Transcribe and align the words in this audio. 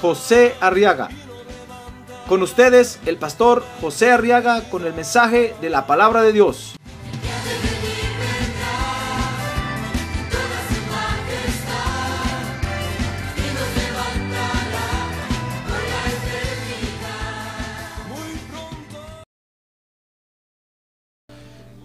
José 0.00 0.54
Arriaga. 0.60 1.08
Con 2.28 2.42
ustedes, 2.42 2.98
el 3.06 3.16
pastor 3.16 3.64
José 3.80 4.10
Arriaga 4.10 4.62
con 4.70 4.84
el 4.84 4.94
mensaje 4.94 5.54
de 5.60 5.70
la 5.70 5.86
palabra 5.86 6.22
de 6.22 6.32
Dios. 6.32 6.76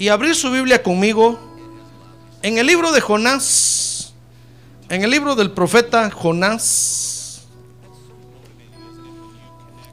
y 0.02 0.10
abrir 0.10 0.34
su 0.34 0.50
Biblia 0.50 0.82
conmigo 0.82 1.40
en 2.42 2.58
el 2.58 2.66
libro 2.66 2.92
de 2.92 3.02
Jonás, 3.02 4.16
en 4.90 5.04
el 5.04 5.12
libro 5.12 5.36
del 5.36 5.52
profeta 5.52 6.10
Jonás. 6.10 7.01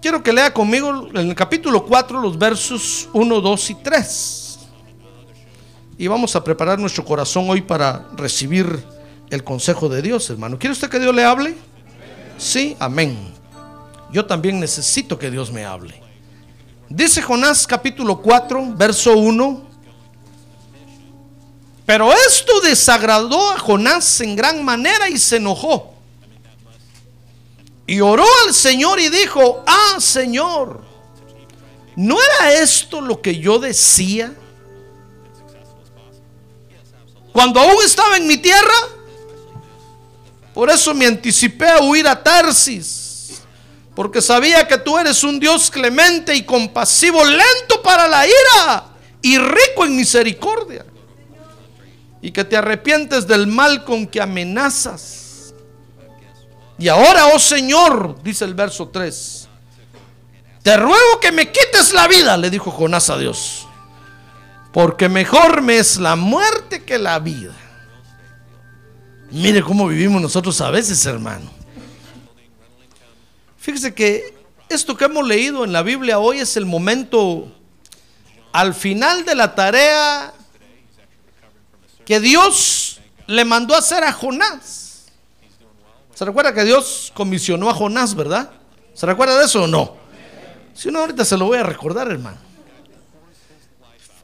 Quiero 0.01 0.23
que 0.23 0.33
lea 0.33 0.53
conmigo 0.55 1.09
en 1.11 1.29
el 1.29 1.35
capítulo 1.35 1.85
4 1.85 2.21
los 2.21 2.39
versos 2.39 3.09
1, 3.13 3.41
2 3.41 3.71
y 3.71 3.75
3. 3.75 4.59
Y 5.99 6.07
vamos 6.07 6.37
a 6.37 6.45
preparar 6.45 6.79
nuestro 6.79 7.05
corazón 7.05 7.51
hoy 7.51 7.63
para 7.63 8.07
recibir 8.17 8.85
el 9.29 9.43
consejo 9.43 9.89
de 9.89 10.01
Dios, 10.01 10.31
hermano. 10.31 10.57
¿Quiere 10.57 10.73
usted 10.73 10.89
que 10.89 11.01
Dios 11.01 11.13
le 11.13 11.25
hable? 11.25 11.57
Sí, 12.37 12.77
amén. 12.79 13.35
Yo 14.13 14.25
también 14.25 14.61
necesito 14.61 15.19
que 15.19 15.33
Dios 15.33 15.51
me 15.51 15.65
hable. 15.65 16.01
Dice 16.89 17.21
Jonás 17.21 17.67
capítulo 17.67 18.23
4, 18.23 18.75
verso 18.77 19.15
1. 19.17 19.69
Pero 21.85 22.13
esto 22.13 22.61
desagradó 22.61 23.51
a 23.51 23.59
Jonás 23.59 24.21
en 24.21 24.37
gran 24.37 24.65
manera 24.65 25.09
y 25.09 25.19
se 25.19 25.39
enojó. 25.39 25.98
Y 27.89 28.03
oró 28.03 28.27
al 28.47 28.53
Señor 28.53 29.01
y 29.01 29.09
dijo, 29.09 29.65
ah 29.67 29.97
Señor, 29.99 30.83
¿no 31.97 32.19
era 32.21 32.53
esto 32.53 33.01
lo 33.01 33.23
que 33.23 33.39
yo 33.39 33.59
decía? 33.59 34.35
Cuando 37.33 37.59
aún 37.61 37.83
estaba 37.83 38.19
en 38.19 38.27
mi 38.27 38.37
tierra, 38.37 38.75
por 40.53 40.69
eso 40.69 40.93
me 40.93 41.07
anticipé 41.07 41.67
a 41.67 41.81
huir 41.81 42.07
a 42.07 42.23
Tarsis, 42.23 43.41
porque 43.95 44.21
sabía 44.21 44.69
que 44.69 44.77
tú 44.77 44.99
eres 44.99 45.25
un 45.25 45.41
Dios 45.41 45.71
clemente 45.71 46.35
y 46.35 46.45
compasivo, 46.45 47.25
lento 47.25 47.81
para 47.83 48.07
la 48.07 48.27
ira 48.27 48.85
y 49.23 49.39
rico 49.39 49.87
en 49.87 49.97
misericordia 49.97 50.85
y 52.21 52.31
que 52.33 52.45
te 52.45 52.55
arrepientes 52.55 53.27
del 53.27 53.47
mal 53.47 53.83
con 53.85 54.07
que 54.07 54.21
amenazas. 54.21 55.28
Y 56.79 56.89
ahora, 56.89 57.27
oh 57.35 57.39
Señor, 57.39 58.23
dice 58.23 58.45
el 58.45 58.55
verso 58.55 58.89
3, 58.89 59.49
te 60.63 60.77
ruego 60.77 61.21
que 61.21 61.33
me 61.33 61.51
quites 61.51 61.93
la 61.93 62.07
vida, 62.07 62.37
le 62.37 62.51
dijo 62.51 62.71
Jonás 62.71 63.11
a 63.11 63.19
Dios, 63.19 63.67
porque 64.73 65.09
mejor 65.09 65.61
me 65.61 65.79
es 65.79 65.97
la 65.97 66.15
muerte 66.15 66.85
que 66.85 66.99
la 66.99 67.19
vida. 67.19 67.53
Mire 69.31 69.63
cómo 69.63 69.89
vivimos 69.89 70.23
nosotros 70.23 70.61
a 70.61 70.71
veces, 70.71 71.05
hermano. 71.05 71.51
Fíjese 73.59 73.93
que 73.93 74.35
esto 74.69 74.97
que 74.97 75.07
hemos 75.07 75.27
leído 75.27 75.65
en 75.65 75.73
la 75.73 75.83
Biblia 75.83 76.19
hoy 76.19 76.39
es 76.39 76.57
el 76.57 76.65
momento 76.65 77.53
al 78.53 78.73
final 78.73 79.25
de 79.25 79.35
la 79.35 79.55
tarea 79.55 80.33
que 82.07 82.21
Dios 82.21 83.01
le 83.27 83.45
mandó 83.45 83.75
hacer 83.75 84.05
a 84.05 84.13
Jonás. 84.13 84.88
¿Se 86.19 86.25
recuerda 86.25 86.53
que 86.53 86.65
Dios 86.65 87.13
comisionó 87.15 87.71
a 87.71 87.75
Jonás, 87.75 88.13
verdad? 88.17 88.51
¿Se 88.93 89.07
recuerda 89.07 89.39
de 89.39 89.45
eso 89.45 89.63
o 89.63 89.67
no? 89.69 89.97
Si 90.75 90.91
no, 90.91 90.99
ahorita 90.99 91.25
se 91.25 91.37
lo 91.37 91.45
voy 91.45 91.59
a 91.59 91.63
recordar, 91.63 92.11
hermano. 92.11 92.39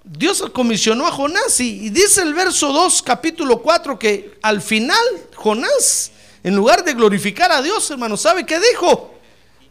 Dios 0.03 0.43
comisionó 0.53 1.07
a 1.07 1.13
Jonás 1.13 1.61
y, 1.61 1.91
dice 1.91 2.23
el 2.23 2.35
verso 2.35 2.73
2, 2.73 3.01
capítulo 3.01 3.63
4, 3.63 3.97
que 3.97 4.37
al 4.43 4.61
final 4.61 4.99
Jonás, 5.37 6.11
en 6.43 6.57
lugar 6.57 6.83
de 6.83 6.95
glorificar 6.95 7.53
a 7.53 7.63
Dios, 7.63 7.89
hermano, 7.93 8.17
¿sabe 8.17 8.45
qué 8.45 8.59
dijo? 8.59 9.15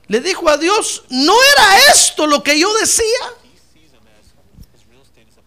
Le 0.07 0.22
dijo 0.22 0.47
a 0.47 0.56
Dios, 0.56 1.03
no 1.09 1.33
era 1.33 1.91
esto 1.91 2.25
lo 2.25 2.41
que 2.41 2.57
yo 2.57 2.73
decía. 2.75 3.33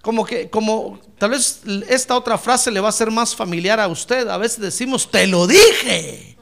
Como 0.02 0.26
que, 0.26 0.50
como 0.50 1.00
tal 1.16 1.30
vez 1.30 1.62
esta 1.88 2.14
otra 2.14 2.36
frase 2.36 2.70
le 2.70 2.80
va 2.80 2.90
a 2.90 2.92
ser 2.92 3.10
más 3.10 3.34
familiar 3.34 3.80
a 3.80 3.88
usted. 3.88 4.28
A 4.28 4.36
veces 4.36 4.60
decimos, 4.60 5.10
te 5.10 5.26
lo 5.26 5.46
dije. 5.46 6.35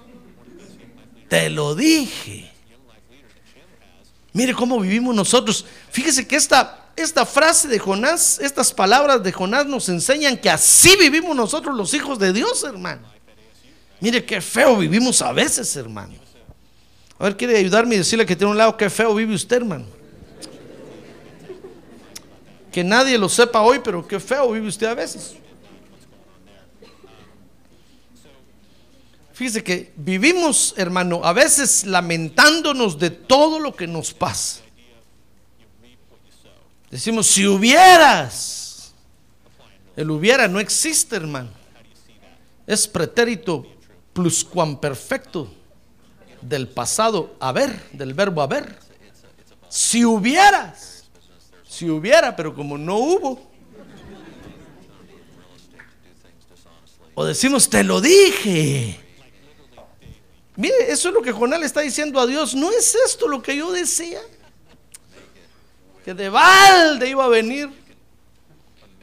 Te 1.34 1.50
lo 1.50 1.74
dije. 1.74 2.48
Mire 4.32 4.54
cómo 4.54 4.78
vivimos 4.78 5.12
nosotros. 5.16 5.66
Fíjese 5.90 6.28
que 6.28 6.36
esta, 6.36 6.92
esta 6.94 7.26
frase 7.26 7.66
de 7.66 7.76
Jonás, 7.80 8.38
estas 8.38 8.72
palabras 8.72 9.20
de 9.20 9.32
Jonás 9.32 9.66
nos 9.66 9.88
enseñan 9.88 10.36
que 10.36 10.48
así 10.48 10.94
vivimos 10.96 11.34
nosotros 11.34 11.76
los 11.76 11.92
hijos 11.92 12.20
de 12.20 12.32
Dios, 12.32 12.62
hermano. 12.62 13.02
Mire 13.98 14.24
qué 14.24 14.40
feo 14.40 14.76
vivimos 14.76 15.20
a 15.22 15.32
veces, 15.32 15.74
hermano. 15.74 16.14
A 17.18 17.24
ver, 17.24 17.36
quiere 17.36 17.58
ayudarme 17.58 17.96
y 17.96 17.98
decirle 17.98 18.24
que 18.24 18.36
tiene 18.36 18.52
un 18.52 18.58
lado, 18.58 18.76
qué 18.76 18.88
feo 18.88 19.12
vive 19.12 19.34
usted, 19.34 19.56
hermano. 19.56 19.86
Que 22.70 22.84
nadie 22.84 23.18
lo 23.18 23.28
sepa 23.28 23.60
hoy, 23.60 23.80
pero 23.82 24.06
qué 24.06 24.20
feo 24.20 24.52
vive 24.52 24.68
usted 24.68 24.86
a 24.86 24.94
veces. 24.94 25.34
Fíjese 29.34 29.64
que 29.64 29.92
vivimos, 29.96 30.74
hermano, 30.76 31.20
a 31.24 31.32
veces 31.32 31.84
lamentándonos 31.84 33.00
de 33.00 33.10
todo 33.10 33.58
lo 33.58 33.74
que 33.74 33.88
nos 33.88 34.14
pasa. 34.14 34.60
Decimos, 36.88 37.26
si 37.26 37.44
hubieras, 37.44 38.94
el 39.96 40.08
hubiera 40.12 40.46
no 40.46 40.60
existe, 40.60 41.16
hermano. 41.16 41.50
Es 42.64 42.86
pretérito 42.86 43.66
pluscuamperfecto 44.12 45.52
del 46.40 46.68
pasado 46.68 47.34
haber, 47.40 47.90
del 47.90 48.14
verbo 48.14 48.40
haber. 48.40 48.78
Si 49.68 50.04
hubieras. 50.04 51.06
Si 51.68 51.90
hubiera, 51.90 52.36
pero 52.36 52.54
como 52.54 52.78
no 52.78 52.98
hubo. 52.98 53.50
O 57.16 57.24
decimos, 57.24 57.68
te 57.68 57.82
lo 57.82 58.00
dije. 58.00 59.03
Mire, 60.56 60.90
eso 60.92 61.08
es 61.08 61.14
lo 61.14 61.22
que 61.22 61.32
Jonás 61.32 61.60
le 61.60 61.66
está 61.66 61.80
diciendo 61.80 62.20
a 62.20 62.26
Dios. 62.26 62.54
¿No 62.54 62.70
es 62.70 62.94
esto 63.06 63.28
lo 63.28 63.42
que 63.42 63.56
yo 63.56 63.72
decía? 63.72 64.20
Que 66.04 66.14
de 66.14 66.28
balde 66.28 67.08
iba 67.08 67.24
a 67.24 67.28
venir. 67.28 67.70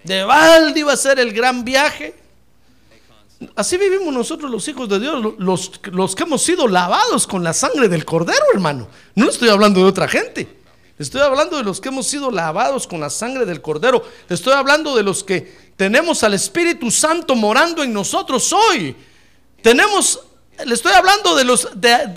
De 0.03 0.23
balde 0.23 0.79
iba 0.79 0.93
a 0.93 0.97
ser 0.97 1.19
el 1.19 1.33
gran 1.33 1.63
viaje. 1.63 2.15
Así 3.55 3.77
vivimos 3.77 4.13
nosotros 4.13 4.51
los 4.51 4.67
hijos 4.67 4.87
de 4.87 4.99
Dios, 4.99 5.35
los, 5.39 5.81
los 5.91 6.15
que 6.15 6.23
hemos 6.23 6.43
sido 6.43 6.67
lavados 6.67 7.25
con 7.25 7.43
la 7.43 7.53
sangre 7.53 7.89
del 7.89 8.05
cordero, 8.05 8.45
hermano. 8.53 8.87
No 9.15 9.29
estoy 9.29 9.49
hablando 9.49 9.79
de 9.79 9.87
otra 9.87 10.07
gente. 10.07 10.61
Estoy 11.01 11.21
hablando 11.21 11.57
de 11.57 11.63
los 11.63 11.81
que 11.81 11.89
hemos 11.89 12.05
sido 12.05 12.29
lavados 12.29 12.85
con 12.85 12.99
la 12.99 13.09
sangre 13.09 13.47
del 13.47 13.59
cordero. 13.59 14.03
Estoy 14.29 14.53
hablando 14.53 14.95
de 14.95 15.01
los 15.01 15.23
que 15.23 15.71
tenemos 15.75 16.23
al 16.23 16.35
Espíritu 16.35 16.91
Santo 16.91 17.35
morando 17.35 17.81
en 17.81 17.91
nosotros 17.91 18.53
hoy. 18.53 18.95
Tenemos, 19.63 20.19
le 20.65 20.73
estoy 20.73 20.93
hablando 20.93 21.35
de 21.35 21.43
los 21.43 21.69
de, 21.79 22.07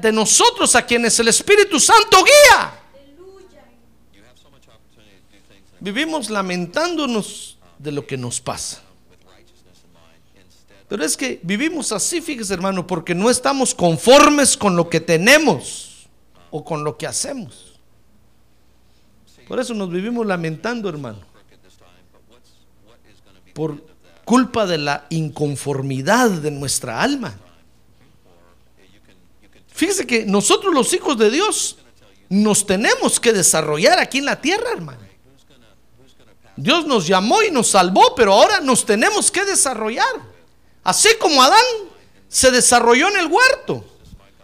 de, 0.00 0.12
nosotros 0.12 0.74
a 0.74 0.84
quienes 0.86 1.18
el 1.18 1.28
Espíritu 1.28 1.80
Santo 1.80 2.24
guía. 2.24 2.74
Vivimos 5.80 6.28
lamentándonos 6.30 7.58
de 7.78 7.92
lo 7.92 8.06
que 8.06 8.16
nos 8.16 8.40
pasa. 8.40 8.82
Pero 10.88 11.04
es 11.04 11.16
que 11.16 11.38
vivimos 11.42 11.92
así, 11.92 12.20
fíjese 12.20 12.54
hermano, 12.54 12.86
porque 12.86 13.14
no 13.14 13.28
estamos 13.28 13.74
conformes 13.74 14.56
con 14.56 14.74
lo 14.74 14.88
que 14.88 15.00
tenemos 15.00 16.08
o 16.50 16.64
con 16.64 16.82
lo 16.82 16.96
que 16.96 17.06
hacemos. 17.06 17.78
Por 19.46 19.60
eso 19.60 19.74
nos 19.74 19.90
vivimos 19.90 20.26
lamentando, 20.26 20.88
hermano. 20.88 21.20
Por 23.54 23.82
culpa 24.28 24.66
de 24.66 24.76
la 24.76 25.06
inconformidad 25.08 26.28
de 26.28 26.50
nuestra 26.50 27.00
alma. 27.00 27.34
Fíjese 29.72 30.06
que 30.06 30.26
nosotros 30.26 30.74
los 30.74 30.92
hijos 30.92 31.16
de 31.16 31.30
Dios 31.30 31.78
nos 32.28 32.66
tenemos 32.66 33.18
que 33.18 33.32
desarrollar 33.32 33.98
aquí 33.98 34.18
en 34.18 34.26
la 34.26 34.38
tierra, 34.38 34.70
hermano. 34.70 35.00
Dios 36.56 36.86
nos 36.86 37.06
llamó 37.06 37.42
y 37.42 37.50
nos 37.50 37.68
salvó, 37.68 38.14
pero 38.14 38.34
ahora 38.34 38.60
nos 38.60 38.84
tenemos 38.84 39.30
que 39.30 39.46
desarrollar. 39.46 40.04
Así 40.84 41.08
como 41.18 41.42
Adán 41.42 41.64
se 42.28 42.50
desarrolló 42.50 43.08
en 43.08 43.16
el 43.16 43.28
huerto. 43.28 43.82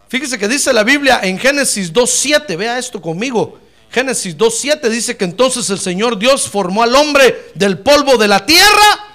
Fíjese 0.08 0.38
que 0.38 0.48
dice 0.48 0.72
la 0.72 0.84
Biblia 0.84 1.20
en 1.22 1.38
Génesis 1.38 1.92
2.7, 1.92 2.56
vea 2.56 2.78
esto 2.78 3.02
conmigo. 3.02 3.58
Génesis 3.90 4.34
2.7 4.34 4.88
dice 4.88 5.18
que 5.18 5.26
entonces 5.26 5.68
el 5.68 5.78
Señor 5.78 6.18
Dios 6.18 6.48
formó 6.48 6.82
al 6.82 6.94
hombre 6.94 7.50
del 7.54 7.80
polvo 7.80 8.16
de 8.16 8.28
la 8.28 8.46
tierra 8.46 9.13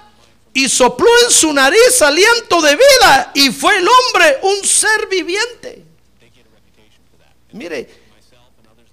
y 0.54 0.68
sopló 0.68 1.10
en 1.26 1.32
su 1.32 1.54
nariz 1.54 2.02
aliento 2.02 2.62
de 2.62 2.76
vida 2.76 3.32
y 3.34 3.52
fue 3.52 3.78
el 3.78 3.88
hombre 3.88 4.38
un 4.44 4.66
ser 4.66 5.08
viviente. 5.10 5.86
Mire, 7.52 7.90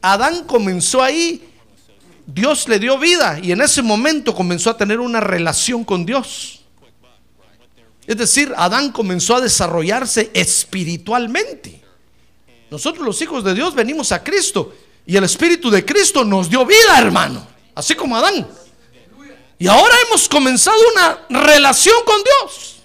Adán 0.01 0.45
comenzó 0.45 1.03
ahí, 1.03 1.49
Dios 2.27 2.69
le 2.69 2.79
dio 2.79 2.99
vida 2.99 3.39
y 3.43 3.53
en 3.53 3.61
ese 3.61 3.83
momento 3.83 4.35
comenzó 4.35 4.71
a 4.71 4.77
tener 4.77 5.01
una 5.01 5.21
relación 5.21 5.85
con 5.85 6.07
Dios. 6.07 6.61
Es 8.07 8.17
decir, 8.17 8.53
Adán 8.57 8.93
comenzó 8.93 9.37
a 9.37 9.41
desarrollarse 9.41 10.31
espiritualmente. 10.33 11.83
Nosotros 12.71 13.05
los 13.05 13.21
hijos 13.21 13.43
de 13.43 13.55
Dios 13.55 13.75
venimos 13.75 14.13
a 14.13 14.23
Cristo 14.23 14.75
y 15.05 15.17
el 15.17 15.25
Espíritu 15.25 15.71
de 15.71 15.85
Cristo 15.85 16.25
nos 16.25 16.49
dio 16.49 16.65
vida, 16.65 16.99
hermano. 16.99 17.47
Así 17.75 17.95
como 17.95 18.17
Adán. 18.17 18.47
Y 19.59 19.69
ahora 19.69 19.95
hemos 20.07 20.29
comenzado 20.29 20.77
una 20.93 21.43
relación 21.43 21.97
con 22.05 22.23
Dios. 22.23 22.77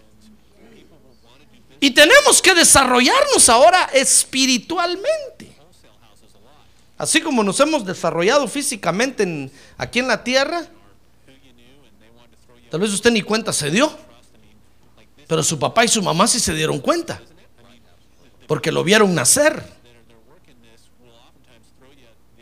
Y 1.80 1.92
tenemos 1.92 2.42
que 2.42 2.54
desarrollarnos 2.54 3.50
ahora 3.50 3.90
espiritualmente. 3.94 5.52
Así 6.98 7.20
como 7.20 7.44
nos 7.44 7.60
hemos 7.60 7.84
desarrollado 7.84 8.48
físicamente 8.48 9.52
aquí 9.78 10.00
en 10.00 10.08
la 10.08 10.24
tierra, 10.24 10.68
tal 12.70 12.80
vez 12.80 12.92
usted 12.92 13.12
ni 13.12 13.24
cuenta 13.24 13.52
se 13.52 13.72
dio. 13.72 13.92
Pero 15.28 15.42
su 15.42 15.58
papá 15.58 15.84
y 15.84 15.88
su 15.88 16.04
mamá 16.04 16.28
sí 16.28 16.40
se 16.40 16.54
dieron 16.54 16.80
cuenta. 16.80 17.22
Porque 18.48 18.72
lo 18.72 18.84
vieron 18.84 19.16
nacer. 19.16 19.64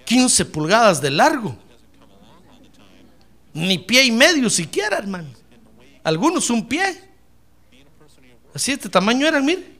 15 0.05 0.45
pulgadas 0.45 0.99
de 1.01 1.11
largo. 1.11 1.55
Ni 3.53 3.77
pie 3.77 4.05
y 4.05 4.11
medio 4.11 4.49
siquiera, 4.49 4.97
hermano. 4.97 5.29
Algunos 6.03 6.49
un 6.49 6.67
pie. 6.67 7.09
Así 8.53 8.71
este 8.71 8.89
tamaño 8.89 9.27
eran, 9.27 9.45
mire. 9.45 9.79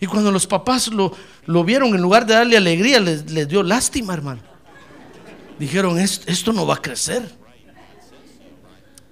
Y 0.00 0.06
cuando 0.06 0.32
los 0.32 0.46
papás 0.46 0.88
lo, 0.88 1.16
lo 1.46 1.62
vieron, 1.62 1.94
en 1.94 2.02
lugar 2.02 2.26
de 2.26 2.34
darle 2.34 2.56
alegría, 2.56 2.98
les, 2.98 3.30
les 3.30 3.46
dio 3.46 3.62
lástima, 3.62 4.14
hermano. 4.14 4.42
Dijeron, 5.58 5.98
esto 5.98 6.52
no 6.52 6.66
va 6.66 6.74
a 6.74 6.82
crecer. 6.82 7.22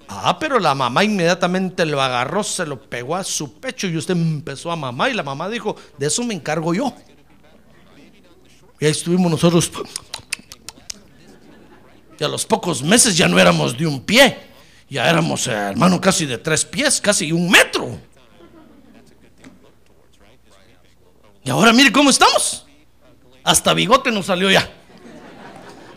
Ah, 0.08 0.37
pero 0.40 0.58
la 0.58 0.75
mamá 0.75 1.04
inmediatamente 1.04 1.87
lo 1.87 2.02
agarró, 2.02 2.42
se 2.42 2.66
lo 2.66 2.81
pegó 2.81 3.14
a 3.14 3.22
su 3.22 3.60
pecho 3.60 3.87
y 3.87 3.96
usted 3.96 4.16
empezó 4.16 4.72
a 4.72 4.76
mamá 4.76 5.08
y 5.08 5.14
la 5.14 5.22
mamá 5.22 5.48
dijo, 5.48 5.76
de 5.96 6.08
eso 6.08 6.25
me 6.25 6.34
encargo 6.34 6.75
yo. 6.75 6.92
Y 8.81 8.87
ahí 8.87 8.90
estuvimos 8.90 9.31
nosotros. 9.31 9.70
Y 12.20 12.25
a 12.25 12.28
los 12.28 12.44
pocos 12.44 12.82
meses 12.82 13.17
ya 13.17 13.26
no 13.28 13.38
éramos 13.38 13.78
de 13.78 13.87
un 13.87 14.02
pie, 14.02 14.37
ya 14.90 15.08
éramos, 15.08 15.46
eh, 15.46 15.52
hermano, 15.52 15.99
casi 15.99 16.26
de 16.26 16.37
tres 16.37 16.67
pies, 16.67 17.00
casi 17.00 17.32
un 17.32 17.50
metro. 17.50 17.99
Y 21.43 21.49
ahora 21.49 21.72
mire 21.72 21.90
cómo 21.90 22.11
estamos. 22.11 22.67
Hasta 23.43 23.72
bigote 23.72 24.12
nos 24.12 24.26
salió 24.26 24.50
ya. 24.50 24.70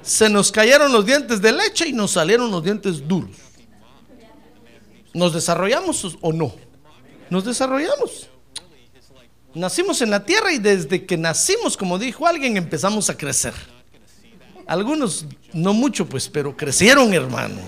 Se 0.02 0.30
nos 0.30 0.50
cayeron 0.50 0.94
los 0.94 1.06
dientes 1.06 1.42
de 1.42 1.52
leche 1.52 1.90
y 1.90 1.92
nos 1.92 2.12
salieron 2.12 2.50
los 2.50 2.64
dientes 2.64 3.06
duros. 3.06 3.36
¿Nos 5.14 5.34
desarrollamos 5.34 6.18
o 6.22 6.32
no? 6.32 6.56
Nos 7.30 7.44
desarrollamos. 7.44 8.30
Nacimos 9.54 10.02
en 10.02 10.10
la 10.10 10.24
tierra 10.24 10.54
y 10.54 10.58
desde 10.58 11.06
que 11.06 11.18
nacimos, 11.18 11.76
como 11.76 12.00
dijo 12.00 12.26
alguien, 12.26 12.56
empezamos 12.56 13.10
a 13.10 13.18
crecer. 13.18 13.73
Algunos 14.66 15.26
no 15.52 15.74
mucho, 15.74 16.06
pues, 16.06 16.30
pero 16.30 16.56
crecieron, 16.56 17.14
hermano. 17.14 17.62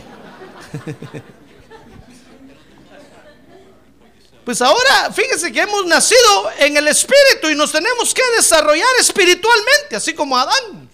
Pues 4.46 4.62
ahora, 4.62 5.12
fíjese 5.12 5.52
que 5.52 5.62
hemos 5.62 5.88
nacido 5.88 6.52
en 6.60 6.78
el 6.78 6.88
Espíritu 6.88 7.50
y 7.50 7.56
nos 7.56 7.72
tenemos 7.72 8.14
que 8.14 8.22
desarrollar 8.36 8.88
espiritualmente, 9.00 9.96
así 9.96 10.14
como 10.14 10.38
Adán. 10.38 10.88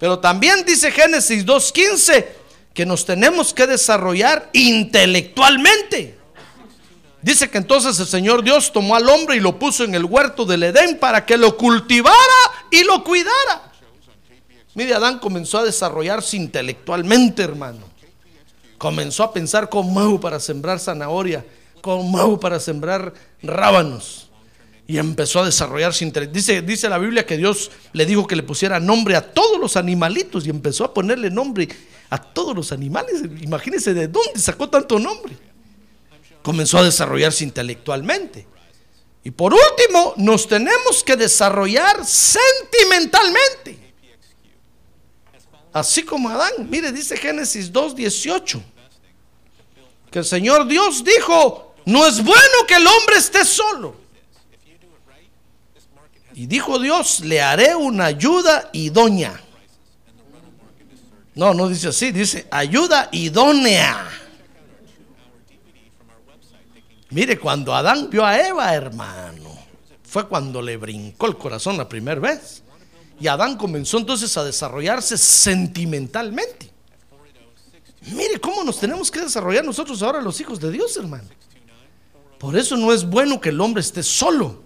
Pero 0.00 0.18
también 0.18 0.64
dice 0.64 0.90
Génesis 0.90 1.46
2.15 1.46 2.26
que 2.74 2.84
nos 2.84 3.04
tenemos 3.04 3.54
que 3.54 3.66
desarrollar 3.68 4.50
intelectualmente. 4.52 6.18
Dice 7.22 7.48
que 7.48 7.58
entonces 7.58 7.98
el 8.00 8.06
Señor 8.06 8.42
Dios 8.42 8.72
tomó 8.72 8.96
al 8.96 9.08
hombre 9.08 9.36
y 9.36 9.40
lo 9.40 9.56
puso 9.56 9.84
en 9.84 9.94
el 9.94 10.04
huerto 10.04 10.44
del 10.44 10.64
Edén 10.64 10.98
para 10.98 11.26
que 11.26 11.36
lo 11.36 11.56
cultivara 11.56 12.16
y 12.72 12.82
lo 12.82 13.04
cuidara. 13.04 13.67
Mire, 14.78 14.94
Adán 14.94 15.18
comenzó 15.18 15.58
a 15.58 15.64
desarrollarse 15.64 16.36
intelectualmente, 16.36 17.42
hermano. 17.42 17.80
Comenzó 18.78 19.24
a 19.24 19.32
pensar 19.32 19.68
cómo 19.68 19.98
hago 19.98 20.20
para 20.20 20.38
sembrar 20.38 20.78
zanahoria, 20.78 21.44
cómo 21.82 22.16
hago 22.16 22.38
para 22.38 22.60
sembrar 22.60 23.12
rábanos. 23.42 24.30
Y 24.86 24.98
empezó 24.98 25.40
a 25.40 25.46
desarrollarse 25.46 26.08
Dice, 26.30 26.62
dice 26.62 26.88
la 26.88 26.98
Biblia 26.98 27.26
que 27.26 27.36
Dios 27.36 27.72
le 27.92 28.06
dijo 28.06 28.28
que 28.28 28.36
le 28.36 28.44
pusiera 28.44 28.78
nombre 28.78 29.16
a 29.16 29.32
todos 29.32 29.58
los 29.58 29.76
animalitos 29.76 30.46
y 30.46 30.50
empezó 30.50 30.84
a 30.84 30.94
ponerle 30.94 31.28
nombre 31.28 31.68
a 32.08 32.22
todos 32.22 32.54
los 32.54 32.70
animales. 32.70 33.20
Imagínense 33.40 33.92
de 33.94 34.06
dónde 34.06 34.38
sacó 34.38 34.68
tanto 34.68 35.00
nombre. 35.00 35.36
Comenzó 36.40 36.78
a 36.78 36.84
desarrollarse 36.84 37.42
intelectualmente. 37.42 38.46
Y 39.24 39.32
por 39.32 39.52
último, 39.52 40.14
nos 40.18 40.46
tenemos 40.46 41.02
que 41.02 41.16
desarrollar 41.16 42.06
sentimentalmente. 42.06 43.87
Así 45.72 46.02
como 46.02 46.28
Adán, 46.28 46.68
mire, 46.68 46.92
dice 46.92 47.16
Génesis 47.16 47.72
2.18, 47.72 48.60
que 50.10 50.18
el 50.20 50.24
Señor 50.24 50.66
Dios 50.66 51.04
dijo, 51.04 51.74
no 51.84 52.06
es 52.06 52.22
bueno 52.22 52.66
que 52.66 52.74
el 52.74 52.86
hombre 52.86 53.16
esté 53.16 53.44
solo. 53.44 53.96
Y 56.34 56.46
dijo 56.46 56.78
Dios, 56.78 57.20
le 57.20 57.40
haré 57.40 57.74
una 57.74 58.06
ayuda 58.06 58.70
idónea. 58.72 59.42
No, 61.34 61.54
no 61.54 61.68
dice 61.68 61.88
así, 61.88 62.12
dice 62.12 62.46
ayuda 62.50 63.08
idónea. 63.12 64.08
Mire, 67.10 67.38
cuando 67.38 67.74
Adán 67.74 68.10
vio 68.10 68.24
a 68.24 68.38
Eva, 68.38 68.74
hermano, 68.74 69.56
fue 70.02 70.28
cuando 70.28 70.60
le 70.60 70.76
brincó 70.76 71.26
el 71.26 71.36
corazón 71.36 71.76
la 71.76 71.88
primera 71.88 72.20
vez. 72.20 72.62
Y 73.20 73.26
Adán 73.26 73.56
comenzó 73.56 73.98
entonces 73.98 74.36
a 74.36 74.44
desarrollarse 74.44 75.18
sentimentalmente. 75.18 76.70
Mire 78.12 78.38
cómo 78.40 78.62
nos 78.62 78.78
tenemos 78.78 79.10
que 79.10 79.20
desarrollar 79.20 79.64
nosotros 79.64 80.02
ahora 80.02 80.20
los 80.20 80.40
hijos 80.40 80.60
de 80.60 80.70
Dios, 80.70 80.96
hermano. 80.96 81.28
Por 82.38 82.56
eso 82.56 82.76
no 82.76 82.92
es 82.92 83.04
bueno 83.04 83.40
que 83.40 83.48
el 83.48 83.60
hombre 83.60 83.80
esté 83.80 84.02
solo. 84.02 84.62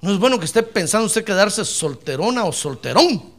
No 0.00 0.12
es 0.12 0.18
bueno 0.18 0.38
que 0.38 0.46
esté 0.46 0.62
pensando 0.62 1.06
usted 1.06 1.24
quedarse 1.24 1.64
solterona 1.64 2.44
o 2.44 2.52
solterón. 2.52 3.32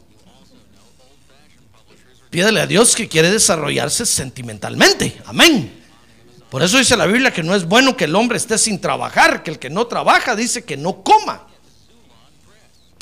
Pídele 2.30 2.62
a 2.62 2.68
Dios 2.68 2.96
que 2.96 3.08
quiere 3.08 3.32
desarrollarse 3.32 4.06
sentimentalmente. 4.06 5.22
Amén. 5.26 5.84
Por 6.50 6.62
eso 6.62 6.78
dice 6.78 6.96
la 6.96 7.06
Biblia 7.06 7.34
que 7.34 7.44
no 7.44 7.56
es 7.56 7.66
bueno 7.66 7.98
que 7.98 8.06
el 8.06 8.16
hombre 8.16 8.38
esté 8.38 8.58
sin 8.58 8.80
trabajar, 8.80 9.42
que 9.42 9.52
el 9.52 9.60
que 9.60 9.70
no 9.70 9.88
trabaja 9.88 10.36
dice 10.36 10.64
que 10.64 10.78
no 10.78 11.04
coma. 11.04 11.48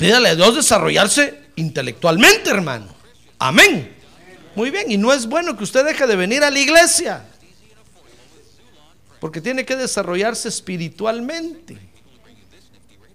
Pídale 0.04 0.28
a 0.28 0.34
Dios 0.34 0.54
desarrollarse 0.54 1.34
intelectualmente, 1.56 2.50
hermano. 2.50 2.94
Amén. 3.38 3.96
Muy 4.54 4.68
bien, 4.70 4.90
y 4.90 4.98
no 4.98 5.14
es 5.14 5.24
bueno 5.24 5.56
que 5.56 5.64
usted 5.64 5.82
deje 5.82 6.06
de 6.06 6.14
venir 6.14 6.44
a 6.44 6.50
la 6.50 6.58
iglesia, 6.58 7.24
porque 9.18 9.40
tiene 9.40 9.64
que 9.64 9.76
desarrollarse 9.76 10.50
espiritualmente. 10.50 11.78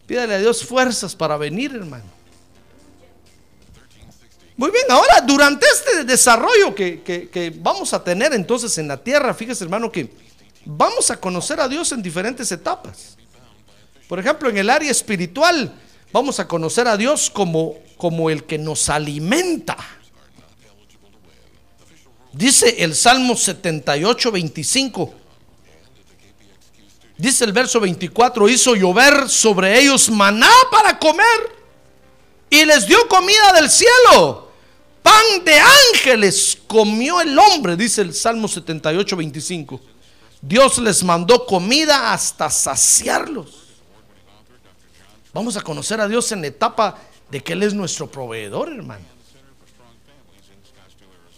Pídale 0.08 0.34
a 0.34 0.40
Dios 0.40 0.66
fuerzas 0.66 1.16
para 1.16 1.38
venir, 1.38 1.76
hermano. 1.76 2.06
Muy 4.58 4.72
bien, 4.72 4.86
ahora 4.90 5.22
durante 5.22 5.68
este 5.68 6.06
desarrollo 6.06 6.74
que, 6.74 7.54
vamos 7.60 7.94
a 7.94 8.04
tener 8.04 8.34
entonces 8.34 8.76
en 8.80 8.88
la 8.88 8.98
tierra, 8.98 9.36
fíjese 9.36 9.64
hermano 9.64 9.92
que 9.92 10.12
vamos 10.66 11.12
a 11.12 11.20
conocer 11.20 11.60
a 11.60 11.68
Dios 11.68 11.92
en 11.92 12.02
diferentes 12.02 12.52
etapas. 12.52 13.16
Por 14.08 14.18
ejemplo, 14.18 14.50
en 14.50 14.58
el 14.58 14.72
área 14.72 14.90
espiritual 14.90 15.72
vamos 16.12 16.40
a 16.40 16.48
conocer 16.48 16.88
a 16.88 16.98
Dios 16.98 17.30
como, 17.30 17.76
como 17.98 18.30
el 18.30 18.44
que 18.44 18.58
nos 18.58 18.90
alimenta. 18.90 19.78
Dice 22.32 22.84
el 22.84 22.96
Salmo 22.96 23.36
78, 23.36 24.32
25. 24.32 25.14
Dice 27.18 27.44
el 27.44 27.52
verso 27.52 27.82
24, 27.82 28.48
hizo 28.48 28.76
llover 28.76 29.28
sobre 29.28 29.78
ellos 29.78 30.10
maná 30.10 30.52
para 30.72 30.98
comer 30.98 31.60
y 32.50 32.64
les 32.64 32.88
dio 32.88 33.08
comida 33.10 33.52
del 33.54 33.70
cielo. 33.70 34.50
Pan 35.04 35.44
de 35.44 35.60
ángeles 35.60 36.58
comió 36.66 37.20
el 37.20 37.38
hombre, 37.38 37.76
dice 37.76 38.02
el 38.02 38.14
Salmo 38.14 38.48
78, 38.48 39.18
25. 39.18 39.82
Dios 40.42 40.78
les 40.78 41.04
mandó 41.04 41.46
comida 41.46 42.14
hasta 42.14 42.50
saciarlos. 42.50 43.69
Vamos 45.34 45.58
a 45.58 45.62
conocer 45.62 46.02
a 46.02 46.08
Dios 46.08 46.32
en 46.32 46.42
la 46.42 46.48
etapa 46.48 46.98
de 47.30 47.42
que 47.42 47.54
Él 47.54 47.64
es 47.64 47.74
nuestro 47.74 48.10
proveedor, 48.10 48.72
hermano. 48.72 49.06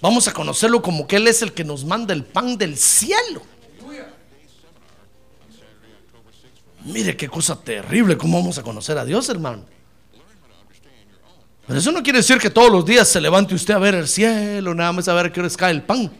Vamos 0.02 0.28
a 0.28 0.34
conocerlo 0.34 0.82
como 0.82 1.06
que 1.06 1.18
Él 1.18 1.28
es 1.28 1.42
el 1.42 1.54
que 1.54 1.64
nos 1.64 1.86
manda 1.86 2.14
el 2.14 2.24
pan 2.24 2.58
del 2.58 2.78
cielo. 2.78 3.42
Mire 6.84 7.16
qué 7.16 7.30
cosa 7.30 7.60
terrible, 7.62 8.18
cómo 8.18 8.40
vamos 8.40 8.58
a 8.58 8.64
conocer 8.64 8.98
a 8.98 9.06
Dios, 9.06 9.30
hermano. 9.30 9.66
Pero 11.68 11.80
eso 11.80 11.92
no 11.92 12.02
quiere 12.02 12.20
decir 12.20 12.40
que 12.40 12.50
todos 12.50 12.72
los 12.72 12.86
días 12.86 13.08
se 13.08 13.22
levante 13.22 13.54
usted 13.54 13.76
a 13.76 13.78
ver 13.78 13.94
el 13.94 14.08
cielo, 14.08 14.74
nada 14.74 14.92
más 14.92 15.08
a 15.08 15.14
ver 15.14 15.32
qué 15.32 15.40
hora 15.40 15.50
cae 15.56 15.72
el 15.72 15.84
pan. 15.84 16.12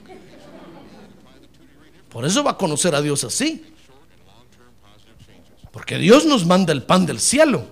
Por 2.10 2.26
eso 2.26 2.44
va 2.44 2.52
a 2.52 2.58
conocer 2.58 2.94
a 2.94 3.02
Dios 3.02 3.24
así. 3.24 3.71
Porque 5.72 5.98
Dios 5.98 6.26
nos 6.26 6.46
manda 6.46 6.74
el 6.74 6.84
pan 6.84 7.06
del 7.06 7.20
cielo. 7.20 7.66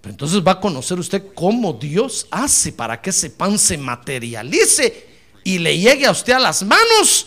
Pero 0.00 0.12
entonces 0.12 0.40
va 0.46 0.52
a 0.52 0.60
conocer 0.60 0.98
usted 0.98 1.34
cómo 1.34 1.72
Dios 1.72 2.26
hace 2.30 2.72
para 2.72 3.00
que 3.00 3.10
ese 3.10 3.30
pan 3.30 3.58
se 3.58 3.76
materialice 3.76 5.06
y 5.44 5.58
le 5.58 5.78
llegue 5.78 6.06
a 6.06 6.10
usted 6.10 6.34
a 6.34 6.38
las 6.38 6.62
manos 6.62 7.26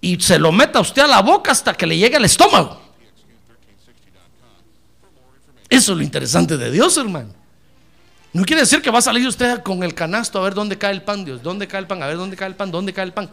y 0.00 0.18
se 0.20 0.38
lo 0.38 0.52
meta 0.52 0.78
a 0.78 0.82
usted 0.82 1.02
a 1.02 1.06
la 1.06 1.22
boca 1.22 1.52
hasta 1.52 1.74
que 1.74 1.86
le 1.86 1.96
llegue 1.96 2.16
al 2.16 2.24
estómago. 2.24 2.80
Eso 5.68 5.92
es 5.92 5.98
lo 5.98 6.02
interesante 6.02 6.56
de 6.56 6.70
Dios, 6.70 6.96
hermano. 6.96 7.34
No 8.32 8.44
quiere 8.44 8.62
decir 8.62 8.80
que 8.80 8.90
va 8.90 8.98
a 8.98 9.02
salir 9.02 9.26
usted 9.26 9.62
con 9.62 9.82
el 9.82 9.94
canasto 9.94 10.38
a 10.38 10.42
ver 10.42 10.54
dónde 10.54 10.78
cae 10.78 10.92
el 10.92 11.02
pan, 11.02 11.24
Dios, 11.24 11.42
dónde 11.42 11.66
cae 11.66 11.80
el 11.80 11.86
pan, 11.86 12.02
a 12.02 12.06
ver 12.06 12.16
dónde 12.16 12.36
cae 12.36 12.48
el 12.48 12.54
pan, 12.54 12.70
dónde 12.70 12.92
cae 12.92 13.04
el 13.04 13.12
pan. 13.12 13.28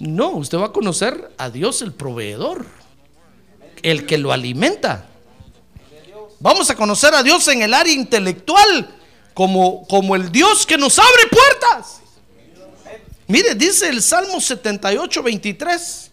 No, 0.00 0.30
usted 0.30 0.58
va 0.58 0.66
a 0.66 0.72
conocer 0.72 1.32
a 1.38 1.50
Dios 1.50 1.82
el 1.82 1.92
proveedor, 1.92 2.66
el 3.82 4.06
que 4.06 4.18
lo 4.18 4.32
alimenta. 4.32 5.06
Vamos 6.40 6.68
a 6.70 6.74
conocer 6.74 7.14
a 7.14 7.22
Dios 7.22 7.46
en 7.48 7.62
el 7.62 7.72
área 7.72 7.92
intelectual 7.92 8.94
como, 9.32 9.86
como 9.86 10.16
el 10.16 10.30
Dios 10.30 10.66
que 10.66 10.76
nos 10.76 10.98
abre 10.98 11.26
puertas. 11.30 12.00
Mire, 13.26 13.54
dice 13.54 13.88
el 13.88 14.02
Salmo 14.02 14.40
78, 14.40 15.22
23. 15.22 16.10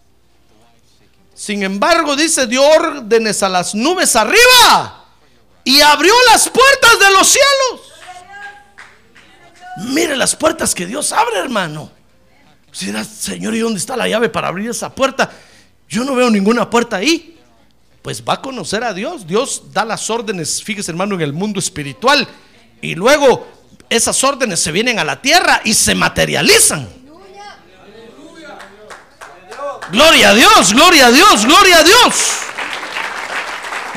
Sin 1.34 1.62
embargo, 1.62 2.14
dice, 2.16 2.46
dio 2.46 2.64
órdenes 2.64 3.42
a 3.42 3.48
las 3.48 3.74
nubes 3.74 4.16
arriba 4.16 5.06
y 5.64 5.80
abrió 5.80 6.14
las 6.30 6.48
puertas 6.48 6.98
de 6.98 7.10
los 7.10 7.26
cielos. 7.28 7.92
Mire 9.88 10.16
las 10.16 10.36
puertas 10.36 10.74
que 10.74 10.86
Dios 10.86 11.12
abre, 11.12 11.38
hermano. 11.38 11.90
Dirás, 12.80 13.06
Señor, 13.06 13.54
¿y 13.54 13.60
dónde 13.60 13.78
está 13.78 13.96
la 13.96 14.08
llave 14.08 14.28
para 14.28 14.48
abrir 14.48 14.70
esa 14.70 14.94
puerta? 14.94 15.30
Yo 15.88 16.04
no 16.04 16.14
veo 16.14 16.30
ninguna 16.30 16.68
puerta 16.68 16.96
ahí. 16.96 17.38
Pues 18.00 18.22
va 18.26 18.34
a 18.34 18.42
conocer 18.42 18.82
a 18.82 18.92
Dios. 18.92 19.26
Dios 19.26 19.64
da 19.72 19.84
las 19.84 20.10
órdenes, 20.10 20.62
fíjese 20.62 20.90
hermano, 20.90 21.14
en 21.14 21.20
el 21.20 21.32
mundo 21.32 21.60
espiritual. 21.60 22.26
Y 22.80 22.94
luego 22.94 23.46
esas 23.88 24.24
órdenes 24.24 24.58
se 24.60 24.72
vienen 24.72 24.98
a 24.98 25.04
la 25.04 25.20
tierra 25.20 25.60
y 25.64 25.74
se 25.74 25.94
materializan. 25.94 26.88
Gloria 29.92 30.30
a 30.30 30.34
Dios, 30.34 30.72
gloria 30.72 31.06
a 31.06 31.10
Dios, 31.10 31.44
gloria 31.44 31.78
a 31.78 31.82
Dios. 31.84 32.14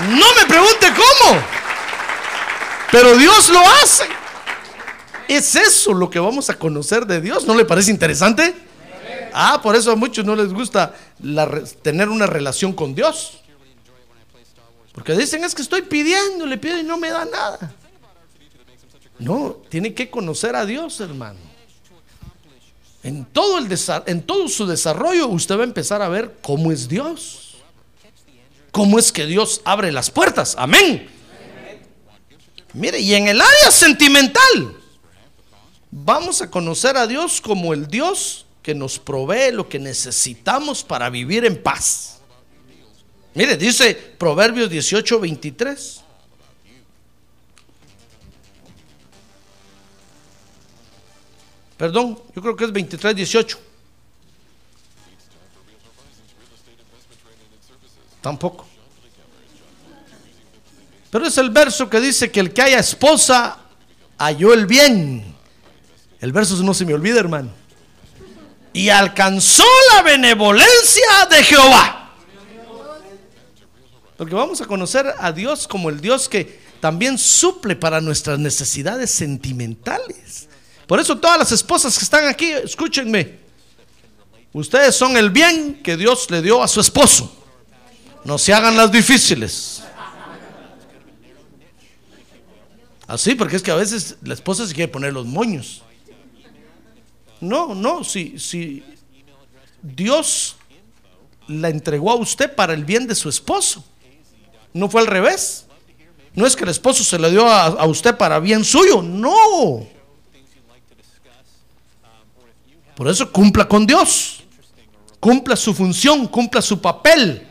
No 0.10 0.26
me 0.36 0.46
pregunte 0.46 0.88
cómo, 0.90 1.42
pero 2.92 3.16
Dios 3.16 3.50
lo 3.50 3.62
hace. 3.62 4.06
Es 5.28 5.56
eso 5.56 5.94
lo 5.94 6.10
que 6.10 6.20
vamos 6.20 6.50
a 6.50 6.60
conocer 6.60 7.06
de 7.06 7.22
Dios. 7.22 7.46
¿No 7.46 7.56
le 7.56 7.64
parece 7.64 7.92
interesante? 7.92 8.65
Ah, 9.38 9.60
por 9.62 9.76
eso 9.76 9.92
a 9.92 9.98
muchos 9.98 10.24
no 10.24 10.34
les 10.34 10.54
gusta 10.54 10.96
tener 11.82 12.08
una 12.08 12.26
relación 12.26 12.72
con 12.72 12.96
Dios. 12.96 13.42
Porque 14.94 15.12
dicen 15.12 15.44
es 15.44 15.54
que 15.54 15.62
estoy 15.62 15.82
pidiendo, 15.82 16.46
le 16.46 16.58
pido 16.58 16.80
y 16.80 16.84
no 16.84 16.98
me 16.98 17.10
da 17.10 17.26
nada. 17.26 17.76
No, 19.20 19.58
tiene 19.68 19.94
que 19.94 20.10
conocer 20.10 20.56
a 20.56 20.66
Dios, 20.66 21.02
hermano. 21.02 21.40
En 23.04 23.26
todo, 23.26 23.58
el 23.58 23.68
en 24.06 24.22
todo 24.24 24.48
su 24.48 24.66
desarrollo 24.68 25.28
usted 25.28 25.58
va 25.58 25.62
a 25.62 25.66
empezar 25.66 26.02
a 26.02 26.08
ver 26.08 26.38
cómo 26.42 26.72
es 26.72 26.88
Dios. 26.88 27.58
Cómo 28.72 28.98
es 28.98 29.12
que 29.12 29.26
Dios 29.26 29.60
abre 29.66 29.92
las 29.92 30.10
puertas. 30.10 30.56
Amén. 30.58 31.10
Mire, 32.72 33.02
y 33.02 33.14
en 33.16 33.28
el 33.28 33.42
área 33.42 33.70
sentimental, 33.70 34.78
vamos 35.92 36.42
a 36.42 36.50
conocer 36.50 36.96
a 36.96 37.06
Dios 37.06 37.42
como 37.42 37.74
el 37.74 37.88
Dios 37.88 38.45
que 38.66 38.74
nos 38.74 38.98
provee 38.98 39.52
lo 39.52 39.70
que 39.70 39.78
necesitamos 39.78 40.84
para 40.84 41.12
vivir 41.12 41.46
en 41.46 41.62
paz. 41.62 42.18
Mire, 43.36 43.58
dice 43.58 43.94
Proverbios 43.94 44.72
18, 44.72 45.20
23. 45.20 46.02
Perdón, 51.78 52.20
yo 52.36 52.42
creo 52.42 52.56
que 52.56 52.66
es 52.66 52.72
23, 52.72 53.16
18. 53.16 53.60
Tampoco. 58.20 58.66
Pero 61.12 61.28
es 61.28 61.38
el 61.38 61.52
verso 61.52 61.88
que 61.88 62.02
dice 62.02 62.32
que 62.32 62.40
el 62.40 62.52
que 62.52 62.64
haya 62.64 62.80
esposa 62.80 63.60
halló 64.18 64.56
el 64.56 64.66
bien. 64.66 65.36
El 66.20 66.32
verso 66.32 66.56
no 66.64 66.74
se 66.74 66.84
me 66.84 66.96
olvida, 66.96 67.20
hermano. 67.20 67.65
Y 68.76 68.90
alcanzó 68.90 69.64
la 69.94 70.02
benevolencia 70.02 71.26
de 71.30 71.44
Jehová. 71.46 72.12
Porque 74.18 74.36
vamos 74.36 74.60
a 74.60 74.66
conocer 74.66 75.16
a 75.18 75.32
Dios 75.32 75.66
como 75.66 75.90
el 75.90 76.02
Dios 76.02 76.28
que 76.28 76.60
también 76.82 77.18
suple 77.18 77.78
para 77.78 78.02
nuestras 78.02 78.38
necesidades 78.38 79.12
sentimentales. 79.12 80.50
Por 80.88 81.00
eso 81.00 81.18
todas 81.18 81.40
las 81.40 81.54
esposas 81.54 81.98
que 81.98 82.04
están 82.04 82.28
aquí, 82.28 82.52
escúchenme. 82.52 83.40
Ustedes 84.52 84.94
son 84.94 85.16
el 85.16 85.30
bien 85.30 85.82
que 85.82 85.96
Dios 85.96 86.30
le 86.30 86.42
dio 86.42 86.62
a 86.62 86.68
su 86.68 86.82
esposo. 86.82 87.34
No 88.26 88.38
se 88.38 88.54
hagan 88.54 88.76
las 88.76 88.92
difíciles. 88.92 89.84
Así, 93.08 93.36
porque 93.36 93.56
es 93.56 93.62
que 93.62 93.72
a 93.72 93.76
veces 93.76 94.18
la 94.22 94.34
esposa 94.34 94.68
se 94.68 94.74
quiere 94.74 94.92
poner 94.92 95.14
los 95.14 95.26
moños. 95.26 95.85
No, 97.42 97.76
no, 97.76 98.04
si, 98.04 98.40
si 98.40 98.84
Dios 99.82 100.56
la 101.48 101.70
entregó 101.70 102.12
a 102.12 102.16
usted 102.16 102.54
para 102.54 102.74
el 102.74 102.86
bien 102.86 103.08
de 103.08 103.16
su 103.16 103.30
esposo. 103.30 103.84
No 104.74 104.90
fue 104.90 105.02
al 105.02 105.08
revés. 105.08 105.66
No 106.34 106.46
es 106.46 106.56
que 106.56 106.64
el 106.64 106.70
esposo 106.70 107.04
se 107.04 107.18
la 107.18 107.30
dio 107.30 107.48
a, 107.48 107.66
a 107.66 107.86
usted 107.86 108.18
para 108.18 108.40
bien 108.40 108.64
suyo. 108.64 109.02
No. 109.02 109.88
Por 112.96 113.08
eso 113.08 113.32
cumpla 113.32 113.68
con 113.68 113.86
Dios. 113.86 114.44
Cumpla 115.20 115.56
su 115.56 115.74
función, 115.74 116.28
cumpla 116.28 116.62
su 116.62 116.80
papel, 116.80 117.48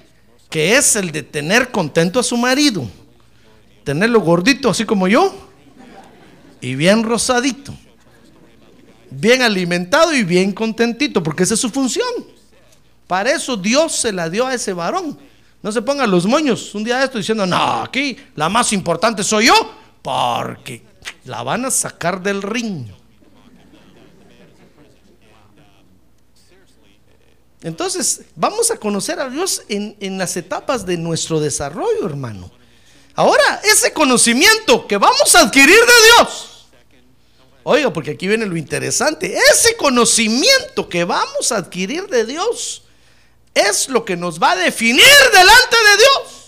que 0.49 0.76
es 0.76 0.97
el 0.97 1.11
de 1.11 1.23
tener 1.23 1.71
contento 1.71 2.21
a 2.21 2.23
su 2.23 2.37
marido. 2.37 2.88
Tenerlo 3.83 4.21
gordito, 4.21 4.71
así 4.71 4.85
como 4.85 5.09
yo, 5.09 5.35
y 6.61 6.75
bien 6.75 7.03
rosadito. 7.03 7.75
Bien 9.16 9.42
alimentado 9.42 10.12
y 10.12 10.25
bien 10.25 10.52
contentito, 10.52 11.23
porque 11.23 11.44
esa 11.44 11.54
es 11.54 11.61
su 11.61 11.71
función. 11.71 12.09
Para 13.06 13.30
eso 13.30 13.56
Dios 13.56 13.94
se 13.94 14.12
la 14.12 14.28
dio 14.28 14.47
a 14.47 14.54
ese 14.54 14.73
varón. 14.73 15.18
No 15.62 15.71
se 15.73 15.83
pongan 15.83 16.11
los 16.11 16.26
moños 16.26 16.75
un 16.75 16.85
día 16.85 16.99
de 16.99 17.04
esto 17.04 17.18
diciendo, 17.18 17.47
no, 17.47 17.83
aquí 17.83 18.16
la 18.35 18.49
más 18.49 18.73
importante 18.73 19.23
soy 19.23 19.47
yo, 19.47 19.75
porque 20.02 20.83
la 21.25 21.42
van 21.42 21.64
a 21.64 21.71
sacar 21.71 22.23
del 22.23 22.42
ring. 22.42 22.87
Entonces, 27.62 28.23
vamos 28.37 28.71
a 28.71 28.76
conocer 28.76 29.21
a 29.21 29.30
Dios 29.30 29.62
en, 29.68 29.97
en, 30.00 30.18
las 30.18 30.37
etapas 30.37 30.85
de 30.85 30.99
nuestro 30.99 31.40
desarrollo, 31.40 32.04
hermano. 32.04 32.50
Ahora, 33.14 33.62
ese 33.64 33.92
conocimiento 33.92 34.87
que 34.87 34.99
vamos 34.99 35.35
a 35.35 35.40
adquirir 35.40 35.68
de 35.68 36.04
Dios. 36.16 36.53
Oiga, 37.64 37.90
porque 37.90 38.12
aquí 38.12 38.28
viene 38.28 38.44
lo 38.44 38.59
interesante. 38.59 39.35
Ese 39.35 39.75
conocimiento 39.76 40.87
que 40.87 41.04
vamos 41.04 41.50
a 41.50 41.56
adquirir 41.56 42.06
de 42.09 42.26
Dios 42.26 42.83
es 43.54 43.88
lo 43.88 44.04
que 44.04 44.16
nos 44.16 44.40
va 44.40 44.52
a 44.52 44.56
definir 44.56 45.04
delante 45.33 45.76
de 45.76 45.97
Dios. 45.97 46.44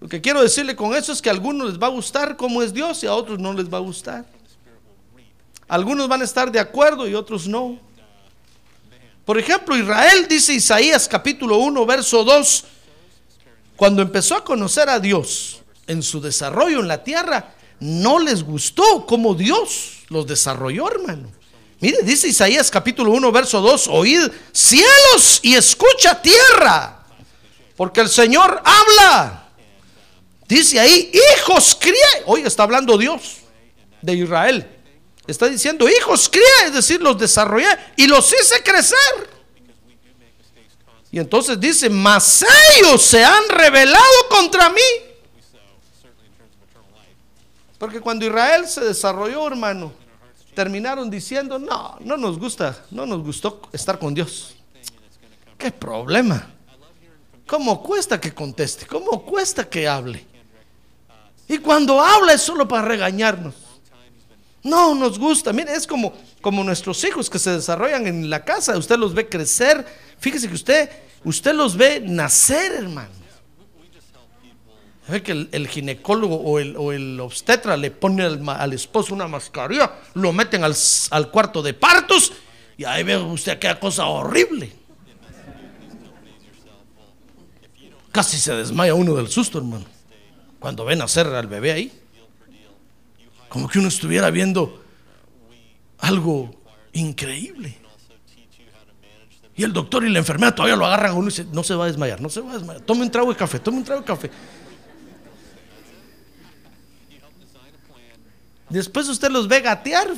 Lo 0.00 0.08
que 0.08 0.20
quiero 0.20 0.42
decirle 0.42 0.74
con 0.74 0.94
eso 0.94 1.12
es 1.12 1.20
que 1.20 1.28
a 1.28 1.32
algunos 1.32 1.70
les 1.70 1.78
va 1.78 1.86
a 1.86 1.90
gustar 1.90 2.36
cómo 2.36 2.62
es 2.62 2.72
Dios 2.72 3.02
y 3.04 3.06
a 3.06 3.14
otros 3.14 3.38
no 3.38 3.52
les 3.52 3.72
va 3.72 3.78
a 3.78 3.82
gustar. 3.82 4.24
Algunos 5.68 6.08
van 6.08 6.22
a 6.22 6.24
estar 6.24 6.50
de 6.50 6.60
acuerdo 6.60 7.06
y 7.06 7.14
otros 7.14 7.46
no. 7.46 7.78
Por 9.24 9.38
ejemplo, 9.38 9.76
Israel, 9.76 10.28
dice 10.28 10.52
Isaías 10.54 11.08
capítulo 11.08 11.58
1, 11.58 11.86
verso 11.86 12.24
2, 12.24 12.64
cuando 13.76 14.02
empezó 14.02 14.36
a 14.36 14.44
conocer 14.44 14.88
a 14.88 14.98
Dios 14.98 15.62
en 15.86 16.02
su 16.02 16.20
desarrollo 16.20 16.80
en 16.80 16.88
la 16.88 17.02
tierra, 17.02 17.53
no 17.80 18.18
les 18.18 18.42
gustó 18.42 19.06
como 19.06 19.34
Dios 19.34 20.04
los 20.08 20.26
desarrolló, 20.26 20.88
hermano. 20.88 21.30
Mire, 21.80 21.98
dice 22.02 22.28
Isaías 22.28 22.70
capítulo 22.70 23.10
1, 23.12 23.32
verso 23.32 23.60
2, 23.60 23.88
oíd 23.88 24.30
cielos 24.52 25.40
y 25.42 25.54
escucha 25.54 26.20
tierra, 26.22 27.04
porque 27.76 28.00
el 28.00 28.08
Señor 28.08 28.62
habla. 28.64 29.48
Dice 30.48 30.78
ahí, 30.78 31.10
hijos 31.36 31.76
crié. 31.78 32.22
Hoy 32.26 32.42
está 32.42 32.62
hablando 32.62 32.96
Dios 32.96 33.38
de 34.00 34.14
Israel. 34.14 34.70
Está 35.26 35.48
diciendo, 35.48 35.88
hijos 35.88 36.28
crié, 36.28 36.66
es 36.66 36.74
decir, 36.74 37.00
los 37.00 37.18
desarrollé 37.18 37.68
y 37.96 38.06
los 38.06 38.32
hice 38.32 38.62
crecer. 38.62 39.34
Y 41.10 41.18
entonces 41.18 41.58
dice, 41.60 41.88
mas 41.88 42.44
ellos 42.76 43.00
se 43.02 43.24
han 43.24 43.48
rebelado 43.48 44.28
contra 44.28 44.68
mí. 44.68 44.80
Porque 47.84 48.00
cuando 48.00 48.24
Israel 48.24 48.66
se 48.66 48.80
desarrolló, 48.80 49.46
hermano, 49.46 49.92
terminaron 50.54 51.10
diciendo, 51.10 51.58
no, 51.58 51.98
no 52.00 52.16
nos 52.16 52.38
gusta, 52.38 52.82
no 52.90 53.04
nos 53.04 53.22
gustó 53.22 53.60
estar 53.74 53.98
con 53.98 54.14
Dios. 54.14 54.56
¿Qué 55.58 55.70
problema? 55.70 56.48
¿Cómo 57.46 57.82
cuesta 57.82 58.18
que 58.18 58.32
conteste? 58.32 58.86
¿Cómo 58.86 59.22
cuesta 59.22 59.68
que 59.68 59.86
hable? 59.86 60.24
Y 61.46 61.58
cuando 61.58 62.00
habla 62.00 62.32
es 62.32 62.40
solo 62.40 62.66
para 62.66 62.88
regañarnos. 62.88 63.54
No 64.62 64.94
nos 64.94 65.18
gusta. 65.18 65.52
Mire, 65.52 65.74
es 65.74 65.86
como, 65.86 66.14
como 66.40 66.64
nuestros 66.64 67.04
hijos 67.04 67.28
que 67.28 67.38
se 67.38 67.50
desarrollan 67.50 68.06
en 68.06 68.30
la 68.30 68.46
casa. 68.46 68.78
Usted 68.78 68.96
los 68.96 69.12
ve 69.12 69.28
crecer. 69.28 69.86
Fíjese 70.18 70.48
que 70.48 70.54
usted, 70.54 70.90
usted 71.22 71.52
los 71.52 71.76
ve 71.76 72.00
nacer, 72.00 72.72
hermano. 72.72 73.23
Ve 75.06 75.22
que 75.22 75.32
el, 75.32 75.68
ginecólogo 75.68 76.36
o 76.36 76.58
el, 76.58 76.76
o 76.76 76.90
el, 76.90 77.20
obstetra 77.20 77.76
le 77.76 77.90
pone 77.90 78.24
al, 78.24 78.72
esposo 78.72 79.14
una 79.14 79.28
mascarilla, 79.28 79.92
lo 80.14 80.32
meten 80.32 80.64
al, 80.64 80.74
al, 81.10 81.30
cuarto 81.30 81.62
de 81.62 81.74
partos 81.74 82.32
y 82.78 82.84
ahí 82.84 83.02
ve 83.02 83.18
usted 83.18 83.52
aquella 83.52 83.78
cosa 83.78 84.06
horrible. 84.06 84.72
Casi 88.10 88.38
se 88.38 88.54
desmaya 88.54 88.94
uno 88.94 89.14
del 89.14 89.28
susto, 89.28 89.58
hermano, 89.58 89.84
cuando 90.58 90.84
ven 90.84 91.00
nacer 91.00 91.26
al 91.26 91.48
bebé 91.48 91.72
ahí. 91.72 91.92
Como 93.48 93.68
que 93.68 93.78
uno 93.78 93.88
estuviera 93.88 94.30
viendo 94.30 94.82
algo 95.98 96.50
increíble. 96.92 97.76
Y 99.56 99.62
el 99.62 99.72
doctor 99.72 100.04
y 100.04 100.10
la 100.10 100.18
enfermera 100.18 100.54
todavía 100.54 100.76
lo 100.76 100.86
agarran 100.86 101.12
a 101.12 101.14
uno 101.14 101.28
y 101.28 101.30
dice, 101.30 101.46
no 101.52 101.62
se 101.62 101.74
va 101.74 101.84
a 101.84 101.86
desmayar, 101.86 102.20
no 102.20 102.28
se 102.28 102.40
va 102.40 102.52
a 102.52 102.54
desmayar. 102.54 102.82
Tome 102.82 103.02
un 103.02 103.10
trago 103.10 103.30
de 103.30 103.36
café, 103.36 103.60
tome 103.60 103.78
un 103.78 103.84
trago 103.84 104.00
de 104.00 104.06
café. 104.06 104.30
Después 108.74 109.08
usted 109.08 109.30
los 109.30 109.46
ve 109.46 109.60
gatear. 109.60 110.08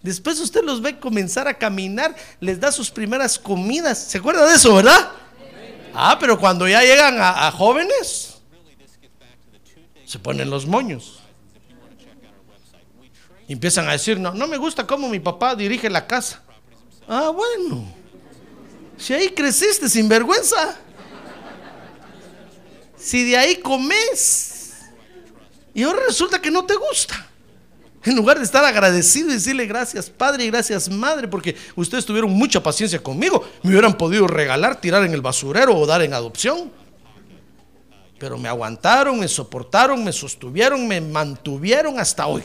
Después 0.00 0.38
usted 0.38 0.62
los 0.62 0.80
ve 0.80 1.00
comenzar 1.00 1.48
a 1.48 1.54
caminar, 1.54 2.14
les 2.38 2.60
da 2.60 2.70
sus 2.70 2.92
primeras 2.92 3.36
comidas. 3.36 3.98
¿Se 3.98 4.18
acuerda 4.18 4.46
de 4.46 4.54
eso, 4.54 4.76
verdad? 4.76 5.10
Ah, 5.92 6.16
pero 6.20 6.38
cuando 6.38 6.68
ya 6.68 6.80
llegan 6.82 7.20
a, 7.20 7.48
a 7.48 7.50
jóvenes, 7.50 8.38
se 10.04 10.20
ponen 10.20 10.48
los 10.48 10.64
moños. 10.64 11.18
Y 13.48 13.52
empiezan 13.52 13.88
a 13.88 13.92
decir, 13.92 14.20
no, 14.20 14.32
no 14.32 14.46
me 14.46 14.56
gusta 14.56 14.86
cómo 14.86 15.08
mi 15.08 15.18
papá 15.18 15.56
dirige 15.56 15.90
la 15.90 16.06
casa. 16.06 16.40
Ah, 17.08 17.30
bueno. 17.30 17.92
Si 18.96 19.12
ahí 19.12 19.30
creciste 19.30 19.88
sin 19.88 20.08
vergüenza. 20.08 20.76
Si 22.96 23.24
de 23.24 23.36
ahí 23.36 23.56
comes. 23.56 24.47
Y 25.78 25.84
ahora 25.84 26.00
resulta 26.08 26.42
que 26.42 26.50
no 26.50 26.64
te 26.64 26.74
gusta. 26.74 27.24
En 28.02 28.16
lugar 28.16 28.36
de 28.36 28.42
estar 28.42 28.64
agradecido 28.64 29.28
y 29.28 29.34
decirle 29.34 29.64
gracias 29.64 30.10
padre 30.10 30.42
y 30.42 30.50
gracias 30.50 30.88
madre, 30.88 31.28
porque 31.28 31.54
ustedes 31.76 32.04
tuvieron 32.04 32.32
mucha 32.32 32.60
paciencia 32.60 33.00
conmigo, 33.00 33.48
me 33.62 33.70
hubieran 33.70 33.96
podido 33.96 34.26
regalar, 34.26 34.80
tirar 34.80 35.04
en 35.04 35.14
el 35.14 35.20
basurero 35.20 35.76
o 35.76 35.86
dar 35.86 36.02
en 36.02 36.14
adopción. 36.14 36.72
Pero 38.18 38.36
me 38.38 38.48
aguantaron, 38.48 39.20
me 39.20 39.28
soportaron, 39.28 40.02
me 40.02 40.12
sostuvieron, 40.12 40.88
me 40.88 41.00
mantuvieron 41.00 42.00
hasta 42.00 42.26
hoy. 42.26 42.42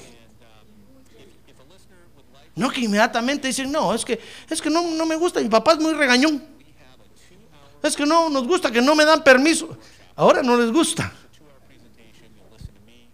No 2.54 2.70
que 2.70 2.82
inmediatamente 2.82 3.48
dicen, 3.48 3.72
no, 3.72 3.96
es 3.96 4.06
que, 4.06 4.20
es 4.48 4.62
que 4.62 4.70
no, 4.70 4.92
no 4.92 5.08
me 5.08 5.16
gusta, 5.16 5.40
mi 5.40 5.50
papá 5.50 5.74
es 5.74 5.80
muy 5.80 5.94
regañón. 5.94 6.44
Es 7.82 7.96
que 7.96 8.06
no 8.06 8.30
nos 8.30 8.46
gusta, 8.46 8.70
que 8.70 8.80
no 8.80 8.94
me 8.94 9.06
dan 9.06 9.24
permiso. 9.24 9.76
Ahora 10.16 10.44
no 10.44 10.56
les 10.56 10.72
gusta. 10.72 11.12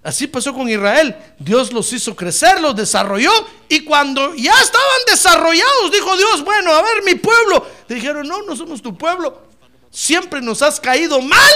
Así 0.01 0.27
pasó 0.27 0.53
con 0.53 0.69
Israel. 0.69 1.15
Dios 1.39 1.73
los 1.73 1.91
hizo 1.91 2.15
crecer, 2.15 2.61
los 2.61 2.75
desarrolló. 2.75 3.31
Y 3.67 3.83
cuando 3.83 4.33
ya 4.35 4.53
estaban 4.61 4.99
desarrollados, 5.07 5.91
dijo 5.91 6.15
Dios, 6.15 6.43
bueno, 6.43 6.71
a 6.71 6.81
ver 6.81 7.03
mi 7.03 7.15
pueblo. 7.15 7.65
dijeron, 7.87 8.27
no, 8.27 8.43
no 8.43 8.55
somos 8.55 8.81
tu 8.81 8.97
pueblo. 8.97 9.43
Siempre 9.91 10.41
nos 10.41 10.61
has 10.61 10.79
caído 10.79 11.21
mal. 11.21 11.53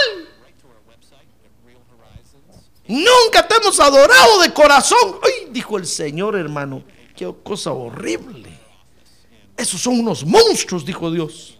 Nunca 2.86 3.48
te 3.48 3.56
hemos 3.56 3.80
adorado 3.80 4.40
de 4.40 4.52
corazón. 4.52 5.18
Ay, 5.22 5.48
dijo 5.50 5.78
el 5.78 5.86
Señor, 5.86 6.36
hermano. 6.36 6.84
Qué 7.16 7.32
cosa 7.42 7.72
horrible. 7.72 8.50
Esos 9.56 9.80
son 9.80 10.00
unos 10.00 10.24
monstruos, 10.24 10.84
dijo 10.84 11.10
Dios. 11.10 11.58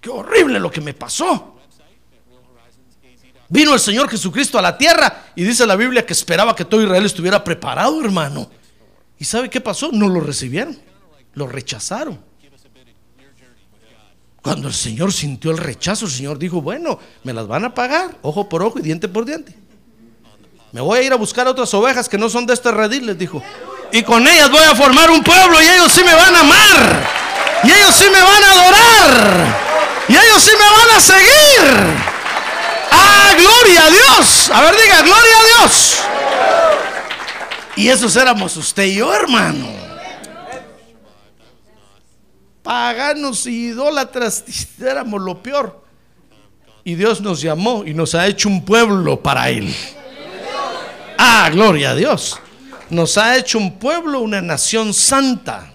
Qué 0.00 0.10
horrible 0.10 0.58
lo 0.58 0.70
que 0.70 0.80
me 0.80 0.94
pasó. 0.94 1.57
Vino 3.48 3.72
el 3.72 3.80
Señor 3.80 4.08
Jesucristo 4.10 4.58
a 4.58 4.62
la 4.62 4.76
tierra 4.76 5.24
y 5.34 5.42
dice 5.42 5.66
la 5.66 5.76
Biblia 5.76 6.04
que 6.04 6.12
esperaba 6.12 6.54
que 6.54 6.64
todo 6.64 6.82
Israel 6.82 7.06
estuviera 7.06 7.42
preparado, 7.42 8.02
hermano. 8.02 8.50
¿Y 9.18 9.24
sabe 9.24 9.48
qué 9.48 9.60
pasó? 9.60 9.90
No 9.90 10.08
lo 10.08 10.20
recibieron, 10.20 10.78
lo 11.34 11.46
rechazaron. 11.46 12.20
Cuando 14.42 14.68
el 14.68 14.74
Señor 14.74 15.12
sintió 15.12 15.50
el 15.50 15.58
rechazo, 15.58 16.06
el 16.06 16.12
Señor 16.12 16.38
dijo, 16.38 16.62
bueno, 16.62 16.98
me 17.24 17.32
las 17.32 17.46
van 17.46 17.64
a 17.64 17.74
pagar, 17.74 18.16
ojo 18.22 18.48
por 18.48 18.62
ojo 18.62 18.78
y 18.78 18.82
diente 18.82 19.08
por 19.08 19.24
diente. 19.24 19.54
Me 20.72 20.80
voy 20.80 20.98
a 20.98 21.02
ir 21.02 21.12
a 21.12 21.16
buscar 21.16 21.46
otras 21.48 21.72
ovejas 21.74 22.08
que 22.08 22.18
no 22.18 22.28
son 22.28 22.46
de 22.46 22.52
este 22.52 22.70
redil, 22.70 23.06
les 23.06 23.18
dijo. 23.18 23.42
Y 23.90 24.02
con 24.02 24.26
ellas 24.28 24.50
voy 24.50 24.62
a 24.62 24.74
formar 24.74 25.10
un 25.10 25.24
pueblo 25.24 25.60
y 25.62 25.66
ellos 25.66 25.90
sí 25.90 26.02
me 26.04 26.14
van 26.14 26.34
a 26.36 26.40
amar. 26.40 27.08
Y 27.64 27.70
ellos 27.70 27.94
sí 27.94 28.04
me 28.12 28.20
van 28.20 28.44
a 28.44 28.52
adorar. 28.52 29.56
Y 30.08 30.12
ellos 30.12 30.42
sí 30.42 30.52
me 30.52 30.76
van 30.76 30.96
a 30.96 31.00
seguir. 31.00 32.07
¡Ah, 32.90 33.34
gloria 33.36 33.86
a 33.86 33.90
Dios! 33.90 34.50
A 34.50 34.60
ver, 34.62 34.74
diga, 34.74 35.02
gloria 35.02 35.40
a 35.40 35.44
Dios. 35.44 35.98
Y 37.76 37.88
esos 37.88 38.16
éramos 38.16 38.56
usted 38.56 38.84
y 38.84 38.96
yo, 38.96 39.14
hermano. 39.14 39.68
Paganos 42.62 43.46
y 43.46 43.68
idólatras, 43.68 44.44
éramos 44.80 45.22
lo 45.22 45.42
peor. 45.42 45.84
Y 46.84 46.94
Dios 46.94 47.20
nos 47.20 47.40
llamó 47.40 47.84
y 47.84 47.94
nos 47.94 48.14
ha 48.14 48.26
hecho 48.26 48.48
un 48.48 48.64
pueblo 48.64 49.22
para 49.22 49.50
Él. 49.50 49.74
Ah, 51.18 51.50
gloria 51.52 51.90
a 51.90 51.94
Dios. 51.94 52.40
Nos 52.90 53.18
ha 53.18 53.36
hecho 53.36 53.58
un 53.58 53.78
pueblo, 53.78 54.20
una 54.20 54.40
nación 54.40 54.94
santa 54.94 55.74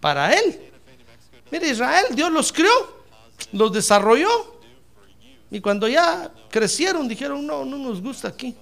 para 0.00 0.32
Él. 0.32 0.60
Mire, 1.50 1.68
Israel, 1.68 2.06
Dios 2.10 2.30
los 2.32 2.52
creó, 2.52 3.04
los 3.52 3.72
desarrolló. 3.72 4.53
Y 5.50 5.60
cuando 5.60 5.86
ya 5.88 6.32
crecieron, 6.50 7.06
dijeron, 7.06 7.46
no, 7.46 7.64
no 7.64 7.78
nos 7.78 8.00
gusta 8.00 8.28
aquí. 8.28 8.54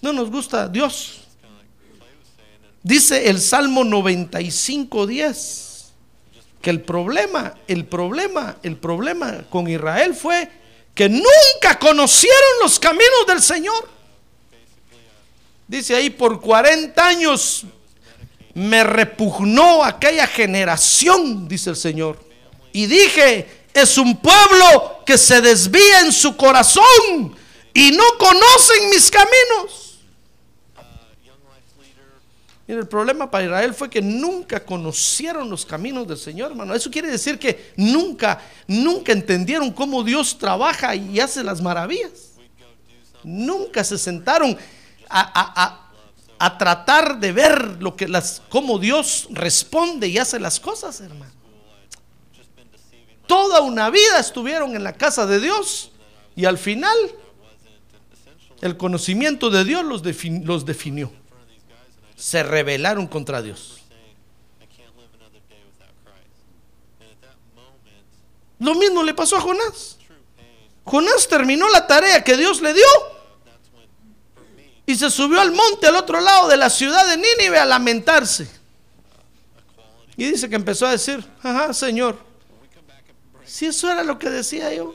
No 0.00 0.12
nos 0.12 0.30
gusta 0.30 0.68
Dios. 0.68 1.20
Dice 2.82 3.28
el 3.28 3.40
Salmo 3.40 3.84
95, 3.84 5.06
10, 5.06 5.92
que 6.60 6.70
el 6.70 6.80
problema, 6.80 7.54
el 7.68 7.84
problema, 7.84 8.56
el 8.62 8.76
problema 8.76 9.44
con 9.48 9.68
Israel 9.68 10.14
fue 10.14 10.48
que 10.94 11.08
nunca 11.08 11.78
conocieron 11.78 12.38
los 12.60 12.78
caminos 12.78 13.26
del 13.26 13.40
Señor. 13.40 13.88
Dice 15.68 15.94
ahí, 15.94 16.10
por 16.10 16.40
40 16.40 17.06
años 17.06 17.64
me 18.54 18.84
repugnó 18.84 19.84
aquella 19.84 20.26
generación, 20.26 21.48
dice 21.48 21.70
el 21.70 21.76
Señor. 21.76 22.18
Y 22.72 22.86
dije, 22.86 23.61
es 23.74 23.98
un 23.98 24.16
pueblo 24.16 25.02
que 25.06 25.16
se 25.16 25.40
desvía 25.40 26.00
en 26.00 26.12
su 26.12 26.36
corazón 26.36 27.36
y 27.74 27.92
no 27.92 28.04
conocen 28.18 28.90
mis 28.90 29.10
caminos. 29.10 29.98
Mira, 32.66 32.80
el 32.80 32.86
problema 32.86 33.30
para 33.30 33.44
Israel 33.44 33.74
fue 33.74 33.90
que 33.90 34.00
nunca 34.00 34.64
conocieron 34.64 35.50
los 35.50 35.66
caminos 35.66 36.06
del 36.06 36.16
Señor, 36.16 36.52
hermano. 36.52 36.74
Eso 36.74 36.90
quiere 36.90 37.10
decir 37.10 37.38
que 37.38 37.72
nunca, 37.76 38.40
nunca 38.66 39.12
entendieron 39.12 39.72
cómo 39.72 40.04
Dios 40.04 40.38
trabaja 40.38 40.94
y 40.94 41.18
hace 41.18 41.42
las 41.42 41.60
maravillas. 41.60 42.32
Nunca 43.24 43.82
se 43.82 43.98
sentaron 43.98 44.56
a, 45.08 45.88
a 46.38 46.58
tratar 46.58 47.20
de 47.20 47.32
ver 47.32 47.80
lo 47.80 47.94
que 47.94 48.08
las, 48.08 48.42
cómo 48.48 48.78
Dios 48.78 49.28
responde 49.30 50.08
y 50.08 50.18
hace 50.18 50.40
las 50.40 50.58
cosas, 50.58 51.00
hermano. 51.00 51.41
Toda 53.26 53.60
una 53.60 53.90
vida 53.90 54.18
estuvieron 54.18 54.74
en 54.76 54.84
la 54.84 54.92
casa 54.94 55.26
de 55.26 55.40
Dios 55.40 55.92
y 56.36 56.44
al 56.44 56.58
final 56.58 56.96
el 58.60 58.76
conocimiento 58.76 59.50
de 59.50 59.64
Dios 59.64 59.84
los, 59.84 60.02
los 60.44 60.64
definió. 60.64 61.12
Se 62.16 62.42
rebelaron 62.42 63.06
contra 63.06 63.42
Dios. 63.42 63.78
Lo 68.58 68.76
mismo 68.76 69.02
le 69.02 69.12
pasó 69.12 69.36
a 69.36 69.40
Jonás. 69.40 69.98
Jonás 70.84 71.28
terminó 71.28 71.68
la 71.68 71.86
tarea 71.86 72.22
que 72.22 72.36
Dios 72.36 72.60
le 72.60 72.72
dio 72.72 72.84
y 74.86 74.94
se 74.94 75.10
subió 75.10 75.40
al 75.40 75.52
monte 75.52 75.86
al 75.86 75.96
otro 75.96 76.20
lado 76.20 76.48
de 76.48 76.56
la 76.56 76.70
ciudad 76.70 77.06
de 77.08 77.16
Nínive 77.16 77.58
a 77.58 77.64
lamentarse. 77.64 78.48
Y 80.16 80.30
dice 80.30 80.48
que 80.48 80.56
empezó 80.56 80.86
a 80.86 80.92
decir, 80.92 81.24
ajá, 81.42 81.72
Señor, 81.72 82.18
si 83.44 83.66
eso 83.66 83.90
era 83.90 84.02
lo 84.02 84.18
que 84.18 84.30
decía 84.30 84.72
yo. 84.72 84.94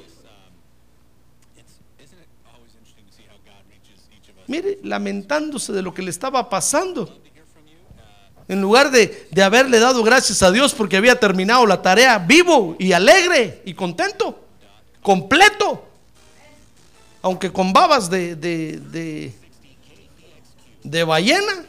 Mire, 4.47 4.79
lamentándose 4.83 5.73
de 5.73 5.81
lo 5.81 5.93
que 5.93 6.01
le 6.01 6.10
estaba 6.10 6.49
pasando. 6.49 7.21
En 8.47 8.62
lugar 8.62 8.91
de, 8.91 9.27
de 9.29 9.43
haberle 9.43 9.77
dado 9.77 10.03
gracias 10.03 10.41
a 10.41 10.51
Dios 10.51 10.73
porque 10.73 10.95
había 10.95 11.19
terminado 11.19 11.65
la 11.65 11.81
tarea 11.81 12.17
vivo 12.17 12.77
y 12.79 12.93
alegre 12.93 13.62
y 13.65 13.73
contento, 13.73 14.39
completo, 15.01 15.86
aunque 17.21 17.51
con 17.51 17.73
babas 17.73 18.10
de, 18.10 18.38
de, 18.38 18.79
de, 18.79 19.36
de 20.83 21.03
ballena, 21.03 21.65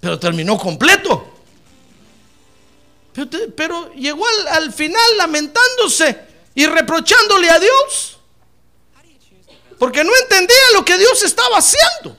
pero 0.00 0.18
terminó 0.18 0.58
completo. 0.58 1.37
Pero, 3.56 3.92
llegó 3.94 4.26
al, 4.26 4.48
al 4.48 4.72
final 4.72 5.16
lamentándose 5.16 6.18
y 6.54 6.66
reprochándole 6.66 7.50
a 7.50 7.58
Dios. 7.58 8.18
Porque 9.78 10.02
no 10.02 10.10
entendía 10.22 10.56
lo 10.74 10.84
que 10.84 10.98
Dios 10.98 11.22
estaba 11.22 11.58
haciendo. 11.58 12.16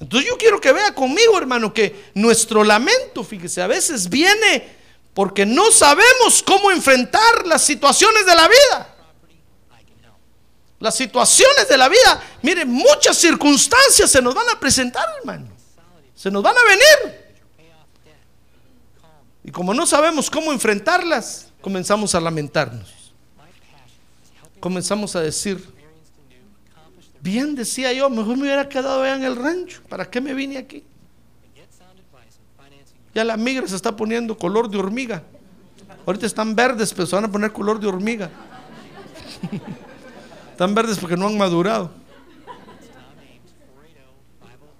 Entonces 0.00 0.28
yo 0.28 0.36
quiero 0.36 0.60
que 0.60 0.72
vea 0.72 0.94
conmigo, 0.94 1.38
hermano, 1.38 1.72
que 1.72 2.10
nuestro 2.14 2.64
lamento, 2.64 3.24
fíjese, 3.24 3.62
a 3.62 3.66
veces 3.66 4.08
viene 4.08 4.76
porque 5.14 5.46
no 5.46 5.70
sabemos 5.70 6.42
cómo 6.42 6.70
enfrentar 6.70 7.46
las 7.46 7.62
situaciones 7.62 8.26
de 8.26 8.34
la 8.34 8.48
vida. 8.48 8.96
Las 10.80 10.96
situaciones 10.96 11.68
de 11.68 11.78
la 11.78 11.88
vida, 11.88 12.22
mire, 12.42 12.64
muchas 12.64 13.16
circunstancias 13.16 14.10
se 14.10 14.20
nos 14.20 14.34
van 14.34 14.48
a 14.50 14.60
presentar, 14.60 15.06
hermano. 15.20 15.48
Se 16.14 16.30
nos 16.30 16.42
van 16.42 16.56
a 16.56 16.64
venir. 16.64 17.23
Como 19.54 19.72
no 19.72 19.86
sabemos 19.86 20.28
cómo 20.28 20.52
enfrentarlas, 20.52 21.52
comenzamos 21.60 22.12
a 22.16 22.20
lamentarnos. 22.20 23.12
Comenzamos 24.58 25.14
a 25.14 25.20
decir, 25.20 25.64
bien 27.20 27.54
decía 27.54 27.92
yo, 27.92 28.10
mejor 28.10 28.36
me 28.36 28.42
hubiera 28.42 28.68
quedado 28.68 29.04
allá 29.04 29.14
en 29.14 29.22
el 29.22 29.36
rancho. 29.36 29.80
¿Para 29.88 30.10
qué 30.10 30.20
me 30.20 30.34
vine 30.34 30.58
aquí? 30.58 30.82
Ya 33.14 33.22
la 33.22 33.36
migra 33.36 33.68
se 33.68 33.76
está 33.76 33.94
poniendo 33.94 34.36
color 34.36 34.68
de 34.68 34.76
hormiga. 34.76 35.22
Ahorita 36.04 36.26
están 36.26 36.56
verdes, 36.56 36.92
pero 36.92 37.06
se 37.06 37.14
van 37.14 37.26
a 37.26 37.30
poner 37.30 37.52
color 37.52 37.78
de 37.78 37.86
hormiga. 37.86 38.30
están 40.50 40.74
verdes 40.74 40.98
porque 40.98 41.16
no 41.16 41.28
han 41.28 41.38
madurado. 41.38 41.92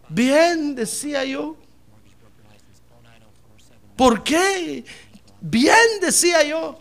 Bien, 0.09 0.75
decía 0.75 1.25
yo. 1.25 1.57
¿Por 3.97 4.23
qué? 4.23 4.85
Bien, 5.41 5.77
decía 6.01 6.43
yo. 6.43 6.79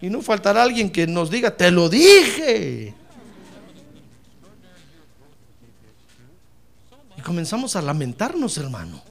Y 0.00 0.10
no 0.10 0.20
faltará 0.20 0.62
alguien 0.62 0.90
que 0.90 1.06
nos 1.06 1.30
diga, 1.30 1.56
te 1.56 1.70
lo 1.70 1.88
dije. 1.88 2.94
Y 7.16 7.20
comenzamos 7.22 7.74
a 7.74 7.82
lamentarnos, 7.82 8.58
hermano. 8.58 9.02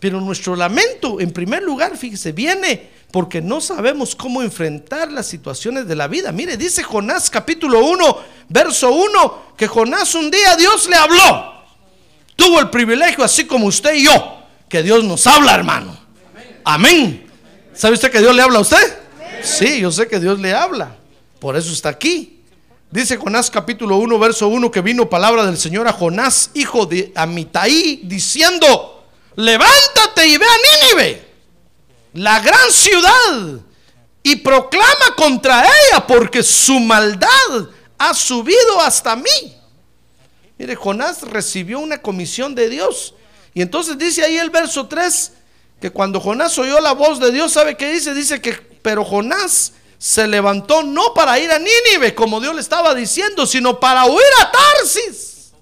Pero 0.00 0.20
nuestro 0.20 0.56
lamento, 0.56 1.20
en 1.20 1.30
primer 1.30 1.62
lugar, 1.62 1.96
fíjese, 1.96 2.32
viene 2.32 2.90
porque 3.10 3.40
no 3.40 3.60
sabemos 3.60 4.14
cómo 4.14 4.42
enfrentar 4.42 5.10
las 5.10 5.26
situaciones 5.26 5.86
de 5.86 5.96
la 5.96 6.06
vida. 6.08 6.32
Mire, 6.32 6.56
dice 6.56 6.82
Jonás 6.82 7.28
capítulo 7.28 7.84
1, 7.84 8.16
verso 8.48 8.92
1, 8.92 9.54
que 9.56 9.66
Jonás 9.66 10.14
un 10.14 10.30
día 10.30 10.56
Dios 10.56 10.88
le 10.88 10.96
habló. 10.96 11.54
Tuvo 12.36 12.60
el 12.60 12.70
privilegio, 12.70 13.24
así 13.24 13.46
como 13.46 13.66
usted 13.66 13.94
y 13.94 14.04
yo, 14.04 14.39
que 14.70 14.82
Dios 14.84 15.04
nos 15.04 15.26
habla, 15.26 15.52
hermano. 15.52 15.98
Amén. 16.64 17.28
¿Sabe 17.74 17.94
usted 17.94 18.10
que 18.10 18.20
Dios 18.20 18.34
le 18.34 18.40
habla 18.40 18.58
a 18.58 18.62
usted? 18.62 18.98
Sí, 19.42 19.80
yo 19.80 19.90
sé 19.90 20.06
que 20.06 20.20
Dios 20.20 20.38
le 20.38 20.54
habla. 20.54 20.96
Por 21.40 21.56
eso 21.56 21.72
está 21.72 21.88
aquí. 21.88 22.40
Dice 22.88 23.16
Jonás 23.16 23.50
capítulo 23.50 23.96
1, 23.96 24.18
verso 24.20 24.46
1, 24.46 24.70
que 24.70 24.80
vino 24.80 25.10
palabra 25.10 25.44
del 25.44 25.58
Señor 25.58 25.88
a 25.88 25.92
Jonás, 25.92 26.50
hijo 26.54 26.86
de 26.86 27.12
Amitai, 27.16 28.00
diciendo, 28.04 29.04
levántate 29.34 30.26
y 30.26 30.36
ve 30.36 30.46
a 30.46 30.94
Nínive, 30.94 31.28
la 32.14 32.40
gran 32.40 32.70
ciudad, 32.70 33.60
y 34.22 34.36
proclama 34.36 35.16
contra 35.16 35.62
ella, 35.62 36.06
porque 36.06 36.42
su 36.42 36.78
maldad 36.78 37.28
ha 37.98 38.14
subido 38.14 38.80
hasta 38.80 39.16
mí. 39.16 39.56
Mire, 40.58 40.76
Jonás 40.76 41.22
recibió 41.22 41.80
una 41.80 41.98
comisión 41.98 42.54
de 42.54 42.68
Dios. 42.68 43.14
Y 43.54 43.62
entonces 43.62 43.98
dice 43.98 44.24
ahí 44.24 44.38
el 44.38 44.50
verso 44.50 44.86
3, 44.86 45.32
que 45.80 45.90
cuando 45.90 46.20
Jonás 46.20 46.56
oyó 46.58 46.80
la 46.80 46.92
voz 46.92 47.18
de 47.18 47.32
Dios, 47.32 47.52
¿sabe 47.52 47.76
qué 47.76 47.92
dice? 47.92 48.14
Dice 48.14 48.40
que, 48.40 48.52
pero 48.52 49.04
Jonás 49.04 49.72
se 49.98 50.26
levantó 50.26 50.82
no 50.82 51.14
para 51.14 51.38
ir 51.38 51.50
a 51.50 51.58
Nínive, 51.58 52.14
como 52.14 52.40
Dios 52.40 52.54
le 52.54 52.60
estaba 52.60 52.94
diciendo, 52.94 53.46
sino 53.46 53.80
para 53.80 54.04
huir 54.06 54.20
a 54.40 54.52
Tarsis, 54.52 55.52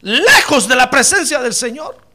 lejos 0.00 0.66
de 0.66 0.76
la 0.76 0.88
presencia 0.88 1.40
del 1.40 1.54
Señor. 1.54 2.10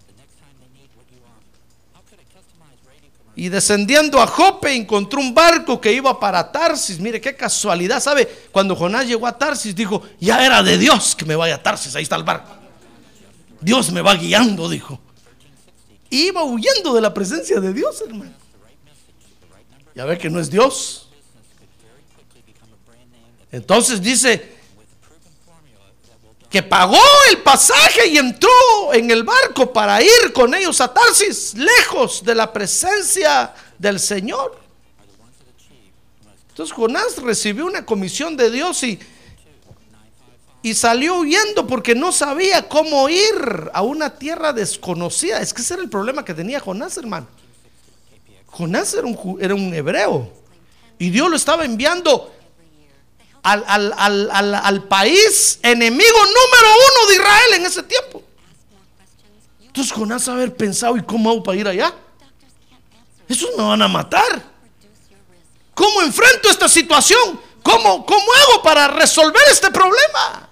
Y 3.38 3.50
descendiendo 3.50 4.22
a 4.22 4.28
Jope 4.28 4.74
encontró 4.74 5.20
un 5.20 5.34
barco 5.34 5.82
que 5.82 5.92
iba 5.92 6.18
para 6.18 6.54
Tarsis. 6.54 7.00
Mire 7.00 7.20
qué 7.20 7.36
casualidad, 7.36 8.00
¿sabe? 8.00 8.26
Cuando 8.50 8.78
Jonás 8.78 9.08
llegó 9.08 9.28
a 9.28 9.38
Tarsis 9.38 9.76
dijo, 9.76 10.04
ya 10.22 10.46
era 10.46 10.64
de 10.64 10.78
Dios 10.78 11.18
que 11.18 11.26
me 11.26 11.36
vaya 11.36 11.56
a 11.56 11.62
Tarsis, 11.62 11.94
ahí 11.98 12.04
está 12.04 12.16
el 12.16 12.24
barco. 12.24 12.65
Dios 13.66 13.92
me 13.92 14.02
va 14.02 14.14
guiando, 14.14 14.70
dijo. 14.70 15.00
Iba 16.12 16.44
huyendo 16.44 16.94
de 16.94 17.02
la 17.02 17.12
presencia 17.12 17.60
de 17.60 17.74
Dios, 17.74 18.00
hermano. 18.08 18.32
Ya 19.96 20.06
ve 20.06 20.20
que 20.20 20.30
no 20.30 20.40
es 20.40 20.52
Dios. 20.52 21.10
Entonces 23.52 24.04
dice 24.04 24.54
que 26.48 26.62
pagó 26.62 27.02
el 27.32 27.40
pasaje 27.40 28.06
y 28.08 28.18
entró 28.18 28.94
en 28.94 29.10
el 29.10 29.24
barco 29.24 29.74
para 29.74 30.00
ir 30.00 30.32
con 30.32 30.54
ellos 30.54 30.80
a 30.80 30.94
Tarsis, 30.94 31.56
lejos 31.56 32.24
de 32.24 32.36
la 32.36 32.54
presencia 32.54 33.52
del 33.80 34.00
Señor. 34.00 34.60
Entonces 36.50 36.72
Jonás 36.72 37.18
recibió 37.18 37.66
una 37.66 37.84
comisión 37.84 38.38
de 38.38 38.52
Dios 38.52 38.84
y, 38.84 39.00
y 40.66 40.74
salió 40.74 41.18
huyendo 41.18 41.68
porque 41.68 41.94
no 41.94 42.12
sabía 42.12 42.68
cómo 42.68 43.08
ir 43.08 43.70
a 43.72 43.84
una 43.84 44.18
tierra 44.18 44.52
desconocida. 44.52 45.40
Es 45.40 45.54
que 45.54 45.62
ese 45.62 45.76
era 45.76 45.84
el 45.84 45.90
problema 45.92 46.26
que 46.26 46.34
tenía 46.34 46.60
Jonás, 46.60 46.98
hermano. 46.98 47.28
Jonás 48.48 48.92
era 48.96 49.06
un, 49.06 49.38
era 49.40 49.54
un 49.54 49.72
hebreo 49.76 50.28
y 50.98 51.12
Dios 51.12 51.30
lo 51.30 51.36
estaba 51.36 51.66
enviando 51.66 52.34
al, 53.44 53.64
al- 53.68 53.94
al- 53.96 54.32
al- 54.32 54.56
al 54.56 54.84
país 54.88 55.60
enemigo 55.62 56.18
número 56.18 56.74
uno 56.74 57.10
de 57.10 57.14
Israel 57.16 57.54
en 57.58 57.66
ese 57.68 57.84
tiempo. 57.84 58.24
Entonces 59.68 59.94
Jonás 59.94 60.28
haber 60.30 60.56
pensado, 60.56 60.98
¿y 60.98 61.04
cómo 61.04 61.30
hago 61.30 61.44
para 61.44 61.60
ir 61.60 61.68
allá? 61.68 61.94
Esos 63.30 63.52
me 63.56 63.62
van 63.64 63.84
a 63.84 63.88
matar. 63.88 64.42
¿Cómo 65.76 66.02
enfrento 66.02 66.50
esta 66.50 66.68
situación? 66.68 67.40
¿Cómo, 67.62 68.04
cómo 68.04 68.26
hago 68.34 68.64
para 68.64 68.88
resolver 68.88 69.44
este 69.52 69.70
problema? 69.70 70.50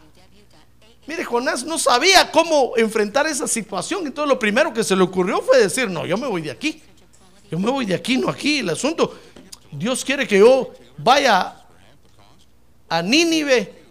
Mire, 1.05 1.23
Jonás 1.25 1.63
no 1.65 1.77
sabía 1.77 2.31
cómo 2.31 2.73
enfrentar 2.77 3.27
esa 3.27 3.47
situación. 3.47 4.05
Entonces 4.07 4.29
lo 4.29 4.39
primero 4.39 4.73
que 4.73 4.83
se 4.83 4.95
le 4.95 5.03
ocurrió 5.03 5.41
fue 5.41 5.59
decir, 5.59 5.89
no, 5.89 6.05
yo 6.05 6.17
me 6.17 6.27
voy 6.27 6.41
de 6.41 6.51
aquí. 6.51 6.81
Yo 7.51 7.59
me 7.59 7.69
voy 7.69 7.85
de 7.85 7.95
aquí, 7.95 8.17
no 8.17 8.29
aquí. 8.29 8.59
El 8.59 8.69
asunto, 8.69 9.19
Dios 9.71 10.05
quiere 10.05 10.27
que 10.27 10.39
yo 10.39 10.73
vaya 10.97 11.55
a 12.89 13.01
Nínive. 13.01 13.83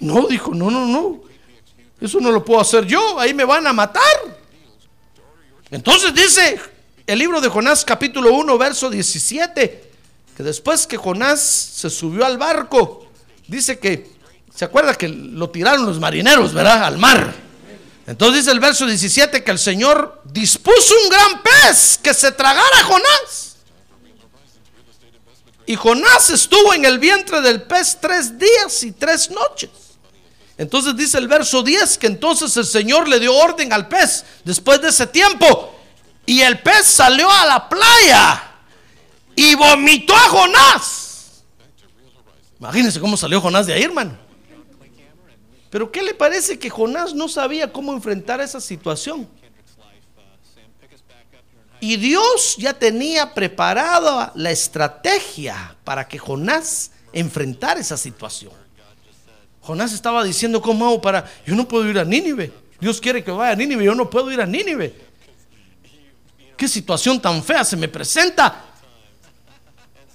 No, 0.00 0.26
dijo, 0.26 0.54
no, 0.54 0.70
no, 0.70 0.86
no. 0.86 1.20
Eso 2.00 2.20
no 2.20 2.30
lo 2.30 2.44
puedo 2.44 2.60
hacer 2.60 2.84
yo, 2.86 3.18
ahí 3.18 3.32
me 3.32 3.44
van 3.44 3.66
a 3.66 3.72
matar. 3.72 4.02
Entonces 5.70 6.14
dice 6.14 6.60
el 7.06 7.18
libro 7.18 7.40
de 7.40 7.48
Jonás 7.48 7.84
capítulo 7.84 8.32
1, 8.34 8.58
verso 8.58 8.90
17, 8.90 9.90
que 10.36 10.42
después 10.42 10.86
que 10.86 10.96
Jonás 10.96 11.40
se 11.40 11.90
subió 11.90 12.26
al 12.26 12.38
barco, 12.38 13.06
dice 13.46 13.78
que 13.78 14.13
¿Se 14.54 14.64
acuerda 14.64 14.94
que 14.94 15.08
lo 15.08 15.50
tiraron 15.50 15.84
los 15.84 15.98
marineros, 15.98 16.54
verdad? 16.54 16.84
Al 16.84 16.96
mar. 16.96 17.34
Entonces 18.06 18.42
dice 18.42 18.52
el 18.52 18.60
verso 18.60 18.86
17 18.86 19.42
que 19.42 19.50
el 19.50 19.58
Señor 19.58 20.22
dispuso 20.24 20.94
un 21.02 21.08
gran 21.08 21.42
pez 21.42 21.98
que 22.00 22.14
se 22.14 22.30
tragara 22.30 22.80
a 22.80 22.84
Jonás. 22.84 23.56
Y 25.66 25.74
Jonás 25.74 26.30
estuvo 26.30 26.74
en 26.74 26.84
el 26.84 26.98
vientre 26.98 27.40
del 27.40 27.62
pez 27.62 27.98
tres 28.00 28.38
días 28.38 28.82
y 28.84 28.92
tres 28.92 29.30
noches. 29.30 29.70
Entonces 30.56 30.94
dice 30.94 31.18
el 31.18 31.26
verso 31.26 31.62
10 31.62 31.98
que 31.98 32.06
entonces 32.06 32.56
el 32.56 32.66
Señor 32.66 33.08
le 33.08 33.18
dio 33.18 33.34
orden 33.34 33.72
al 33.72 33.88
pez 33.88 34.24
después 34.44 34.80
de 34.80 34.90
ese 34.90 35.06
tiempo. 35.08 35.74
Y 36.26 36.42
el 36.42 36.60
pez 36.60 36.86
salió 36.86 37.28
a 37.28 37.46
la 37.46 37.68
playa 37.68 38.42
y 39.34 39.54
vomitó 39.56 40.14
a 40.14 40.28
Jonás. 40.28 41.42
Imagínense 42.60 43.00
cómo 43.00 43.16
salió 43.16 43.40
Jonás 43.40 43.66
de 43.66 43.72
ahí, 43.72 43.82
hermano. 43.82 44.23
Pero 45.74 45.90
¿qué 45.90 46.04
le 46.04 46.14
parece 46.14 46.56
que 46.56 46.70
Jonás 46.70 47.14
no 47.14 47.26
sabía 47.26 47.72
cómo 47.72 47.92
enfrentar 47.92 48.40
esa 48.40 48.60
situación? 48.60 49.28
Y 51.80 51.96
Dios 51.96 52.54
ya 52.56 52.74
tenía 52.74 53.34
preparada 53.34 54.30
la 54.36 54.52
estrategia 54.52 55.76
para 55.82 56.06
que 56.06 56.16
Jonás 56.16 56.92
enfrentara 57.12 57.80
esa 57.80 57.96
situación. 57.96 58.52
Jonás 59.62 59.92
estaba 59.92 60.22
diciendo, 60.22 60.62
¿cómo 60.62 60.86
hago 60.86 61.00
para...? 61.00 61.28
Yo 61.44 61.56
no 61.56 61.66
puedo 61.66 61.90
ir 61.90 61.98
a 61.98 62.04
Nínive. 62.04 62.52
Dios 62.80 63.00
quiere 63.00 63.24
que 63.24 63.32
vaya 63.32 63.54
a 63.54 63.56
Nínive, 63.56 63.84
yo 63.84 63.96
no 63.96 64.08
puedo 64.08 64.30
ir 64.30 64.40
a 64.40 64.46
Nínive. 64.46 64.94
¿Qué 66.56 66.68
situación 66.68 67.20
tan 67.20 67.42
fea 67.42 67.64
se 67.64 67.76
me 67.76 67.88
presenta? 67.88 68.64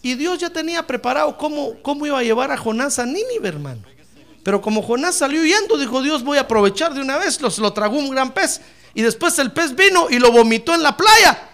Y 0.02 0.16
Dios 0.16 0.40
ya 0.40 0.50
tenía 0.50 0.88
preparado 0.88 1.38
cómo, 1.38 1.82
cómo 1.82 2.06
iba 2.06 2.18
a 2.18 2.24
llevar 2.24 2.50
a 2.50 2.56
Jonás 2.56 2.98
a 2.98 3.06
Nínive, 3.06 3.50
hermano. 3.50 3.99
Pero 4.44 4.62
como 4.62 4.82
Jonás 4.82 5.16
salió 5.16 5.42
huyendo, 5.42 5.78
dijo 5.78 6.02
Dios, 6.02 6.24
voy 6.24 6.38
a 6.38 6.42
aprovechar 6.42 6.94
de 6.94 7.02
una 7.02 7.18
vez, 7.18 7.42
los, 7.42 7.58
lo 7.60 7.74
tragó 7.74 7.98
un 7.98 8.10
gran 8.10 8.34
pez. 8.34 8.62
Y 8.94 9.02
después 9.02 9.38
el 9.40 9.52
pez 9.52 9.76
vino 9.76 10.08
y 10.10 10.20
lo 10.20 10.32
vomitó 10.32 10.74
en 10.74 10.84
la 10.84 10.96
playa. 10.96 11.50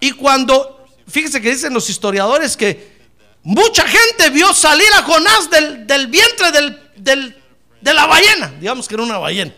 Y 0.00 0.12
cuando, 0.12 0.86
fíjese 1.08 1.40
que 1.40 1.50
dicen 1.50 1.72
los 1.72 1.88
historiadores 1.88 2.56
que 2.56 2.94
mucha 3.42 3.86
gente 3.86 4.30
vio 4.30 4.52
salir 4.52 4.86
a 4.96 5.02
Jonás 5.02 5.50
del, 5.50 6.06
vientre 6.08 6.52
del, 6.96 7.36
de 7.80 7.94
la 7.94 8.06
ballena. 8.06 8.52
Digamos 8.60 8.86
que 8.86 8.94
era 8.94 9.02
una 9.02 9.18
ballena. 9.18 9.54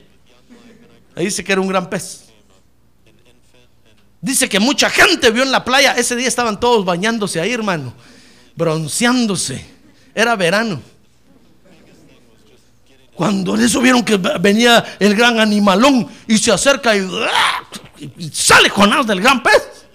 Ahí 1.14 1.26
dice 1.26 1.42
que 1.42 1.52
era 1.52 1.60
un 1.60 1.68
gran 1.68 1.88
pez. 1.88 2.26
Dice 4.20 4.48
que 4.48 4.58
mucha 4.58 4.90
gente 4.90 5.30
vio 5.30 5.42
en 5.42 5.52
la 5.52 5.64
playa. 5.64 5.92
Ese 5.92 6.16
día 6.16 6.28
estaban 6.28 6.58
todos 6.58 6.84
bañándose 6.84 7.40
ahí, 7.40 7.52
hermano. 7.52 7.94
Bronceándose. 8.54 9.64
Era 10.14 10.34
verano. 10.36 10.82
Cuando 13.16 13.54
en 13.54 13.62
eso 13.62 13.80
vieron 13.80 14.04
que 14.04 14.18
venía 14.18 14.84
el 15.00 15.14
gran 15.14 15.40
animalón 15.40 16.06
y 16.28 16.36
se 16.36 16.52
acerca 16.52 16.94
y, 16.94 17.08
y 18.18 18.28
sale 18.28 18.68
Jonás 18.68 19.06
del 19.06 19.22
gran 19.22 19.42
pez. 19.42 19.86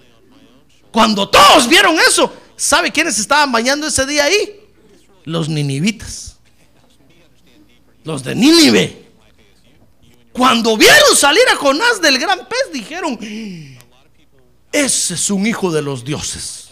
Cuando 0.90 1.28
todos 1.28 1.68
vieron 1.68 1.96
eso, 2.06 2.32
¿sabe 2.56 2.90
quiénes 2.90 3.18
estaban 3.18 3.52
bañando 3.52 3.86
ese 3.86 4.04
día 4.06 4.24
ahí? 4.24 4.60
Los 5.24 5.48
ninivitas. 5.48 6.36
Los 8.04 8.24
de 8.24 8.34
Nínive. 8.34 9.02
Cuando 10.32 10.76
vieron 10.76 11.14
salir 11.16 11.44
a 11.52 11.56
Jonás 11.56 12.00
del 12.00 12.18
gran 12.18 12.40
pez, 12.48 12.72
dijeron, 12.72 13.18
ese 14.72 15.14
es 15.14 15.30
un 15.30 15.46
hijo 15.46 15.70
de 15.70 15.82
los 15.82 16.04
dioses. 16.04 16.70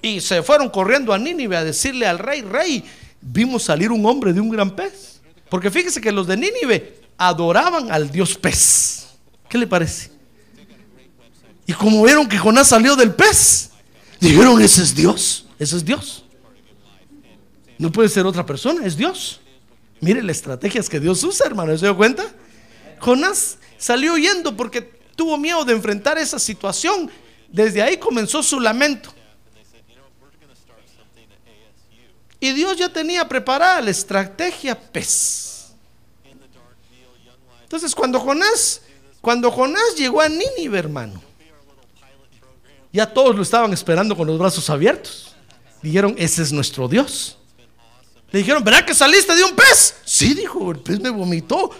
Y 0.00 0.20
se 0.20 0.42
fueron 0.42 0.70
corriendo 0.70 1.12
a 1.12 1.18
Nínive 1.18 1.56
a 1.56 1.64
decirle 1.64 2.06
al 2.06 2.18
rey, 2.18 2.40
rey, 2.40 2.82
vimos 3.20 3.64
salir 3.64 3.90
un 3.92 4.04
hombre 4.06 4.32
de 4.32 4.40
un 4.40 4.50
gran 4.50 4.74
pez. 4.74 5.20
Porque 5.48 5.70
fíjese 5.70 6.00
que 6.00 6.12
los 6.12 6.26
de 6.26 6.36
Nínive 6.36 7.00
adoraban 7.18 7.90
al 7.90 8.10
dios 8.10 8.36
pez. 8.36 9.08
¿Qué 9.48 9.58
le 9.58 9.66
parece? 9.66 10.10
Y 11.66 11.72
como 11.72 12.02
vieron 12.02 12.28
que 12.28 12.38
Jonás 12.38 12.68
salió 12.68 12.96
del 12.96 13.14
pez, 13.14 13.70
dijeron, 14.20 14.60
ese 14.62 14.82
es 14.82 14.94
Dios, 14.94 15.46
ese 15.58 15.76
es 15.76 15.84
Dios. 15.84 16.24
No 17.78 17.90
puede 17.90 18.08
ser 18.08 18.26
otra 18.26 18.44
persona, 18.46 18.84
es 18.86 18.96
Dios. 18.96 19.40
Mire 20.00 20.22
las 20.22 20.36
estrategias 20.36 20.88
que 20.88 21.00
Dios 21.00 21.22
usa, 21.24 21.46
hermano, 21.46 21.76
¿se 21.76 21.86
dio 21.86 21.96
cuenta? 21.96 22.24
Jonás 22.98 23.58
salió 23.76 24.14
huyendo 24.14 24.56
porque 24.56 24.82
tuvo 25.16 25.36
miedo 25.36 25.64
de 25.64 25.72
enfrentar 25.72 26.18
esa 26.18 26.38
situación. 26.38 27.10
Desde 27.48 27.82
ahí 27.82 27.96
comenzó 27.96 28.42
su 28.42 28.60
lamento. 28.60 29.12
Y 32.40 32.52
Dios 32.52 32.78
ya 32.78 32.88
tenía 32.88 33.28
preparada 33.28 33.82
la 33.82 33.90
estrategia 33.90 34.74
pez. 34.74 35.72
Entonces 37.62 37.94
cuando 37.94 38.18
Jonás, 38.18 38.80
cuando 39.20 39.50
Jonás 39.50 39.94
llegó 39.96 40.22
a 40.22 40.28
Nínive, 40.28 40.78
hermano, 40.78 41.22
ya 42.92 43.06
todos 43.06 43.36
lo 43.36 43.42
estaban 43.42 43.72
esperando 43.74 44.16
con 44.16 44.26
los 44.26 44.38
brazos 44.38 44.68
abiertos. 44.70 45.36
Dijeron, 45.82 46.14
ese 46.18 46.42
es 46.42 46.50
nuestro 46.50 46.88
Dios. 46.88 47.36
Le 48.32 48.40
dijeron, 48.40 48.64
¿verdad 48.64 48.84
que 48.84 48.94
saliste 48.94 49.34
de 49.36 49.44
un 49.44 49.54
pez? 49.54 49.96
Sí, 50.04 50.34
dijo, 50.34 50.70
el 50.72 50.78
pez 50.78 50.98
me 50.98 51.10
vomitó. 51.10 51.70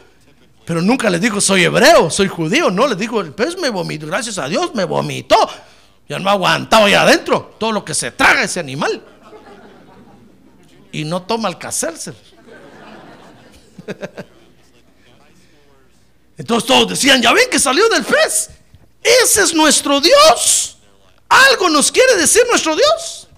Pero 0.65 0.83
nunca 0.83 1.11
le 1.11 1.19
dijo, 1.19 1.41
soy 1.41 1.65
hebreo, 1.65 2.11
soy 2.11 2.29
judío. 2.29 2.71
No, 2.71 2.87
le 2.87 2.95
dijo, 2.95 3.21
el 3.21 3.33
pez 3.33 3.59
me 3.59 3.71
vomitó. 3.71 4.07
Gracias 4.07 4.39
a 4.39 4.47
Dios 4.47 4.75
me 4.75 4.85
vomitó. 4.85 5.37
Ya 6.09 6.19
no 6.19 6.29
aguantaba 6.31 6.87
ahí 6.87 6.95
adentro 6.95 7.57
todo 7.59 7.73
lo 7.73 7.85
que 7.85 7.95
se 7.95 8.11
traga 8.13 8.45
ese 8.45 8.61
animal 8.61 9.03
y 10.93 11.05
no 11.05 11.23
toma 11.23 11.49
el 11.49 11.59
cacerse. 11.59 12.13
Entonces 16.37 16.67
todos 16.67 16.89
decían, 16.89 17.21
ya 17.21 17.33
ven 17.33 17.51
que 17.51 17.59
salió 17.59 17.89
del 17.89 18.05
pez. 18.05 18.51
Ese 19.03 19.43
es 19.43 19.55
nuestro 19.55 20.01
Dios. 20.01 20.79
Algo 21.29 21.69
nos 21.69 21.93
quiere 21.93 22.17
decir 22.17 22.43
nuestro 22.49 22.75
Dios. 22.75 23.29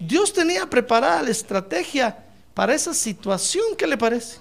Dios 0.00 0.32
tenía 0.32 0.68
preparada 0.68 1.22
la 1.22 1.30
estrategia 1.30 2.18
para 2.52 2.74
esa 2.74 2.92
situación. 2.92 3.64
¿Qué 3.78 3.86
le 3.86 3.96
parece? 3.96 4.38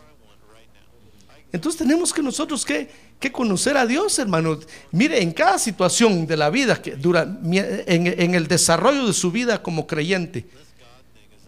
Entonces 1.51 1.77
tenemos 1.77 2.11
que 2.11 2.23
nosotros 2.23 2.65
que, 2.65 2.89
que 3.19 3.31
conocer 3.31 3.77
a 3.77 3.85
Dios, 3.85 4.17
hermano. 4.17 4.59
Mire, 4.91 5.21
en 5.21 5.31
cada 5.31 5.59
situación 5.59 6.25
de 6.25 6.35
la 6.35 6.49
vida 6.49 6.81
que 6.81 6.95
dura, 6.95 7.21
en, 7.21 8.07
en 8.07 8.35
el 8.35 8.47
desarrollo 8.47 9.05
de 9.05 9.13
su 9.13 9.31
vida 9.31 9.61
como 9.61 9.85
creyente, 9.85 10.45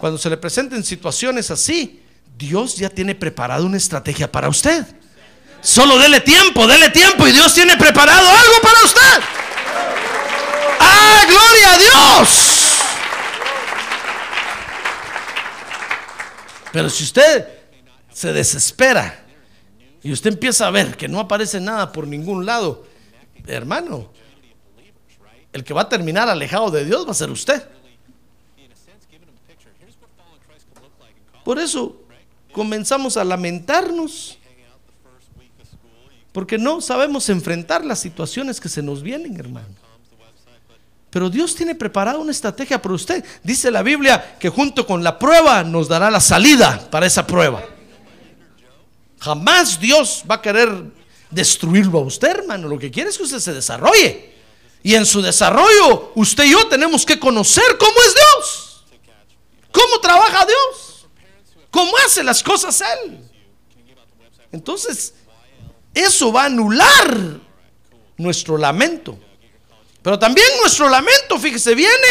cuando 0.05 0.19
se 0.19 0.29
le 0.29 0.37
presenten 0.37 0.83
situaciones 0.83 1.49
así, 1.49 1.99
Dios 2.37 2.75
ya 2.75 2.91
tiene 2.91 3.15
preparado 3.15 3.65
una 3.65 3.77
estrategia 3.77 4.31
para 4.31 4.47
usted. 4.47 4.85
Solo 5.61 5.97
dele 5.97 6.21
tiempo, 6.21 6.67
dele 6.67 6.91
tiempo 6.91 7.27
y 7.27 7.31
Dios 7.31 7.51
tiene 7.55 7.75
preparado 7.75 8.29
algo 8.29 8.53
para 8.61 8.83
usted. 8.83 9.23
¡Ah, 10.79 11.23
gloria 11.27 11.73
a 11.73 11.77
Dios! 11.79 12.29
Pero 16.71 16.87
si 16.91 17.03
usted 17.03 17.47
se 18.13 18.31
desespera 18.31 19.25
y 20.03 20.11
usted 20.11 20.33
empieza 20.33 20.67
a 20.67 20.69
ver 20.69 20.95
que 20.95 21.07
no 21.07 21.19
aparece 21.19 21.59
nada 21.59 21.91
por 21.91 22.05
ningún 22.05 22.45
lado, 22.45 22.85
hermano, 23.47 24.11
el 25.51 25.63
que 25.63 25.73
va 25.73 25.81
a 25.81 25.89
terminar 25.89 26.29
alejado 26.29 26.69
de 26.69 26.85
Dios 26.85 27.07
va 27.07 27.11
a 27.11 27.15
ser 27.15 27.31
usted. 27.31 27.74
Por 31.45 31.59
eso 31.59 31.95
comenzamos 32.51 33.17
a 33.17 33.23
lamentarnos, 33.23 34.39
porque 36.33 36.57
no 36.57 36.81
sabemos 36.81 37.29
enfrentar 37.29 37.85
las 37.85 37.99
situaciones 37.99 38.59
que 38.59 38.67
se 38.67 38.81
nos 38.81 39.03
vienen, 39.03 39.39
hermano. 39.39 39.67
Pero 41.11 41.29
Dios 41.29 41.55
tiene 41.55 41.75
preparada 41.75 42.17
una 42.17 42.31
estrategia 42.31 42.81
para 42.81 42.95
usted. 42.95 43.23
Dice 43.43 43.69
la 43.71 43.83
Biblia 43.83 44.37
que 44.39 44.49
junto 44.49 44.85
con 44.85 45.03
la 45.03 45.17
prueba 45.17 45.63
nos 45.63 45.87
dará 45.87 46.09
la 46.09 46.19
salida 46.19 46.89
para 46.89 47.05
esa 47.05 47.25
prueba. 47.25 47.63
Jamás 49.19 49.79
Dios 49.79 50.23
va 50.29 50.35
a 50.35 50.41
querer 50.41 50.69
destruirlo 51.29 51.99
a 51.99 52.01
usted, 52.01 52.39
hermano. 52.39 52.67
Lo 52.67 52.79
que 52.79 52.91
quiere 52.91 53.11
es 53.11 53.17
que 53.17 53.23
usted 53.23 53.39
se 53.39 53.53
desarrolle. 53.53 54.33
Y 54.81 54.95
en 54.95 55.05
su 55.05 55.21
desarrollo, 55.21 56.11
usted 56.15 56.43
y 56.45 56.51
yo 56.51 56.67
tenemos 56.67 57.05
que 57.05 57.19
conocer 57.19 57.77
cómo 57.79 57.95
es 58.07 58.15
Dios. 58.15 58.83
¿Cómo 59.71 59.99
trabaja 59.99 60.45
Dios? 60.45 60.94
Cómo 61.75 61.91
hace 62.05 62.23
las 62.23 62.41
cosas 62.41 62.81
Él. 62.81 63.19
Entonces, 64.53 65.13
eso 65.93 66.31
va 66.31 66.43
a 66.43 66.45
anular 66.45 67.41
nuestro 68.15 68.57
lamento. 68.57 69.19
Pero 70.01 70.17
también 70.17 70.47
nuestro 70.61 70.87
lamento, 70.87 71.37
fíjese, 71.37 71.75
viene 71.75 72.07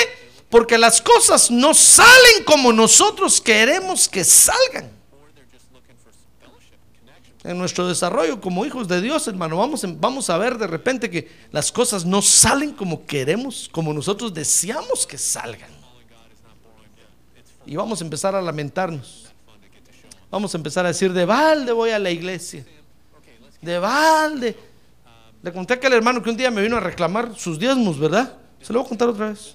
porque 0.51 0.77
las 0.77 1.01
cosas 1.01 1.51
no 1.51 1.73
salen 1.73 2.45
como 2.45 2.75
nosotros 2.75 3.41
queremos 3.41 4.07
que 4.07 4.23
salgan. 4.23 4.93
En 7.43 7.59
nuestro 7.59 7.89
desarrollo 7.89 8.41
como 8.41 8.67
hijos 8.67 8.87
de 8.87 9.01
Dios, 9.01 9.27
hermano, 9.29 9.57
vamos, 9.57 9.83
vamos 9.99 10.29
a 10.29 10.37
ver 10.37 10.59
de 10.59 10.67
repente 10.67 11.11
que 11.11 11.31
las 11.53 11.73
cosas 11.73 12.05
no 12.05 12.21
salen 12.21 12.73
como 12.73 13.07
queremos, 13.07 13.69
como 13.73 13.95
nosotros 13.95 14.35
deseamos 14.35 15.07
que 15.07 15.17
salgan. 15.17 15.71
Y 17.65 17.77
vamos 17.77 18.03
a 18.03 18.05
empezar 18.05 18.35
a 18.35 18.43
lamentarnos. 18.43 19.25
Vamos 20.35 20.53
a 20.53 20.57
empezar 20.57 20.85
a 20.85 20.89
decir, 20.89 21.13
de 21.13 21.25
balde 21.25 21.71
voy 21.71 21.91
a 21.91 21.99
la 22.01 22.11
iglesia. 22.11 22.67
De 23.63 23.79
balde. 23.79 24.57
Le 25.41 25.53
conté 25.53 25.75
a 25.75 25.77
aquel 25.77 25.93
hermano 25.93 26.21
que 26.21 26.29
un 26.29 26.37
día 26.37 26.51
me 26.51 26.61
vino 26.61 26.77
a 26.77 26.81
reclamar 26.81 27.37
sus 27.37 27.57
diezmos, 27.57 28.01
¿verdad? 28.01 28.37
Se 28.61 28.73
lo 28.73 28.81
voy 28.81 28.87
a 28.87 28.89
contar 28.89 29.11
otra 29.11 29.29
vez. 29.29 29.55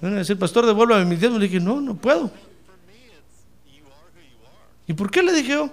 Me 0.00 0.08
vino 0.08 0.16
a 0.16 0.18
decir, 0.18 0.36
pastor, 0.36 0.66
devuélvame 0.66 1.04
mis 1.04 1.20
diezmos. 1.20 1.38
Le 1.38 1.46
dije, 1.46 1.60
no, 1.60 1.80
no 1.80 1.94
puedo. 1.94 2.32
¿Y 4.88 4.92
por 4.92 5.08
qué 5.08 5.22
le 5.22 5.32
dije 5.32 5.50
yo? 5.52 5.70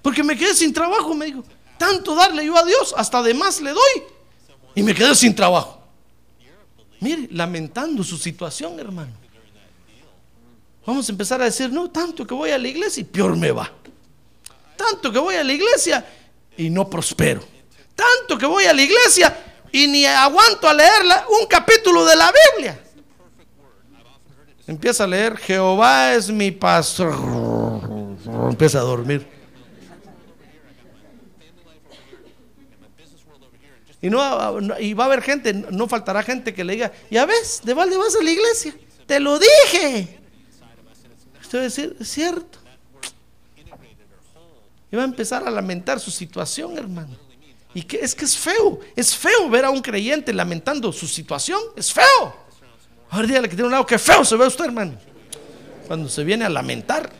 Porque 0.00 0.24
me 0.24 0.38
quedé 0.38 0.54
sin 0.54 0.72
trabajo, 0.72 1.14
me 1.14 1.26
dijo. 1.26 1.44
Tanto 1.76 2.14
darle 2.14 2.46
yo 2.46 2.56
a 2.56 2.64
Dios, 2.64 2.94
hasta 2.96 3.22
de 3.22 3.34
más 3.34 3.60
le 3.60 3.72
doy. 3.72 4.02
Y 4.74 4.82
me 4.82 4.94
quedé 4.94 5.14
sin 5.14 5.34
trabajo. 5.34 5.82
Mire, 6.98 7.28
lamentando 7.30 8.02
su 8.02 8.16
situación, 8.16 8.80
hermano. 8.80 9.23
Vamos 10.86 11.08
a 11.08 11.12
empezar 11.12 11.40
a 11.40 11.46
decir, 11.46 11.72
no, 11.72 11.90
tanto 11.90 12.26
que 12.26 12.34
voy 12.34 12.50
a 12.50 12.58
la 12.58 12.68
iglesia 12.68 13.00
y 13.00 13.04
peor 13.04 13.36
me 13.36 13.50
va. 13.50 13.72
Tanto 14.76 15.10
que 15.10 15.18
voy 15.18 15.34
a 15.36 15.44
la 15.44 15.52
iglesia 15.52 16.04
y 16.56 16.68
no 16.68 16.88
prospero. 16.90 17.42
Tanto 17.94 18.36
que 18.36 18.46
voy 18.46 18.64
a 18.64 18.72
la 18.74 18.82
iglesia 18.82 19.34
y 19.72 19.86
ni 19.86 20.04
aguanto 20.04 20.68
a 20.68 20.74
leerla 20.74 21.26
un 21.40 21.46
capítulo 21.46 22.04
de 22.04 22.16
la 22.16 22.32
Biblia. 22.52 22.80
Empieza 24.66 25.04
a 25.04 25.06
leer, 25.06 25.36
Jehová 25.36 26.14
es 26.14 26.30
mi 26.30 26.50
pastor. 26.50 27.14
Empieza 28.50 28.78
a 28.78 28.82
dormir. 28.82 29.26
Y, 34.02 34.10
no, 34.10 34.20
y 34.80 34.92
va 34.92 35.04
a 35.04 35.06
haber 35.06 35.22
gente, 35.22 35.54
no 35.54 35.88
faltará 35.88 36.22
gente 36.22 36.52
que 36.52 36.62
le 36.62 36.74
diga, 36.74 36.92
ya 37.10 37.24
ves, 37.24 37.62
de 37.64 37.72
balde 37.72 37.96
vas 37.96 38.14
a 38.14 38.22
la 38.22 38.30
iglesia. 38.30 38.74
Te 39.06 39.18
lo 39.18 39.38
dije. 39.38 40.23
Usted 41.54 41.58
va 41.58 41.62
a 41.62 41.64
decir, 41.66 41.96
es 42.00 42.08
cierto. 42.08 42.58
Y 44.90 44.96
va 44.96 45.02
a 45.02 45.04
empezar 45.04 45.46
a 45.46 45.50
lamentar 45.52 46.00
su 46.00 46.10
situación, 46.10 46.76
hermano. 46.76 47.16
Y 47.72 47.82
que 47.82 47.98
es 47.98 48.12
que 48.12 48.24
es 48.24 48.36
feo, 48.36 48.80
es 48.96 49.14
feo 49.14 49.48
ver 49.48 49.64
a 49.64 49.70
un 49.70 49.80
creyente 49.80 50.32
lamentando 50.32 50.92
su 50.92 51.06
situación, 51.06 51.60
es 51.76 51.92
feo. 51.92 52.34
Ahora 53.08 53.28
dígale 53.28 53.48
que 53.48 53.54
tiene 53.54 53.66
un 53.66 53.70
lado, 53.70 53.86
que 53.86 54.00
feo 54.00 54.24
se 54.24 54.36
ve 54.36 54.48
usted, 54.48 54.64
hermano. 54.64 54.94
Cuando 55.86 56.08
se 56.08 56.24
viene 56.24 56.44
a 56.44 56.48
lamentar, 56.48 57.12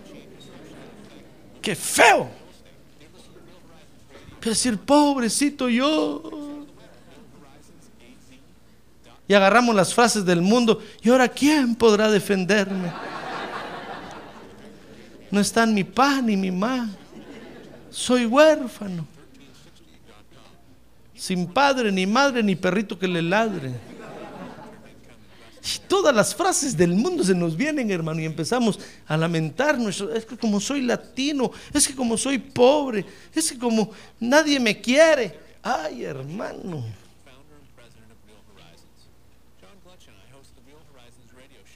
qué 1.62 1.76
feo. 1.76 2.28
Que 4.40 4.48
decir, 4.48 4.78
pobrecito 4.78 5.68
yo. 5.68 6.66
Y 9.28 9.34
agarramos 9.34 9.76
las 9.76 9.94
frases 9.94 10.24
del 10.24 10.42
mundo. 10.42 10.82
¿Y 11.02 11.10
ahora 11.10 11.28
quién 11.28 11.76
podrá 11.76 12.10
defenderme? 12.10 13.13
No 15.34 15.40
están 15.40 15.74
mi 15.74 15.82
pa 15.82 16.22
ni 16.22 16.36
mi 16.36 16.52
ma. 16.52 16.88
Soy 17.90 18.24
huérfano. 18.24 19.04
Sin 21.12 21.48
padre, 21.48 21.90
ni 21.90 22.06
madre, 22.06 22.40
ni 22.40 22.54
perrito 22.54 22.96
que 22.96 23.08
le 23.08 23.20
ladre. 23.20 23.72
Y 25.60 25.88
todas 25.88 26.14
las 26.14 26.36
frases 26.36 26.76
del 26.76 26.92
mundo 26.92 27.24
se 27.24 27.34
nos 27.34 27.56
vienen, 27.56 27.90
hermano, 27.90 28.20
y 28.20 28.26
empezamos 28.26 28.78
a 29.08 29.16
lamentarnos. 29.16 30.04
Es 30.14 30.24
que 30.24 30.38
como 30.38 30.60
soy 30.60 30.82
latino, 30.82 31.50
es 31.72 31.88
que 31.88 31.96
como 31.96 32.16
soy 32.16 32.38
pobre, 32.38 33.04
es 33.34 33.50
que 33.50 33.58
como 33.58 33.90
nadie 34.20 34.60
me 34.60 34.80
quiere. 34.80 35.36
Ay, 35.64 36.04
hermano. 36.04 36.84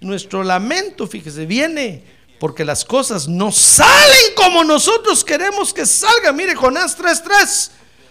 Nuestro 0.01 0.45
lamento, 0.45 1.09
fíjese, 1.09 1.45
viene 1.45 2.19
porque 2.39 2.65
las 2.65 2.85
cosas 2.85 3.29
no 3.29 3.51
salen 3.51 4.35
como 4.37 4.65
nosotros 4.65 5.25
queremos 5.25 5.73
que 5.73 5.87
salgan. 5.87 6.37
Mire, 6.37 6.55
Jonás 6.55 6.97
3:3. 6.97 7.71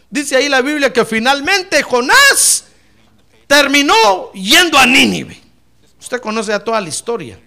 Dice 0.10 0.36
ahí 0.36 0.50
la 0.50 0.62
Biblia 0.62 0.92
que 0.92 1.06
finalmente 1.06 1.82
Jonás 1.84 2.66
terminó 3.46 4.32
yendo 4.34 4.78
a 4.78 4.86
Nínive. 4.86 5.42
Usted 6.00 6.22
conoce 6.22 6.52
ya 6.52 6.60
toda 6.60 6.80
la 6.80 6.90
historia. 6.90 7.40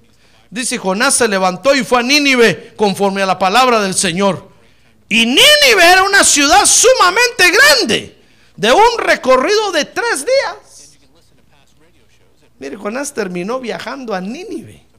Dice 0.50 0.78
Jonás 0.78 1.14
se 1.14 1.28
levantó 1.28 1.74
y 1.74 1.84
fue 1.84 2.00
a 2.00 2.02
Nínive 2.02 2.74
conforme 2.76 3.22
a 3.22 3.26
la 3.26 3.38
palabra 3.38 3.80
del 3.80 3.94
Señor. 3.94 4.50
Y 5.08 5.26
Nínive 5.26 5.82
era 5.82 6.02
una 6.02 6.24
ciudad 6.24 6.64
sumamente 6.66 7.50
grande, 7.50 8.18
de 8.56 8.72
un 8.72 8.98
recorrido 8.98 9.72
de 9.72 9.84
tres 9.84 10.24
días. 10.24 10.98
Mire, 12.58 12.76
Jonás 12.76 13.14
terminó 13.14 13.58
viajando 13.58 14.14
a 14.14 14.20
Nínive. 14.20 14.89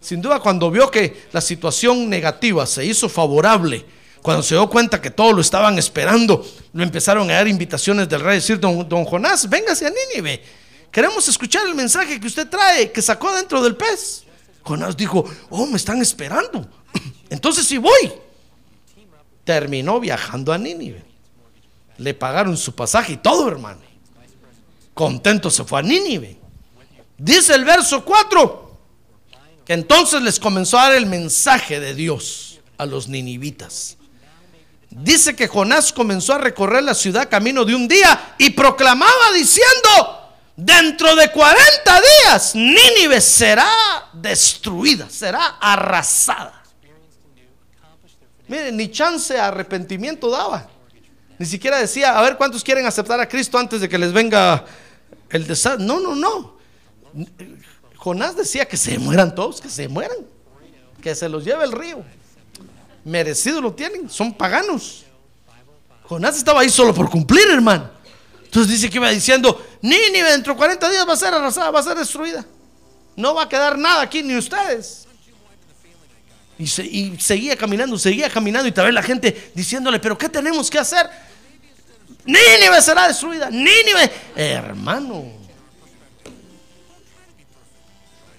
Sin 0.00 0.22
duda, 0.22 0.40
cuando 0.40 0.70
vio 0.70 0.90
que 0.90 1.28
la 1.32 1.40
situación 1.40 2.08
negativa 2.08 2.66
se 2.66 2.84
hizo 2.84 3.08
favorable, 3.08 3.84
cuando 4.22 4.42
se 4.42 4.54
dio 4.54 4.68
cuenta 4.68 5.00
que 5.00 5.10
todos 5.10 5.34
lo 5.34 5.40
estaban 5.40 5.78
esperando, 5.78 6.44
le 6.72 6.84
empezaron 6.84 7.30
a 7.30 7.34
dar 7.34 7.48
invitaciones 7.48 8.08
del 8.08 8.20
rey, 8.20 8.36
decir, 8.36 8.60
don, 8.60 8.88
don 8.88 9.04
Jonás, 9.04 9.48
véngase 9.48 9.86
a 9.86 9.90
Nínive. 9.90 10.42
Queremos 10.90 11.26
escuchar 11.28 11.66
el 11.66 11.74
mensaje 11.74 12.18
que 12.20 12.26
usted 12.26 12.48
trae, 12.48 12.92
que 12.92 13.02
sacó 13.02 13.34
dentro 13.34 13.62
del 13.62 13.76
pez. 13.76 14.24
Jonás 14.62 14.96
dijo, 14.96 15.24
oh, 15.50 15.66
me 15.66 15.76
están 15.76 16.00
esperando. 16.00 16.68
Entonces 17.30 17.66
sí 17.66 17.78
voy. 17.78 18.12
Terminó 19.44 19.98
viajando 19.98 20.52
a 20.52 20.58
Nínive. 20.58 21.04
Le 21.98 22.14
pagaron 22.14 22.56
su 22.56 22.74
pasaje 22.74 23.14
y 23.14 23.16
todo, 23.16 23.48
hermano. 23.48 23.80
Contento 24.94 25.50
se 25.50 25.64
fue 25.64 25.80
a 25.80 25.82
Nínive. 25.82 26.38
Dice 27.16 27.54
el 27.54 27.64
verso 27.64 28.04
4 28.04 28.67
que 29.68 29.74
entonces 29.74 30.22
les 30.22 30.40
comenzó 30.40 30.78
a 30.78 30.84
dar 30.84 30.94
el 30.94 31.04
mensaje 31.04 31.78
de 31.78 31.94
Dios 31.94 32.58
a 32.78 32.86
los 32.86 33.06
ninivitas. 33.06 33.98
Dice 34.88 35.36
que 35.36 35.46
Jonás 35.46 35.92
comenzó 35.92 36.32
a 36.32 36.38
recorrer 36.38 36.82
la 36.82 36.94
ciudad 36.94 37.28
camino 37.28 37.66
de 37.66 37.74
un 37.74 37.86
día 37.86 38.34
y 38.38 38.48
proclamaba 38.48 39.30
diciendo, 39.34 40.32
dentro 40.56 41.14
de 41.14 41.30
40 41.30 42.00
días 42.00 42.54
Nínive 42.54 43.20
será 43.20 43.68
destruida, 44.14 45.10
será 45.10 45.58
arrasada. 45.60 46.62
Miren, 48.46 48.74
ni 48.74 48.90
chance 48.90 49.34
de 49.34 49.40
arrepentimiento 49.40 50.30
daba. 50.30 50.66
Ni 51.38 51.44
siquiera 51.44 51.76
decía, 51.76 52.18
a 52.18 52.22
ver 52.22 52.38
cuántos 52.38 52.64
quieren 52.64 52.86
aceptar 52.86 53.20
a 53.20 53.28
Cristo 53.28 53.58
antes 53.58 53.82
de 53.82 53.88
que 53.90 53.98
les 53.98 54.14
venga 54.14 54.64
el 55.28 55.46
desastre. 55.46 55.84
No, 55.84 56.00
no, 56.00 56.14
no. 56.14 56.56
Jonás 58.08 58.34
decía 58.34 58.64
que 58.64 58.78
se 58.78 58.98
mueran 58.98 59.34
todos, 59.34 59.60
que 59.60 59.68
se 59.68 59.86
mueran, 59.86 60.16
que 61.02 61.14
se 61.14 61.28
los 61.28 61.44
lleve 61.44 61.64
el 61.64 61.72
río. 61.72 62.02
Merecido 63.04 63.60
lo 63.60 63.74
tienen, 63.74 64.08
son 64.08 64.32
paganos. 64.32 65.04
Jonás 66.04 66.38
estaba 66.38 66.62
ahí 66.62 66.70
solo 66.70 66.94
por 66.94 67.10
cumplir, 67.10 67.50
hermano. 67.50 67.90
Entonces 68.42 68.72
dice 68.72 68.88
que 68.88 68.96
iba 68.96 69.10
diciendo, 69.10 69.62
Nínive 69.82 70.30
dentro 70.30 70.54
de 70.54 70.56
40 70.56 70.88
días 70.88 71.06
va 71.06 71.12
a 71.12 71.16
ser 71.16 71.34
arrasada, 71.34 71.70
va 71.70 71.80
a 71.80 71.82
ser 71.82 71.98
destruida. 71.98 72.46
No 73.14 73.34
va 73.34 73.42
a 73.42 73.48
quedar 73.48 73.76
nada 73.76 74.00
aquí, 74.00 74.22
ni 74.22 74.38
ustedes. 74.38 75.06
Y, 76.58 76.64
y 76.64 77.20
seguía 77.20 77.56
caminando, 77.56 77.98
seguía 77.98 78.30
caminando 78.30 78.66
y 78.68 78.72
tal 78.72 78.86
vez 78.86 78.94
la 78.94 79.02
gente 79.02 79.52
diciéndole, 79.54 80.00
pero 80.00 80.16
¿qué 80.16 80.30
tenemos 80.30 80.70
que 80.70 80.78
hacer? 80.78 81.10
Nínive 82.24 82.80
será 82.80 83.06
destruida, 83.06 83.50
Nínive. 83.50 84.10
Hermano, 84.34 85.37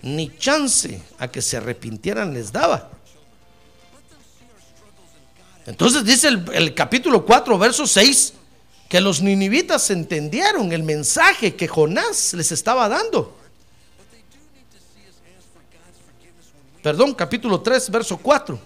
ni 0.01 0.35
chance 0.37 1.01
a 1.17 1.27
que 1.27 1.41
se 1.41 1.57
arrepintieran 1.57 2.33
les 2.33 2.51
daba. 2.51 2.89
Entonces 5.65 6.03
dice 6.03 6.29
el, 6.29 6.45
el 6.53 6.73
capítulo 6.73 7.25
4, 7.25 7.57
verso 7.57 7.85
6, 7.85 8.33
que 8.87 9.01
los 9.01 9.21
ninivitas 9.21 9.89
entendieron 9.91 10.71
el 10.71 10.83
mensaje 10.83 11.55
que 11.55 11.67
Jonás 11.67 12.33
les 12.33 12.51
estaba 12.51 12.89
dando. 12.89 13.37
Perdón, 16.81 17.13
capítulo 17.13 17.61
3, 17.61 17.91
verso 17.91 18.17
4. 18.17 18.59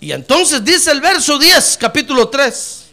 Y 0.00 0.12
entonces 0.12 0.64
dice 0.64 0.92
el 0.92 1.00
verso 1.00 1.38
10, 1.38 1.76
capítulo 1.78 2.28
3, 2.28 2.87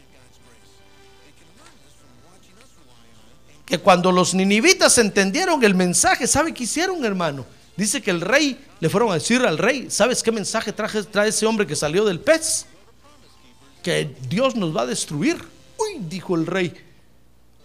que 3.66 3.80
cuando 3.80 4.11
los 4.11 4.34
ninivitas 4.34 4.97
entendieron 4.97 5.63
el 5.63 5.74
mensaje, 5.74 6.28
¿sabe 6.28 6.53
qué 6.53 6.63
hicieron, 6.63 7.03
hermano? 7.03 7.45
Dice 7.76 8.01
que 8.01 8.11
el 8.11 8.22
rey, 8.22 8.63
le 8.80 8.89
fueron 8.89 9.11
a 9.11 9.16
decir 9.16 9.41
al 9.41 9.57
rey, 9.57 9.88
¿sabes 9.89 10.22
qué 10.22 10.32
mensaje 10.32 10.72
traje, 10.72 11.03
trae 11.03 11.30
ese 11.30 11.45
hombre 11.45 11.68
que 11.68 11.76
salió 11.76 12.05
del 12.05 12.20
pez? 12.20 12.66
Que 13.84 14.16
Dios 14.30 14.55
nos 14.55 14.76
va 14.76 14.82
a 14.82 14.86
destruir. 14.86 15.38
Uy, 15.78 15.97
dijo 16.07 16.36
el 16.36 16.45
rey, 16.45 16.74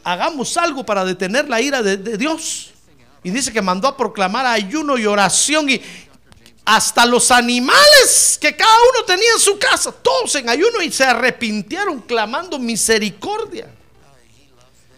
hagamos 0.02 0.56
algo 0.56 0.84
para 0.84 1.04
detener 1.04 1.48
la 1.48 1.60
ira 1.60 1.82
de, 1.82 1.96
de 1.96 2.16
Dios. 2.16 2.72
Y 3.22 3.30
dice 3.30 3.52
que 3.52 3.62
mandó 3.62 3.86
a 3.86 3.96
proclamar 3.96 4.46
ayuno 4.46 4.96
y 4.96 5.06
oración 5.06 5.68
y 5.68 5.80
hasta 6.64 7.04
los 7.04 7.30
animales 7.30 8.38
que 8.40 8.56
cada 8.56 8.74
uno 8.92 9.04
tenía 9.04 9.32
en 9.34 9.40
su 9.40 9.58
casa, 9.58 9.92
todos 9.92 10.34
en 10.36 10.48
ayuno 10.48 10.80
y 10.82 10.90
se 10.90 11.04
arrepintieron 11.04 12.00
clamando 12.00 12.58
misericordia. 12.58 13.68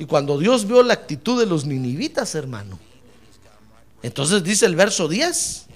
Y 0.02 0.04
cuando 0.04 0.36
Dios 0.36 0.66
vio 0.66 0.82
la 0.82 0.94
actitud 0.94 1.38
de 1.38 1.46
los 1.46 1.64
ninivitas, 1.64 2.34
hermano, 2.34 2.76
Entonces 4.02 4.42
dice 4.42 4.66
el 4.66 4.74
verso 4.74 5.06
10. 5.06 5.66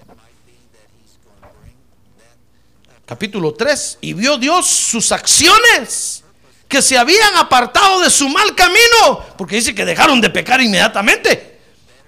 Capítulo 3.07 3.55
3. 3.55 3.99
Y 4.01 4.15
vio 4.15 4.37
Dios 4.37 4.67
sus 4.67 5.13
acciones 5.13 6.25
que 6.67 6.83
se 6.83 6.99
habían 6.99 7.37
apartado 7.37 8.01
de 8.01 8.11
su 8.11 8.29
mal 8.29 8.53
camino, 8.57 9.25
porque 9.39 9.55
dice 9.55 9.77
que 9.77 9.85
dejaron 9.85 10.21
de 10.21 10.31
pecar 10.31 10.61
inmediatamente. 10.61 11.61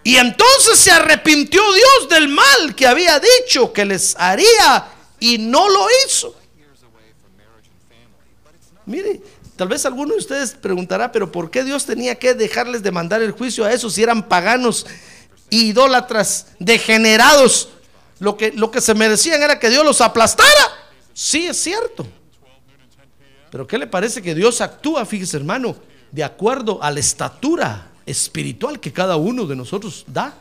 Y 0.03 0.17
entonces 0.17 0.77
se 0.77 0.91
arrepintió 0.91 1.63
Dios 1.73 2.09
del 2.11 2.27
mal 2.27 2.75
que 2.75 2.89
había 2.89 3.21
dicho 3.21 3.73
que 3.73 3.85
les 3.85 4.17
haría 4.17 4.89
y 5.21 5.39
no 5.39 5.69
lo 5.69 5.87
hizo. 6.05 6.35
Mire, 8.87 9.21
tal 9.59 9.67
vez 9.69 9.85
alguno 9.85 10.15
de 10.15 10.21
ustedes 10.21 10.53
preguntará, 10.53 11.11
pero 11.11 11.33
¿por 11.33 11.51
qué 11.51 11.65
Dios 11.65 11.85
tenía 11.85 12.15
que 12.15 12.33
dejarles 12.33 12.85
de 12.85 12.93
mandar 12.93 13.23
el 13.23 13.33
juicio 13.33 13.65
a 13.65 13.73
esos 13.73 13.93
si 13.93 14.05
eran 14.05 14.29
paganos, 14.29 14.87
idólatras, 15.51 16.47
degenerados? 16.61 17.71
Lo 18.21 18.37
que, 18.37 18.53
lo 18.53 18.71
que 18.71 18.81
se 18.81 18.95
merecían 18.95 19.43
era 19.43 19.59
que 19.59 19.69
Dios 19.69 19.85
los 19.85 20.01
aplastara. 20.01 20.49
Sí, 21.13 21.47
es 21.47 21.57
cierto. 21.57 22.07
Pero 23.51 23.67
¿qué 23.67 23.79
le 23.79 23.89
parece 23.89 24.23
que 24.23 24.35
Dios 24.35 24.61
actúa, 24.61 25.05
fíjese 25.05 25.37
hermano, 25.37 25.77
de 26.13 26.23
acuerdo 26.23 26.81
a 26.81 26.93
la 26.93 27.01
estatura 27.01 27.91
espiritual 28.07 28.79
que 28.79 28.93
cada 28.93 29.17
uno 29.17 29.45
de 29.45 29.57
nosotros 29.57 30.05
da? 30.07 30.35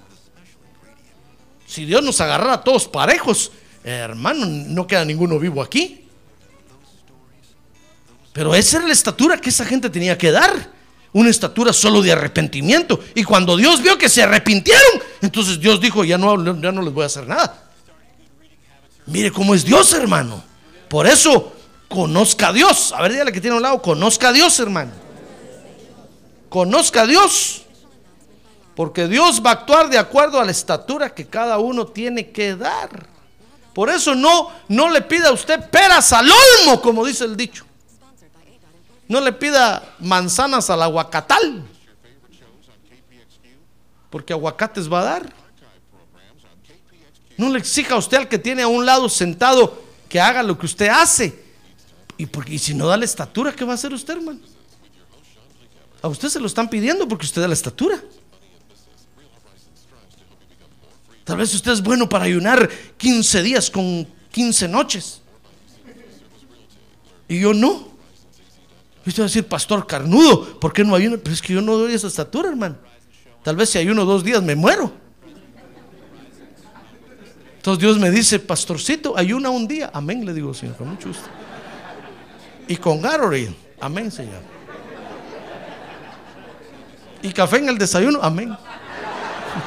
Si 1.66 1.86
Dios 1.86 2.04
nos 2.04 2.22
agarrara 2.22 2.54
a 2.54 2.64
todos 2.64 2.88
parejos, 2.88 3.52
hermano, 3.84 4.46
no 4.46 4.86
queda 4.86 5.04
ninguno 5.06 5.40
vivo 5.40 5.64
aquí. 5.64 6.07
Pero 8.38 8.56
esa 8.56 8.78
era 8.78 8.88
la 8.88 8.94
estatura 8.94 9.38
que 9.42 9.50
esa 9.50 9.66
gente 9.66 9.90
tenía 9.90 10.18
que 10.18 10.32
dar. 10.32 10.78
Una 11.12 11.30
estatura 11.30 11.74
solo 11.74 12.02
de 12.02 12.12
arrepentimiento. 12.12 13.00
Y 13.16 13.24
cuando 13.24 13.58
Dios 13.58 13.82
vio 13.82 13.98
que 13.98 14.08
se 14.08 14.22
arrepintieron, 14.22 15.02
entonces 15.22 15.60
Dios 15.60 15.82
dijo, 15.82 16.04
ya 16.04 16.18
no, 16.18 16.38
ya 16.62 16.72
no 16.72 16.82
les 16.84 16.94
voy 16.94 17.04
a 17.04 17.08
hacer 17.08 17.28
nada. 17.28 17.64
Mire 19.08 19.32
cómo 19.32 19.56
es 19.56 19.66
Dios, 19.66 19.92
hermano. 19.94 20.44
Por 20.88 21.08
eso 21.08 21.54
Conozca 21.88 22.50
a 22.50 22.54
Dios. 22.54 22.94
A 22.96 23.02
ver, 23.02 23.14
dígale 23.14 23.32
que 23.32 23.42
tiene 23.42 23.56
a 23.56 23.58
un 23.58 23.64
lado. 23.64 23.82
Conozca 23.82 24.30
a 24.30 24.34
Dios, 24.34 24.60
hermano. 24.60 24.92
Conozca 26.50 27.04
a 27.04 27.08
Dios. 27.08 27.64
Porque 28.76 29.08
Dios 29.08 29.42
va 29.44 29.52
a 29.52 29.54
actuar 29.54 29.90
de 29.90 29.98
acuerdo 29.98 30.40
a 30.40 30.46
la 30.46 30.52
estatura 30.52 31.14
que 31.14 31.28
cada 31.28 31.58
uno 31.58 31.88
tiene 31.88 32.32
que 32.32 32.56
dar. 32.56 33.08
Por 33.74 33.90
eso 33.90 34.16
no, 34.16 34.52
no 34.68 34.90
le 34.90 35.02
pida 35.02 35.30
a 35.30 35.34
usted 35.34 35.70
peras 35.70 36.12
al 36.14 36.30
olmo, 36.30 36.82
como 36.82 37.06
dice 37.06 37.24
el 37.24 37.38
dicho. 37.38 37.66
No 39.08 39.22
le 39.22 39.32
pida 39.32 39.96
manzanas 40.00 40.70
al 40.70 40.84
aguacatal. 40.84 41.64
Porque 44.10 44.34
aguacates 44.34 44.92
va 44.92 45.02
a 45.02 45.04
dar. 45.04 45.34
No 47.38 47.50
le 47.50 47.60
exija 47.60 47.96
a 47.96 47.98
usted 47.98 48.18
al 48.18 48.28
que 48.28 48.40
tiene 48.40 48.64
a 48.64 48.68
un 48.68 48.86
lado 48.86 49.08
sentado 49.10 49.82
que 50.10 50.20
haga 50.20 50.44
lo 50.44 50.58
que 50.58 50.66
usted 50.66 50.88
hace. 50.88 51.46
¿Y, 52.18 52.26
porque, 52.26 52.58
si 52.58 52.74
no 52.74 52.88
da 52.88 52.98
la 52.98 53.06
estatura, 53.06 53.54
¿qué 53.54 53.64
va 53.64 53.74
a 53.74 53.76
hacer 53.76 53.94
usted, 53.94 54.16
hermano? 54.16 54.40
A 56.02 56.08
usted 56.08 56.30
se 56.30 56.40
lo 56.40 56.48
están 56.48 56.70
pidiendo 56.70 57.08
porque 57.08 57.26
usted 57.26 57.42
da 57.42 57.48
la 57.48 57.54
estatura. 57.54 58.02
Tal 61.24 61.38
vez 61.38 61.54
usted 61.54 61.72
es 61.72 61.84
bueno 61.84 62.08
para 62.08 62.26
ayunar 62.26 62.70
15 62.98 63.44
días 63.44 63.70
con 63.70 64.08
15 64.32 64.68
noches. 64.68 65.22
Y 67.28 67.40
yo 67.40 67.54
no. 67.54 67.97
Y 69.08 69.10
usted 69.10 69.24
va 69.24 69.26
a 69.26 69.30
decir, 69.30 69.48
pastor 69.48 69.88
carnudo, 69.88 70.60
¿por 70.60 70.74
qué 70.74 70.84
no 70.84 70.94
ayuno? 70.94 71.18
Pero 71.18 71.34
es 71.34 71.42
que 71.42 71.54
yo 71.54 71.62
no 71.62 71.78
doy 71.78 71.94
esa 71.94 72.08
estatura, 72.08 72.50
hermano. 72.50 72.76
Tal 73.42 73.56
vez 73.56 73.70
si 73.70 73.78
ayuno 73.78 74.04
dos 74.04 74.22
días 74.22 74.44
me 74.44 74.54
muero. 74.54 74.92
Entonces 77.56 77.82
Dios 77.82 77.98
me 78.00 78.12
dice, 78.12 78.38
pastorcito, 78.38 79.18
ayuna 79.18 79.50
un 79.50 79.66
día. 79.66 79.90
Amén, 79.94 80.26
le 80.26 80.34
digo, 80.34 80.54
Señor, 80.54 80.76
con 80.76 80.90
mucho 80.90 81.08
gusto 81.08 81.24
y 82.68 82.76
con 82.76 83.02
Gatorade. 83.02 83.56
Amén, 83.80 84.12
Señor. 84.12 84.42
Y 87.22 87.32
café 87.32 87.60
en 87.60 87.70
el 87.70 87.78
desayuno. 87.78 88.20
Amén. 88.22 88.58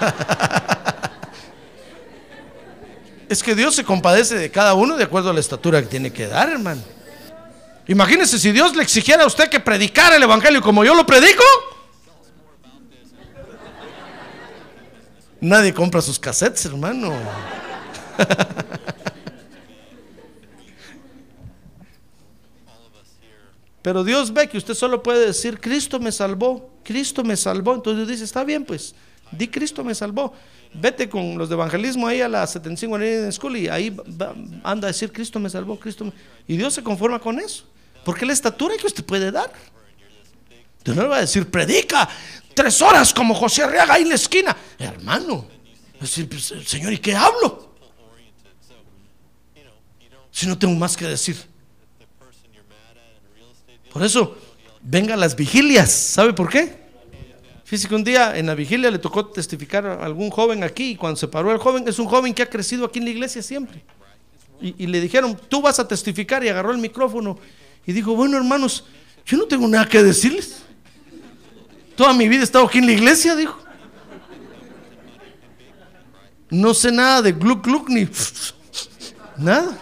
es 3.30 3.42
que 3.42 3.54
Dios 3.54 3.74
se 3.74 3.84
compadece 3.84 4.36
de 4.36 4.50
cada 4.50 4.74
uno 4.74 4.98
de 4.98 5.04
acuerdo 5.04 5.30
a 5.30 5.32
la 5.32 5.40
estatura 5.40 5.80
que 5.80 5.88
tiene 5.88 6.12
que 6.12 6.26
dar, 6.26 6.50
hermano. 6.50 6.82
Imagínese 7.90 8.38
si 8.38 8.52
Dios 8.52 8.76
le 8.76 8.84
exigiera 8.84 9.24
a 9.24 9.26
usted 9.26 9.48
que 9.48 9.58
predicara 9.58 10.14
el 10.14 10.22
Evangelio 10.22 10.62
como 10.62 10.84
yo 10.84 10.94
lo 10.94 11.04
predico. 11.04 11.42
Nadie 15.40 15.74
compra 15.74 16.00
sus 16.00 16.16
cassettes, 16.16 16.66
hermano. 16.66 17.12
Pero 23.82 24.04
Dios 24.04 24.32
ve 24.32 24.48
que 24.48 24.56
usted 24.58 24.74
solo 24.74 25.02
puede 25.02 25.26
decir, 25.26 25.58
Cristo 25.58 25.98
me 25.98 26.12
salvó, 26.12 26.70
Cristo 26.84 27.24
me 27.24 27.36
salvó. 27.36 27.74
Entonces 27.74 28.06
dice, 28.06 28.22
está 28.22 28.44
bien, 28.44 28.64
pues, 28.64 28.94
di 29.32 29.48
Cristo 29.48 29.82
me 29.82 29.96
salvó. 29.96 30.32
Vete 30.74 31.08
con 31.08 31.36
los 31.36 31.48
de 31.48 31.56
evangelismo 31.56 32.06
ahí 32.06 32.20
a 32.20 32.28
la 32.28 32.46
75 32.46 33.00
en 33.00 33.32
School 33.32 33.56
y 33.56 33.66
ahí 33.66 33.96
anda 34.62 34.86
a 34.86 34.92
decir, 34.92 35.10
Cristo 35.10 35.40
me 35.40 35.50
salvó, 35.50 35.76
Cristo 35.76 36.04
me... 36.04 36.12
Y 36.46 36.56
Dios 36.56 36.72
se 36.72 36.84
conforma 36.84 37.18
con 37.18 37.40
eso. 37.40 37.64
Porque 38.04 38.26
la 38.26 38.32
estatura 38.32 38.76
que 38.76 38.86
usted 38.86 39.04
puede 39.04 39.30
dar. 39.30 39.52
Dios 40.84 40.96
no 40.96 41.02
le 41.02 41.08
va 41.08 41.16
a 41.18 41.20
decir, 41.20 41.50
predica 41.50 42.08
tres 42.54 42.80
horas 42.80 43.12
como 43.12 43.34
José 43.34 43.62
Arriaga 43.62 43.94
ahí 43.94 44.02
en 44.02 44.08
la 44.08 44.14
esquina. 44.14 44.56
Hermano, 44.78 45.46
pues, 45.98 46.54
Señor, 46.66 46.92
¿y 46.92 46.98
qué 46.98 47.14
hablo? 47.14 47.74
Si 50.30 50.46
no 50.46 50.58
tengo 50.58 50.74
más 50.74 50.96
que 50.96 51.06
decir. 51.06 51.36
Por 53.92 54.02
eso, 54.02 54.36
venga 54.80 55.16
las 55.16 55.36
vigilias. 55.36 55.92
¿Sabe 55.92 56.32
por 56.32 56.48
qué? 56.48 56.80
Fíjese 57.64 57.88
que 57.88 57.94
un 57.94 58.02
día 58.02 58.36
en 58.36 58.46
la 58.46 58.54
vigilia 58.54 58.90
le 58.90 58.98
tocó 58.98 59.26
testificar 59.26 59.86
a 59.86 60.04
algún 60.04 60.30
joven 60.30 60.64
aquí 60.64 60.90
y 60.90 60.96
cuando 60.96 61.16
se 61.16 61.28
paró 61.28 61.52
el 61.52 61.58
joven, 61.58 61.86
es 61.86 61.98
un 61.98 62.06
joven 62.06 62.34
que 62.34 62.42
ha 62.42 62.50
crecido 62.50 62.84
aquí 62.84 62.98
en 62.98 63.04
la 63.04 63.10
iglesia 63.12 63.42
siempre. 63.42 63.82
Y, 64.60 64.86
le 64.88 65.00
dijeron, 65.00 65.38
tú 65.48 65.62
vas 65.62 65.78
a 65.78 65.88
testificar 65.88 66.44
y 66.44 66.48
agarró 66.48 66.72
el 66.72 66.78
micrófono 66.78 67.38
y 67.86 67.92
dijo, 67.92 68.14
bueno 68.14 68.36
hermanos, 68.36 68.84
yo 69.26 69.38
no 69.38 69.44
tengo 69.44 69.66
nada 69.68 69.88
que 69.88 70.02
decirles. 70.02 70.62
Toda 71.96 72.12
mi 72.12 72.28
vida 72.28 72.40
he 72.40 72.44
estado 72.44 72.66
aquí 72.66 72.78
en 72.78 72.86
la 72.86 72.92
iglesia, 72.92 73.36
dijo. 73.36 73.58
No 76.50 76.74
sé 76.74 76.90
nada 76.90 77.22
de 77.22 77.32
gluck 77.32 77.64
gluck 77.64 77.88
ni 77.88 78.08
nada. 79.36 79.78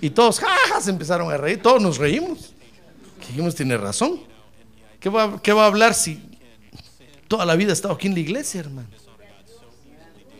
Y 0.00 0.10
todos 0.10 0.38
jaja, 0.40 0.80
se 0.80 0.90
empezaron 0.90 1.30
a 1.32 1.36
reír, 1.36 1.60
todos 1.62 1.80
nos 1.80 1.98
reímos 1.98 2.52
dijimos, 3.32 3.54
tiene 3.54 3.76
razón. 3.76 4.20
¿Qué 5.00 5.08
va, 5.08 5.40
¿Qué 5.42 5.52
va 5.52 5.64
a 5.64 5.66
hablar 5.66 5.94
si 5.94 6.20
toda 7.28 7.44
la 7.44 7.56
vida 7.56 7.70
ha 7.70 7.72
estado 7.72 7.94
aquí 7.94 8.06
en 8.06 8.14
la 8.14 8.20
iglesia, 8.20 8.60
hermano? 8.60 8.88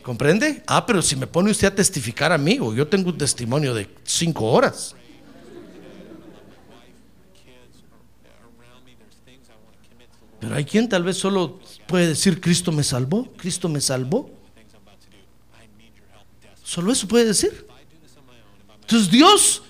¿Comprende? 0.03 0.63
Ah, 0.67 0.85
pero 0.85 1.01
si 1.01 1.15
me 1.15 1.27
pone 1.27 1.49
usted 1.49 1.67
a 1.67 1.75
testificar 1.75 2.31
a 2.31 2.37
mí, 2.37 2.59
o 2.61 2.73
yo 2.73 2.87
tengo 2.87 3.09
un 3.09 3.17
testimonio 3.17 3.73
de 3.73 3.89
cinco 4.03 4.45
horas. 4.45 4.95
Pero 10.43 10.55
hay 10.55 10.65
quien 10.65 10.89
tal 10.89 11.03
vez 11.03 11.15
solo 11.15 11.57
puede 11.87 12.09
decir, 12.09 12.41
Cristo 12.41 12.73
me 12.73 12.83
salvó, 12.83 13.31
Cristo 13.37 13.69
me 13.69 13.79
salvó. 13.79 14.29
Solo 16.61 16.91
eso 16.91 17.07
puede 17.07 17.23
decir. 17.23 17.65
Entonces 18.81 19.09
Dios 19.09 19.63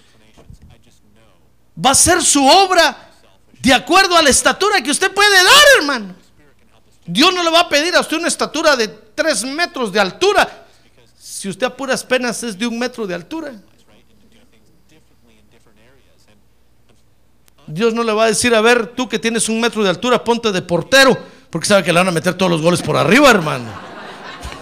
va 1.77 1.91
a 1.91 1.95
ser 1.95 2.23
su 2.23 2.43
obra 2.43 3.11
de 3.61 3.71
acuerdo 3.71 4.17
a 4.17 4.23
la 4.23 4.31
estatura 4.31 4.81
que 4.81 4.89
usted 4.89 5.13
puede 5.13 5.35
dar, 5.35 5.63
hermano. 5.79 6.15
Dios 7.05 7.31
no 7.31 7.43
le 7.43 7.51
va 7.51 7.59
a 7.59 7.69
pedir 7.69 7.95
a 7.95 7.99
usted 7.99 8.17
una 8.17 8.27
estatura 8.27 8.75
de 8.75 8.87
tres 8.87 9.43
metros 9.43 9.93
de 9.93 9.99
altura 9.99 10.65
si 11.19 11.49
usted 11.49 11.67
a 11.67 11.77
puras 11.77 12.03
penas 12.03 12.41
es 12.41 12.57
de 12.57 12.65
un 12.65 12.79
metro 12.79 13.05
de 13.05 13.13
altura. 13.13 13.61
Dios 17.67 17.93
no 17.93 18.03
le 18.03 18.13
va 18.13 18.25
a 18.25 18.27
decir, 18.27 18.53
a 18.53 18.61
ver, 18.61 18.87
tú 18.87 19.07
que 19.07 19.19
tienes 19.19 19.49
un 19.49 19.59
metro 19.61 19.83
de 19.83 19.89
altura, 19.89 20.23
ponte 20.23 20.51
de 20.51 20.61
portero, 20.61 21.17
porque 21.49 21.67
sabe 21.67 21.83
que 21.83 21.93
le 21.93 21.99
van 21.99 22.07
a 22.07 22.11
meter 22.11 22.33
todos 22.33 22.51
los 22.51 22.61
goles 22.61 22.81
por 22.81 22.97
arriba, 22.97 23.29
hermano. 23.29 23.65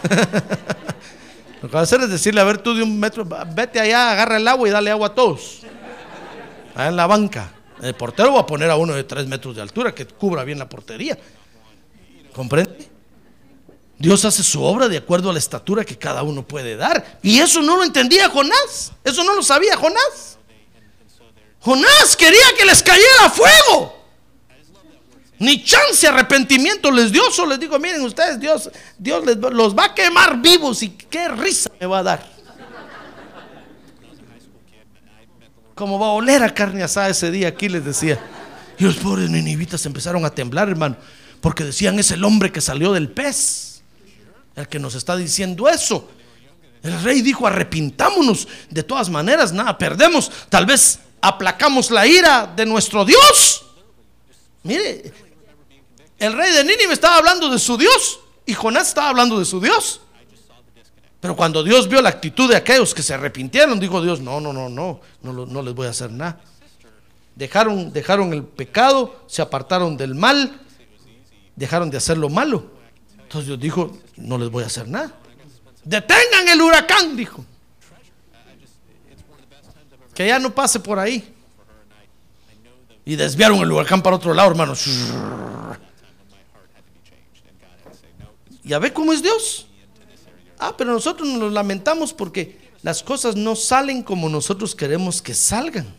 Lo 1.62 1.70
que 1.70 1.74
va 1.74 1.82
a 1.82 1.84
hacer 1.84 2.02
es 2.02 2.10
decirle, 2.10 2.42
a 2.42 2.44
ver, 2.44 2.58
tú 2.58 2.74
de 2.74 2.82
un 2.82 3.00
metro, 3.00 3.28
vete 3.54 3.80
allá, 3.80 4.12
agarra 4.12 4.38
el 4.38 4.48
agua 4.48 4.68
y 4.68 4.72
dale 4.72 4.90
agua 4.90 5.08
a 5.08 5.14
todos 5.14 5.62
en 6.76 6.96
la 6.96 7.08
banca. 7.08 7.52
El 7.82 7.94
portero 7.96 8.34
va 8.34 8.42
a 8.42 8.46
poner 8.46 8.70
a 8.70 8.76
uno 8.76 8.94
de 8.94 9.04
tres 9.04 9.28
metros 9.28 9.56
de 9.56 9.62
altura 9.62 9.94
que 9.94 10.06
cubra 10.06 10.44
bien 10.44 10.60
la 10.60 10.70
portería. 10.70 11.18
¿Comprende? 12.34 12.90
Dios 13.98 14.26
hace 14.26 14.44
su 14.44 14.64
obra 14.64 14.88
de 14.88 14.98
acuerdo 14.98 15.30
a 15.30 15.34
la 15.34 15.40
estatura 15.40 15.84
que 15.84 15.98
cada 15.98 16.24
uno 16.24 16.44
puede 16.48 16.76
dar. 16.76 17.20
Y 17.22 17.40
eso 17.40 17.62
no 17.62 17.78
lo 17.78 17.84
entendía 17.84 18.30
Jonás. 18.30 18.94
Eso 19.04 19.24
no 19.24 19.36
lo 19.36 19.44
sabía 19.44 19.76
Jonás. 19.76 20.38
Jonás 21.62 22.18
quería 22.18 22.56
que 22.58 22.66
les 22.66 22.82
cayera 22.82 23.30
fuego. 23.30 24.02
Ni 25.38 25.64
chance 25.64 26.08
arrepentimiento 26.08 26.92
les 26.92 27.12
dio. 27.12 27.30
Solo 27.32 27.52
les 27.52 27.60
digo, 27.60 27.78
miren 27.80 28.02
ustedes, 28.02 28.40
Dios, 28.40 28.70
Dios 28.98 29.26
les, 29.26 29.38
los 29.38 29.76
va 29.76 29.86
a 29.86 29.96
quemar 29.96 30.42
vivos 30.42 30.82
y 30.84 30.90
qué 30.90 31.30
risa 31.30 31.72
me 31.80 31.86
va 31.86 32.00
a 32.00 32.04
dar. 32.04 32.32
Como 35.76 35.98
va 35.98 36.08
a 36.08 36.12
oler 36.12 36.44
a 36.44 36.54
carne 36.54 36.84
asada 36.84 37.10
ese 37.10 37.32
día, 37.32 37.48
aquí 37.48 37.70
les 37.70 37.86
decía. 37.86 38.20
Y 38.78 38.84
los 38.84 38.96
pobres 38.98 39.30
ninivitas 39.30 39.86
empezaron 39.86 40.26
a 40.26 40.32
temblar, 40.32 40.70
hermano, 40.70 40.98
porque 41.42 41.64
decían 41.64 41.98
es 42.00 42.12
el 42.12 42.24
hombre 42.24 42.52
que 42.52 42.62
salió 42.62 42.94
del 42.94 43.10
pez, 43.10 43.82
el 44.56 44.68
que 44.68 44.80
nos 44.80 44.96
está 44.96 45.16
diciendo 45.16 45.70
eso. 45.70 46.08
El 46.84 47.02
rey 47.04 47.22
dijo, 47.22 47.46
arrepintámonos, 47.46 48.48
de 48.70 48.84
todas 48.84 49.10
maneras, 49.10 49.54
nada, 49.54 49.78
perdemos, 49.78 50.32
tal 50.50 50.66
vez 50.66 51.00
aplacamos 51.22 51.92
la 51.92 52.06
ira 52.08 52.48
de 52.48 52.66
nuestro 52.66 53.06
Dios. 53.06 53.66
Mire, 54.64 55.14
el 56.20 56.34
rey 56.34 56.52
de 56.54 56.64
Nínive 56.64 56.94
estaba 56.94 57.18
hablando 57.18 57.50
de 57.50 57.60
su 57.60 57.78
Dios 57.78 58.20
y 58.46 58.54
Jonás 58.54 58.90
estaba 58.90 59.10
hablando 59.10 59.40
de 59.40 59.46
su 59.46 59.60
Dios. 59.60 60.02
Pero 61.20 61.36
cuando 61.36 61.64
Dios 61.64 61.88
vio 61.88 62.02
la 62.02 62.10
actitud 62.10 62.50
de 62.50 62.56
aquellos 62.56 62.96
que 62.96 63.04
se 63.04 63.14
arrepintieron, 63.14 63.80
dijo 63.80 64.02
Dios, 64.02 64.20
no, 64.20 64.42
no, 64.42 64.52
no, 64.52 64.70
no, 64.70 65.00
no, 65.22 65.46
no 65.46 65.62
les 65.62 65.74
voy 65.74 65.88
a 65.88 65.92
hacer 65.92 66.12
nada. 66.12 66.42
Dejaron, 67.36 67.94
dejaron 67.94 68.34
el 68.34 68.44
pecado, 68.44 69.24
se 69.28 69.42
apartaron 69.42 69.98
del 69.98 70.16
mal, 70.16 70.62
dejaron 71.56 71.92
de 71.92 71.98
hacer 71.98 72.18
lo 72.18 72.30
malo. 72.30 72.72
Entonces 73.20 73.48
Dios 73.48 73.60
dijo, 73.60 73.98
no 74.18 74.38
les 74.38 74.50
voy 74.50 74.64
a 74.64 74.68
hacer 74.68 74.88
nada. 74.88 75.14
Detengan 75.84 76.50
el 76.50 76.62
huracán, 76.62 77.16
dijo. 77.16 77.46
Que 80.22 80.28
ya 80.28 80.38
no 80.38 80.54
pase 80.54 80.80
por 80.80 81.00
ahí. 81.00 81.34
Y 83.04 83.16
desviaron 83.16 83.58
el 83.58 83.72
huracán 83.72 84.04
para 84.04 84.18
otro 84.18 84.36
lado, 84.36 84.52
hermanos. 84.52 84.86
Ya 88.64 88.78
ve 88.78 88.94
cómo 88.94 89.14
es 89.14 89.24
Dios. 89.24 89.66
Ah, 90.60 90.76
pero 90.78 90.94
nosotros 90.94 91.28
nos 91.28 91.52
lamentamos 91.52 92.14
porque 92.14 92.60
las 92.84 93.02
cosas 93.02 93.36
no 93.36 93.56
salen 93.56 94.04
como 94.04 94.30
nosotros 94.30 94.76
queremos 94.76 95.24
que 95.24 95.34
salgan. 95.34 95.92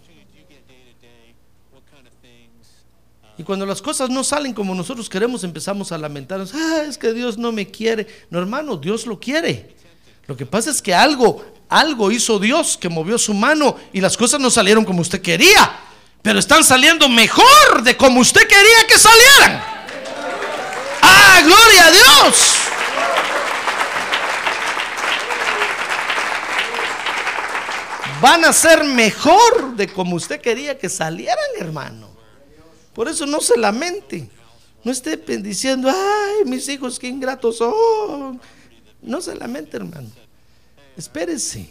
Y 3.36 3.42
cuando 3.42 3.66
las 3.66 3.82
cosas 3.82 4.08
no 4.08 4.22
salen 4.22 4.54
como 4.54 4.72
nosotros 4.72 5.08
queremos, 5.08 5.42
empezamos 5.42 5.90
a 5.90 5.98
lamentarnos. 5.98 6.54
Ah, 6.54 6.84
es 6.86 6.96
que 6.96 7.12
Dios 7.12 7.38
no 7.38 7.50
me 7.50 7.68
quiere. 7.68 8.06
No, 8.30 8.38
hermano, 8.38 8.76
Dios 8.76 9.04
lo 9.04 9.18
quiere. 9.18 9.81
Lo 10.26 10.36
que 10.36 10.46
pasa 10.46 10.70
es 10.70 10.80
que 10.80 10.94
algo, 10.94 11.44
algo 11.68 12.10
hizo 12.10 12.38
Dios 12.38 12.78
que 12.80 12.88
movió 12.88 13.18
su 13.18 13.34
mano 13.34 13.76
y 13.92 14.00
las 14.00 14.16
cosas 14.16 14.40
no 14.40 14.50
salieron 14.50 14.84
como 14.84 15.00
usted 15.00 15.20
quería. 15.20 15.78
Pero 16.22 16.38
están 16.38 16.62
saliendo 16.62 17.08
mejor 17.08 17.82
de 17.82 17.96
como 17.96 18.20
usted 18.20 18.42
quería 18.42 18.86
que 18.88 18.98
salieran. 18.98 19.64
¡Ah, 21.02 21.40
gloria 21.44 21.86
a 21.86 21.90
Dios! 21.90 22.62
van 28.22 28.44
a 28.44 28.52
ser 28.52 28.84
mejor 28.84 29.74
de 29.74 29.88
como 29.88 30.14
usted 30.14 30.40
quería 30.40 30.78
que 30.78 30.88
salieran, 30.88 31.36
hermano. 31.58 32.08
Por 32.94 33.08
eso 33.08 33.26
no 33.26 33.40
se 33.40 33.58
lamente. 33.58 34.30
No 34.84 34.92
esté 34.92 35.16
diciendo, 35.16 35.90
ay, 35.90 36.44
mis 36.48 36.68
hijos, 36.68 37.00
qué 37.00 37.08
ingratos 37.08 37.56
son. 37.58 38.40
No 39.02 39.20
se 39.20 39.34
lamente, 39.34 39.76
hermano. 39.76 40.08
Espérese. 40.96 41.70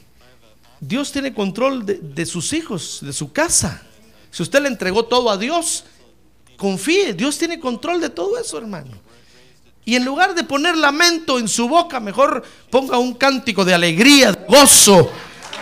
Dios 0.79 1.11
tiene 1.11 1.34
control 1.34 1.86
de, 1.86 1.95
de 1.95 2.25
sus 2.25 2.53
hijos, 2.53 2.99
de 3.01 3.13
su 3.13 3.32
casa. 3.32 3.82
Si 4.32 4.43
usted 4.43 4.61
le 4.61 4.67
entregó 4.67 5.05
todo 5.05 5.29
a 5.29 5.38
Dios, 5.38 5.86
confíe. 6.57 7.13
Dios 7.13 7.38
tiene 7.38 7.59
control 7.59 8.01
de 8.01 8.09
todo 8.09 8.38
eso, 8.38 8.57
hermano. 8.57 8.91
Y 9.84 9.95
en 9.95 10.05
lugar 10.05 10.36
de 10.36 10.43
poner 10.43 10.77
lamento 10.77 11.39
en 11.39 11.47
su 11.47 11.67
boca, 11.67 11.99
mejor 11.99 12.43
ponga 12.69 12.97
un 12.99 13.15
cántico 13.15 13.65
de 13.65 13.73
alegría, 13.73 14.32
de 14.32 14.45
gozo, 14.47 15.11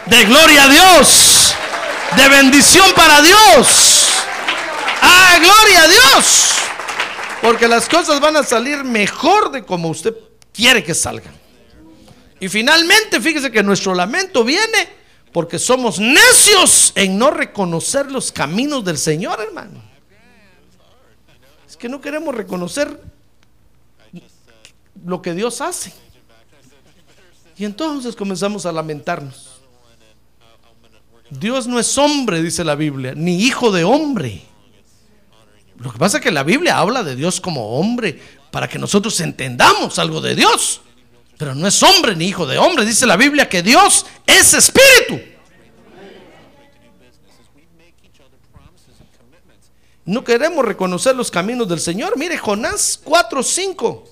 de 0.07 0.25
gloria 0.25 0.65
a 0.65 0.69
Dios, 0.69 1.53
de 2.17 2.27
bendición 2.27 2.91
para 2.95 3.21
Dios. 3.21 4.09
¡Ah, 5.01 5.37
gloria 5.39 5.83
a 5.83 5.87
Dios! 5.87 6.49
Porque 7.41 7.67
las 7.67 7.87
cosas 7.87 8.19
van 8.19 8.35
a 8.35 8.43
salir 8.43 8.83
mejor 8.83 9.51
de 9.51 9.63
como 9.63 9.89
usted 9.89 10.13
quiere 10.53 10.83
que 10.83 10.93
salgan. 10.93 11.38
Y 12.39 12.47
finalmente, 12.47 13.19
fíjese 13.19 13.51
que 13.51 13.63
nuestro 13.63 13.93
lamento 13.93 14.43
viene 14.43 14.99
porque 15.31 15.59
somos 15.59 15.99
necios 15.99 16.91
en 16.95 17.17
no 17.17 17.31
reconocer 17.31 18.11
los 18.11 18.31
caminos 18.31 18.83
del 18.83 18.97
Señor, 18.97 19.39
hermano. 19.41 19.81
Es 21.67 21.77
que 21.77 21.89
no 21.89 22.01
queremos 22.01 22.33
reconocer 22.33 22.99
lo 25.05 25.21
que 25.21 25.33
Dios 25.33 25.61
hace. 25.61 25.93
Y 27.57 27.65
entonces 27.65 28.15
comenzamos 28.15 28.65
a 28.65 28.71
lamentarnos. 28.71 29.59
Dios 31.29 31.67
no 31.67 31.79
es 31.79 31.97
hombre, 31.97 32.41
dice 32.41 32.63
la 32.63 32.75
Biblia, 32.75 33.13
ni 33.15 33.43
hijo 33.43 33.71
de 33.71 33.83
hombre. 33.83 34.41
Lo 35.77 35.91
que 35.91 35.99
pasa 35.99 36.17
es 36.17 36.23
que 36.23 36.31
la 36.31 36.43
Biblia 36.43 36.79
habla 36.79 37.03
de 37.03 37.15
Dios 37.15 37.39
como 37.39 37.77
hombre 37.79 38.19
para 38.51 38.67
que 38.67 38.79
nosotros 38.79 39.19
entendamos 39.19 39.99
algo 39.99 40.21
de 40.21 40.35
Dios. 40.35 40.81
Pero 41.39 41.55
no 41.55 41.69
es 41.69 41.81
hombre 41.81 42.17
ni 42.17 42.25
hijo 42.25 42.45
de 42.45 42.57
hombre. 42.57 42.85
Dice 42.85 43.05
la 43.05 43.15
Biblia 43.15 43.47
que 43.47 43.63
Dios 43.63 44.05
es 44.27 44.53
espíritu. 44.53 45.21
No 50.03 50.21
queremos 50.25 50.65
reconocer 50.65 51.15
los 51.15 51.31
caminos 51.31 51.69
del 51.69 51.79
Señor. 51.79 52.17
Mire, 52.17 52.37
Jonás 52.37 52.99
4:5. 53.05 54.03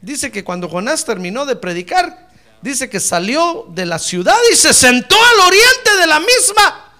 Dice 0.00 0.32
que 0.32 0.42
cuando 0.42 0.70
Jonás 0.70 1.04
terminó 1.04 1.44
de 1.44 1.54
predicar, 1.54 2.30
dice 2.62 2.88
que 2.88 2.98
salió 2.98 3.66
de 3.68 3.84
la 3.84 3.98
ciudad 3.98 4.38
y 4.50 4.56
se 4.56 4.72
sentó 4.72 5.16
al 5.16 5.48
oriente 5.48 5.96
de 6.00 6.06
la 6.06 6.18
misma. 6.18 6.94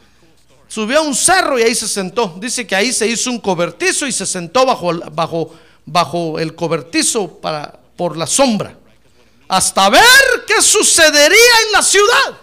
Subió 0.67 0.99
a 0.99 1.03
un 1.03 1.15
cerro 1.15 1.59
y 1.59 1.63
ahí 1.63 1.75
se 1.75 1.89
sentó. 1.89 2.37
Dice 2.39 2.67
que 2.67 2.77
ahí 2.77 2.93
se 2.93 3.07
hizo 3.07 3.31
un 3.31 3.41
cobertizo 3.41 4.07
y 4.07 4.13
se 4.13 4.27
sentó 4.27 4.67
bajo, 4.67 4.93
bajo, 5.11 5.55
bajo 5.87 6.39
el 6.39 6.55
cobertizo 6.55 7.39
para, 7.41 7.79
por 7.99 8.17
la 8.17 8.29
sombra. 8.29 8.79
Hasta 9.49 9.91
ver 9.91 10.03
qué 10.47 10.63
sucedería 10.63 11.55
en 11.67 11.73
la 11.73 11.83
ciudad. 11.83 12.39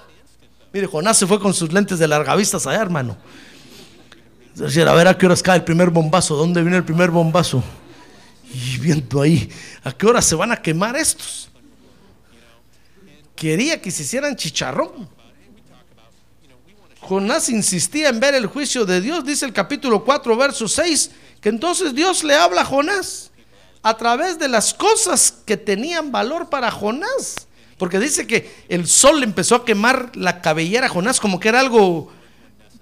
Mire, 0.73 0.85
Jonás 0.85 1.17
se 1.17 1.25
fue 1.25 1.39
con 1.39 1.53
sus 1.53 1.71
lentes 1.71 1.97
de 1.97 2.07
larga 2.07 2.35
vista 2.35 2.57
allá, 2.57 2.81
hermano. 2.81 3.17
Decía, 4.53 4.89
a 4.89 4.93
ver 4.93 5.07
a 5.07 5.17
qué 5.17 5.25
horas 5.25 5.41
cae 5.41 5.55
el 5.55 5.63
primer 5.63 5.89
bombazo. 5.89 6.35
¿Dónde 6.35 6.61
viene 6.61 6.75
el 6.75 6.83
primer 6.83 7.09
bombazo? 7.09 7.63
Y 8.53 8.77
viendo 8.79 9.21
ahí, 9.21 9.49
¿a 9.83 9.93
qué 9.93 10.05
hora 10.05 10.21
se 10.21 10.35
van 10.35 10.51
a 10.51 10.61
quemar 10.61 10.97
estos? 10.97 11.49
Quería 13.33 13.81
que 13.81 13.91
se 13.91 14.03
hicieran 14.03 14.35
chicharrón. 14.35 15.07
Jonás 16.99 17.47
insistía 17.47 18.09
en 18.09 18.19
ver 18.19 18.35
el 18.35 18.47
juicio 18.47 18.85
de 18.85 18.99
Dios, 18.99 19.23
dice 19.23 19.45
el 19.45 19.53
capítulo 19.53 20.03
4, 20.03 20.35
verso 20.35 20.67
6, 20.67 21.11
que 21.39 21.49
entonces 21.49 21.95
Dios 21.95 22.25
le 22.25 22.35
habla 22.35 22.61
a 22.61 22.65
Jonás 22.65 23.31
a 23.85 23.95
través 23.97 24.39
de 24.39 24.47
las 24.47 24.73
cosas 24.73 25.31
que 25.45 25.57
tenían 25.57 26.11
valor 26.11 26.49
para 26.49 26.71
Jonás. 26.71 27.47
Porque 27.77 27.99
dice 27.99 28.25
que 28.25 28.51
el 28.67 28.87
sol 28.87 29.21
empezó 29.21 29.53
a 29.53 29.63
quemar 29.63 30.09
la 30.15 30.41
cabellera 30.41 30.87
a 30.87 30.89
Jonás 30.89 31.19
como 31.19 31.39
que 31.39 31.49
era 31.49 31.59
algo 31.59 32.11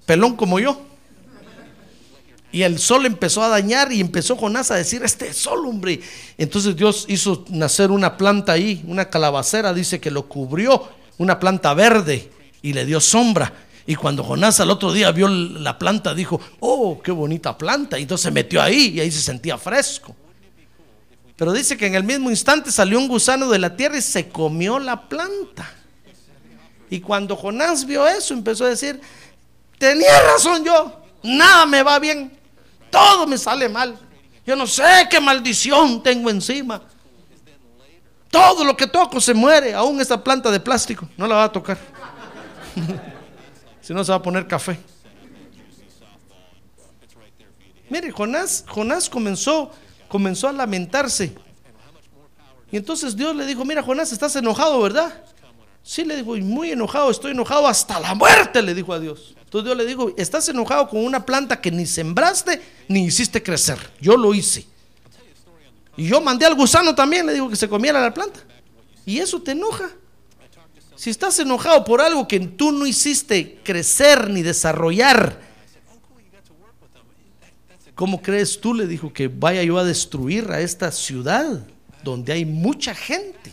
pelón 0.05 0.37
como 0.37 0.61
yo. 0.61 0.81
Y 2.53 2.61
el 2.61 2.79
sol 2.79 3.05
empezó 3.05 3.43
a 3.43 3.49
dañar 3.49 3.91
y 3.91 3.99
empezó 3.99 4.37
Jonás 4.37 4.71
a 4.71 4.75
decir, 4.75 5.03
este 5.03 5.33
sol, 5.33 5.65
hombre. 5.65 5.99
Entonces 6.37 6.73
Dios 6.73 7.03
hizo 7.09 7.43
nacer 7.49 7.91
una 7.91 8.15
planta 8.15 8.53
ahí, 8.53 8.81
una 8.87 9.09
calabacera, 9.09 9.73
dice 9.73 9.99
que 9.99 10.09
lo 10.09 10.29
cubrió, 10.29 10.87
una 11.17 11.37
planta 11.37 11.73
verde 11.73 12.31
y 12.61 12.71
le 12.71 12.85
dio 12.85 13.01
sombra. 13.01 13.51
Y 13.85 13.95
cuando 13.95 14.23
Jonás 14.23 14.61
al 14.61 14.69
otro 14.69 14.93
día 14.93 15.11
vio 15.11 15.27
la 15.27 15.77
planta, 15.77 16.13
dijo, 16.13 16.39
oh, 16.61 17.01
qué 17.03 17.11
bonita 17.11 17.57
planta. 17.57 17.99
Y 17.99 18.03
entonces 18.03 18.23
se 18.23 18.31
metió 18.31 18.61
ahí 18.61 18.93
y 18.95 19.01
ahí 19.01 19.11
se 19.11 19.19
sentía 19.19 19.57
fresco. 19.57 20.15
Pero 21.35 21.51
dice 21.51 21.77
que 21.77 21.87
en 21.87 21.95
el 21.95 22.03
mismo 22.03 22.29
instante 22.29 22.71
salió 22.71 22.99
un 22.99 23.07
gusano 23.07 23.49
de 23.49 23.59
la 23.59 23.75
tierra 23.75 23.97
y 23.97 24.01
se 24.01 24.29
comió 24.29 24.79
la 24.79 25.07
planta. 25.09 25.69
Y 26.89 26.99
cuando 26.99 27.35
Jonás 27.35 27.85
vio 27.85 28.07
eso, 28.07 28.33
empezó 28.33 28.65
a 28.65 28.69
decir, 28.69 29.01
tenía 29.77 30.21
razón 30.21 30.63
yo, 30.63 31.01
nada 31.23 31.65
me 31.65 31.81
va 31.81 31.97
bien 31.99 32.43
todo 32.93 33.25
me 33.25 33.39
sale 33.39 33.67
mal. 33.67 33.97
Yo 34.45 34.55
no 34.55 34.67
sé 34.67 35.07
qué 35.09 35.19
maldición 35.19 36.03
tengo 36.03 36.29
encima. 36.29 36.79
Todo 38.29 38.63
lo 38.63 38.77
que 38.77 38.85
toco 38.85 39.19
se 39.19 39.33
muere, 39.33 39.73
aún 39.73 39.99
esta 39.99 40.23
planta 40.23 40.51
de 40.51 40.59
plástico, 40.59 41.09
no 41.17 41.25
la 41.25 41.35
va 41.35 41.43
a 41.45 41.51
tocar. 41.51 41.77
si 43.81 43.93
no 43.95 44.03
se 44.03 44.11
va 44.11 44.17
a 44.17 44.21
poner 44.21 44.47
café. 44.47 44.79
Mire, 47.89 48.11
Jonás, 48.11 48.63
Jonás 48.67 49.09
comenzó, 49.09 49.71
comenzó 50.13 50.47
a 50.47 50.51
lamentarse. 50.51 51.33
Y 52.71 52.77
entonces 52.77 53.15
Dios 53.15 53.35
le 53.35 53.47
dijo, 53.47 53.65
mira 53.65 53.81
Jonás, 53.81 54.11
estás 54.11 54.35
enojado, 54.35 54.79
¿verdad? 54.79 55.11
Sí, 55.81 56.05
le 56.05 56.17
dijo, 56.17 56.35
muy 56.35 56.69
enojado, 56.69 57.09
estoy 57.09 57.31
enojado 57.31 57.67
hasta 57.67 57.99
la 57.99 58.13
muerte, 58.13 58.61
le 58.61 58.75
dijo 58.75 58.93
a 58.93 58.99
Dios. 58.99 59.33
Entonces 59.43 59.65
Dios 59.65 59.75
le 59.75 59.87
dijo, 59.87 60.13
estás 60.15 60.47
enojado 60.49 60.87
con 60.87 61.03
una 61.03 61.25
planta 61.25 61.59
que 61.59 61.71
ni 61.71 61.87
sembraste 61.87 62.61
ni 62.89 63.05
hiciste 63.05 63.41
crecer. 63.41 63.79
Yo 63.99 64.15
lo 64.15 64.35
hice. 64.35 64.67
Y 65.97 66.07
yo 66.07 66.21
mandé 66.21 66.45
al 66.45 66.53
gusano 66.53 66.93
también, 66.93 67.25
le 67.25 67.33
digo 67.33 67.49
que 67.49 67.55
se 67.55 67.67
comiera 67.67 67.99
la 67.99 68.13
planta. 68.13 68.39
Y 69.07 69.17
eso 69.17 69.41
te 69.41 69.53
enoja. 69.53 69.89
Si 70.95 71.09
estás 71.09 71.39
enojado 71.39 71.83
por 71.83 72.01
algo 72.01 72.27
que 72.27 72.39
tú 72.39 72.71
no 72.71 72.85
hiciste 72.85 73.59
crecer 73.63 74.29
ni 74.29 74.43
desarrollar, 74.43 75.39
¿cómo 77.95 78.21
crees 78.21 78.59
tú, 78.59 78.73
le 78.73 78.87
dijo, 78.87 79.13
que 79.13 79.27
vaya 79.27 79.63
yo 79.63 79.77
a 79.77 79.83
destruir 79.83 80.51
a 80.51 80.61
esta 80.61 80.91
ciudad 80.91 81.65
donde 82.03 82.33
hay 82.33 82.45
mucha 82.45 82.93
gente, 82.93 83.51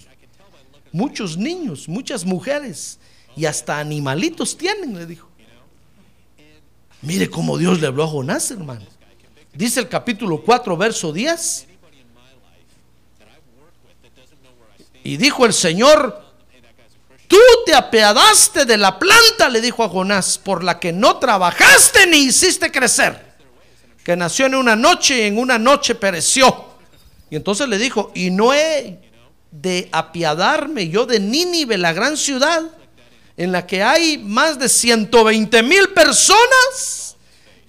muchos 0.92 1.36
niños, 1.36 1.88
muchas 1.88 2.24
mujeres 2.24 2.98
y 3.36 3.46
hasta 3.46 3.78
animalitos 3.78 4.56
tienen, 4.56 4.96
le 4.96 5.06
dijo. 5.06 5.28
Mire 7.02 7.30
cómo 7.30 7.56
Dios 7.56 7.80
le 7.80 7.86
habló 7.86 8.04
a 8.04 8.08
Jonás, 8.08 8.50
hermano. 8.50 8.84
Dice 9.54 9.80
el 9.80 9.88
capítulo 9.88 10.42
4, 10.42 10.76
verso 10.76 11.12
10. 11.12 11.66
Y 15.02 15.16
dijo 15.16 15.46
el 15.46 15.54
Señor, 15.54 16.22
tú 17.26 17.38
te 17.64 17.74
apiadaste 17.74 18.66
de 18.66 18.76
la 18.76 18.98
planta, 18.98 19.48
le 19.48 19.60
dijo 19.60 19.82
a 19.82 19.88
Jonás, 19.88 20.36
por 20.36 20.62
la 20.62 20.78
que 20.78 20.92
no 20.92 21.16
trabajaste 21.16 22.06
ni 22.06 22.18
hiciste 22.18 22.70
crecer, 22.70 23.29
que 24.04 24.16
nació 24.16 24.46
en 24.46 24.54
una 24.54 24.76
noche 24.76 25.18
y 25.18 25.22
en 25.22 25.38
una 25.38 25.58
noche 25.58 25.94
pereció. 25.94 26.70
Y 27.30 27.36
entonces 27.36 27.68
le 27.68 27.78
dijo, 27.78 28.10
y 28.14 28.30
no 28.30 28.52
he 28.52 28.98
de 29.50 29.88
apiadarme 29.92 30.88
yo 30.88 31.06
de 31.06 31.20
Nínive, 31.20 31.76
la 31.76 31.92
gran 31.92 32.16
ciudad, 32.16 32.62
en 33.36 33.52
la 33.52 33.66
que 33.66 33.82
hay 33.82 34.18
más 34.18 34.58
de 34.58 34.68
120 34.68 35.62
mil 35.62 35.88
personas 35.90 37.16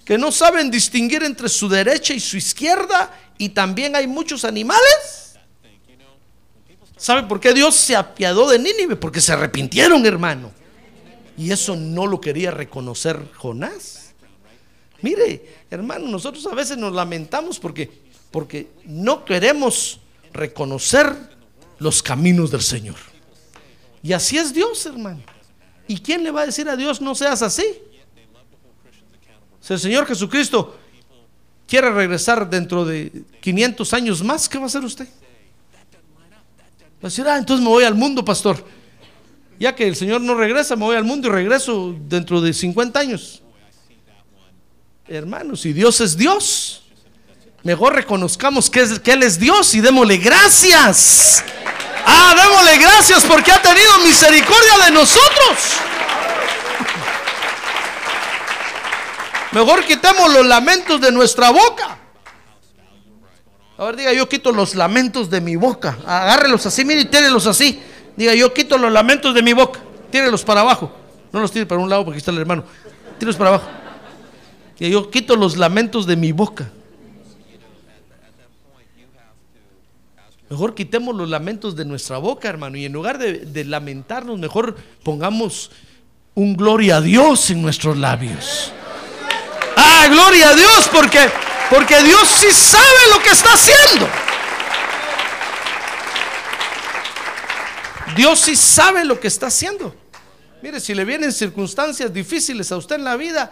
que 0.04 0.18
no 0.18 0.32
saben 0.32 0.70
distinguir 0.70 1.22
entre 1.22 1.48
su 1.48 1.68
derecha 1.68 2.12
y 2.12 2.20
su 2.20 2.36
izquierda, 2.36 3.10
y 3.38 3.50
también 3.50 3.94
hay 3.96 4.06
muchos 4.06 4.44
animales. 4.44 5.38
¿Sabe 6.96 7.24
por 7.24 7.40
qué 7.40 7.52
Dios 7.52 7.74
se 7.74 7.96
apiadó 7.96 8.48
de 8.48 8.58
Nínive? 8.58 8.96
Porque 8.96 9.20
se 9.20 9.32
arrepintieron, 9.32 10.04
hermano. 10.06 10.52
Y 11.36 11.50
eso 11.50 11.74
no 11.74 12.06
lo 12.06 12.20
quería 12.20 12.50
reconocer 12.50 13.20
Jonás. 13.36 14.12
Mire, 15.00 15.61
hermano, 15.72 16.06
nosotros 16.08 16.46
a 16.46 16.54
veces 16.54 16.76
nos 16.76 16.92
lamentamos 16.92 17.58
porque, 17.58 17.90
porque 18.30 18.70
no 18.84 19.24
queremos 19.24 20.00
reconocer 20.32 21.16
los 21.78 22.02
caminos 22.02 22.50
del 22.50 22.60
Señor. 22.60 22.96
Y 24.02 24.12
así 24.12 24.36
es 24.36 24.52
Dios, 24.52 24.84
hermano. 24.84 25.22
¿Y 25.88 25.98
quién 25.98 26.22
le 26.22 26.30
va 26.30 26.42
a 26.42 26.46
decir 26.46 26.68
a 26.68 26.76
Dios 26.76 27.00
no 27.00 27.14
seas 27.14 27.40
así? 27.42 27.64
Si 29.60 29.72
el 29.72 29.80
Señor 29.80 30.06
Jesucristo 30.06 30.76
quiere 31.66 31.90
regresar 31.90 32.48
dentro 32.50 32.84
de 32.84 33.24
500 33.40 33.94
años 33.94 34.22
más, 34.22 34.48
¿qué 34.48 34.58
va 34.58 34.64
a 34.64 34.66
hacer 34.66 34.84
usted? 34.84 35.08
Va 37.02 37.06
a 37.06 37.06
decir, 37.08 37.26
ah, 37.26 37.38
entonces 37.38 37.64
me 37.64 37.70
voy 37.70 37.84
al 37.84 37.94
mundo, 37.94 38.24
pastor. 38.24 38.62
Ya 39.58 39.74
que 39.74 39.88
el 39.88 39.96
Señor 39.96 40.20
no 40.20 40.34
regresa, 40.34 40.76
me 40.76 40.84
voy 40.84 40.96
al 40.96 41.04
mundo 41.04 41.28
y 41.28 41.30
regreso 41.30 41.96
dentro 42.08 42.40
de 42.40 42.52
50 42.52 43.00
años. 43.00 43.42
Hermanos, 45.12 45.60
si 45.60 45.74
Dios 45.74 46.00
es 46.00 46.16
Dios, 46.16 46.84
mejor 47.64 47.94
reconozcamos 47.94 48.70
que, 48.70 48.80
es, 48.80 49.02
Él 49.04 49.22
es 49.22 49.38
Dios 49.38 49.74
y 49.74 49.82
démosle 49.82 50.16
gracias. 50.16 51.44
Ah, 52.06 52.34
démosle 52.34 52.78
gracias 52.78 53.22
porque 53.26 53.52
ha 53.52 53.60
tenido 53.60 53.98
misericordia 54.06 54.86
de 54.86 54.90
nosotros. 54.92 55.58
Mejor 59.52 59.84
quitemos 59.84 60.32
los 60.32 60.46
lamentos 60.46 60.98
de 60.98 61.12
nuestra 61.12 61.50
boca. 61.50 61.98
A 63.76 63.84
ver, 63.84 63.96
diga, 63.96 64.14
yo 64.14 64.26
quito 64.26 64.50
los 64.50 64.74
lamentos 64.74 65.28
de 65.28 65.42
mi 65.42 65.56
boca. 65.56 65.98
Agárrelos 66.06 66.64
así, 66.64 66.86
mire 66.86 67.02
y 67.02 67.04
tírelos 67.04 67.46
así. 67.46 67.82
Diga, 68.16 68.34
yo 68.34 68.54
quito 68.54 68.78
los 68.78 68.90
lamentos 68.90 69.34
de 69.34 69.42
mi 69.42 69.52
boca. 69.52 69.78
Tírelos 70.10 70.42
para 70.42 70.62
abajo. 70.62 70.90
No 71.30 71.40
los 71.40 71.52
tire 71.52 71.66
para 71.66 71.82
un 71.82 71.90
lado 71.90 72.02
porque 72.02 72.16
está 72.16 72.30
el 72.30 72.38
hermano. 72.38 72.64
Tírelos 73.18 73.36
para 73.36 73.50
abajo. 73.50 73.81
Diga, 74.78 74.90
yo 74.90 75.10
quito 75.10 75.36
los 75.36 75.56
lamentos 75.56 76.06
de 76.06 76.16
mi 76.16 76.32
boca. 76.32 76.70
Mejor 80.50 80.74
quitemos 80.74 81.16
los 81.16 81.30
lamentos 81.30 81.76
de 81.76 81.86
nuestra 81.86 82.18
boca, 82.18 82.48
hermano. 82.48 82.76
Y 82.76 82.84
en 82.84 82.92
lugar 82.92 83.16
de, 83.16 83.38
de, 83.38 83.64
lamentarnos, 83.64 84.38
mejor 84.38 84.76
pongamos 85.02 85.70
un 86.34 86.56
gloria 86.56 86.96
a 86.96 87.00
Dios 87.00 87.48
en 87.50 87.62
nuestros 87.62 87.96
labios. 87.96 88.70
Ah, 89.76 90.06
gloria 90.10 90.50
a 90.50 90.54
Dios, 90.54 90.90
porque, 90.92 91.20
porque 91.70 92.02
Dios 92.02 92.28
sí 92.28 92.50
sabe 92.50 92.84
lo 93.14 93.22
que 93.22 93.30
está 93.30 93.54
haciendo. 93.54 94.08
Dios 98.14 98.40
sí 98.40 98.56
sabe 98.56 99.04
lo 99.04 99.18
que 99.18 99.28
está 99.28 99.46
haciendo. 99.46 99.94
Mire, 100.62 100.80
si 100.80 100.94
le 100.94 101.04
vienen 101.04 101.32
circunstancias 101.32 102.12
difíciles 102.12 102.70
a 102.70 102.76
usted 102.76 102.96
en 102.96 103.04
la 103.04 103.16
vida, 103.16 103.50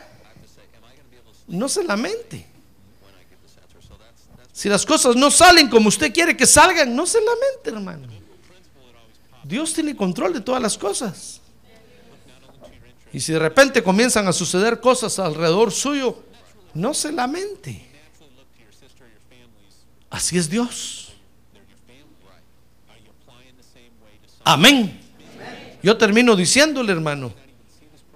no 1.50 1.68
se 1.68 1.84
lamente. 1.84 2.46
Si 4.52 4.68
las 4.68 4.84
cosas 4.84 5.16
no 5.16 5.30
salen 5.30 5.68
como 5.68 5.88
usted 5.88 6.12
quiere 6.12 6.36
que 6.36 6.46
salgan, 6.46 6.94
no 6.94 7.06
se 7.06 7.18
lamente, 7.18 7.70
hermano. 7.70 8.08
Dios 9.44 9.72
tiene 9.72 9.96
control 9.96 10.32
de 10.34 10.40
todas 10.40 10.60
las 10.60 10.76
cosas. 10.76 11.40
Y 13.12 13.20
si 13.20 13.32
de 13.32 13.38
repente 13.38 13.82
comienzan 13.82 14.28
a 14.28 14.32
suceder 14.32 14.80
cosas 14.80 15.18
alrededor 15.18 15.72
suyo, 15.72 16.22
no 16.74 16.94
se 16.94 17.10
lamente. 17.10 17.88
Así 20.10 20.38
es 20.38 20.48
Dios. 20.48 21.12
Amén. 24.44 25.00
Yo 25.82 25.96
termino 25.96 26.36
diciéndole, 26.36 26.92
hermano, 26.92 27.32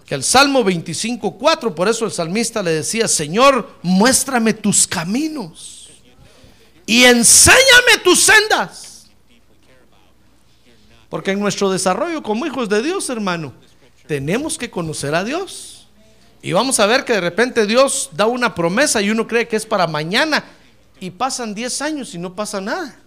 que 0.07 0.15
el 0.15 0.23
Salmo 0.23 0.63
25.4, 0.63 1.75
por 1.75 1.89
eso 1.89 2.05
el 2.05 2.13
salmista 2.13 2.63
le 2.63 2.73
decía, 2.73 3.09
Señor, 3.09 3.79
muéstrame 3.83 4.53
tus 4.53 4.87
caminos 4.87 5.91
y 6.87 7.05
enséñame 7.05 7.99
tus 8.03 8.21
sendas. 8.21 9.07
Porque 11.09 11.31
en 11.31 11.41
nuestro 11.41 11.71
desarrollo 11.71 12.23
como 12.23 12.45
hijos 12.45 12.69
de 12.69 12.83
Dios, 12.83 13.09
hermano, 13.09 13.55
tenemos 14.07 14.59
que 14.59 14.71
conocer 14.71 15.15
a 15.15 15.25
Dios. 15.25 15.89
Y 16.43 16.53
vamos 16.53 16.79
a 16.81 16.87
ver 16.87 17.05
que 17.05 17.15
de 17.15 17.23
repente 17.23 17.67
Dios 17.67 18.11
da 18.13 18.27
una 18.27 18.55
promesa 18.55 19.01
y 19.01 19.11
uno 19.11 19.27
cree 19.27 19.49
que 19.49 19.57
es 19.57 19.65
para 19.65 19.87
mañana 19.87 20.45
y 21.01 21.11
pasan 21.11 21.55
10 21.55 21.83
años 21.83 22.15
y 22.15 22.19
no 22.19 22.35
pasa 22.35 22.61
nada. 22.61 22.99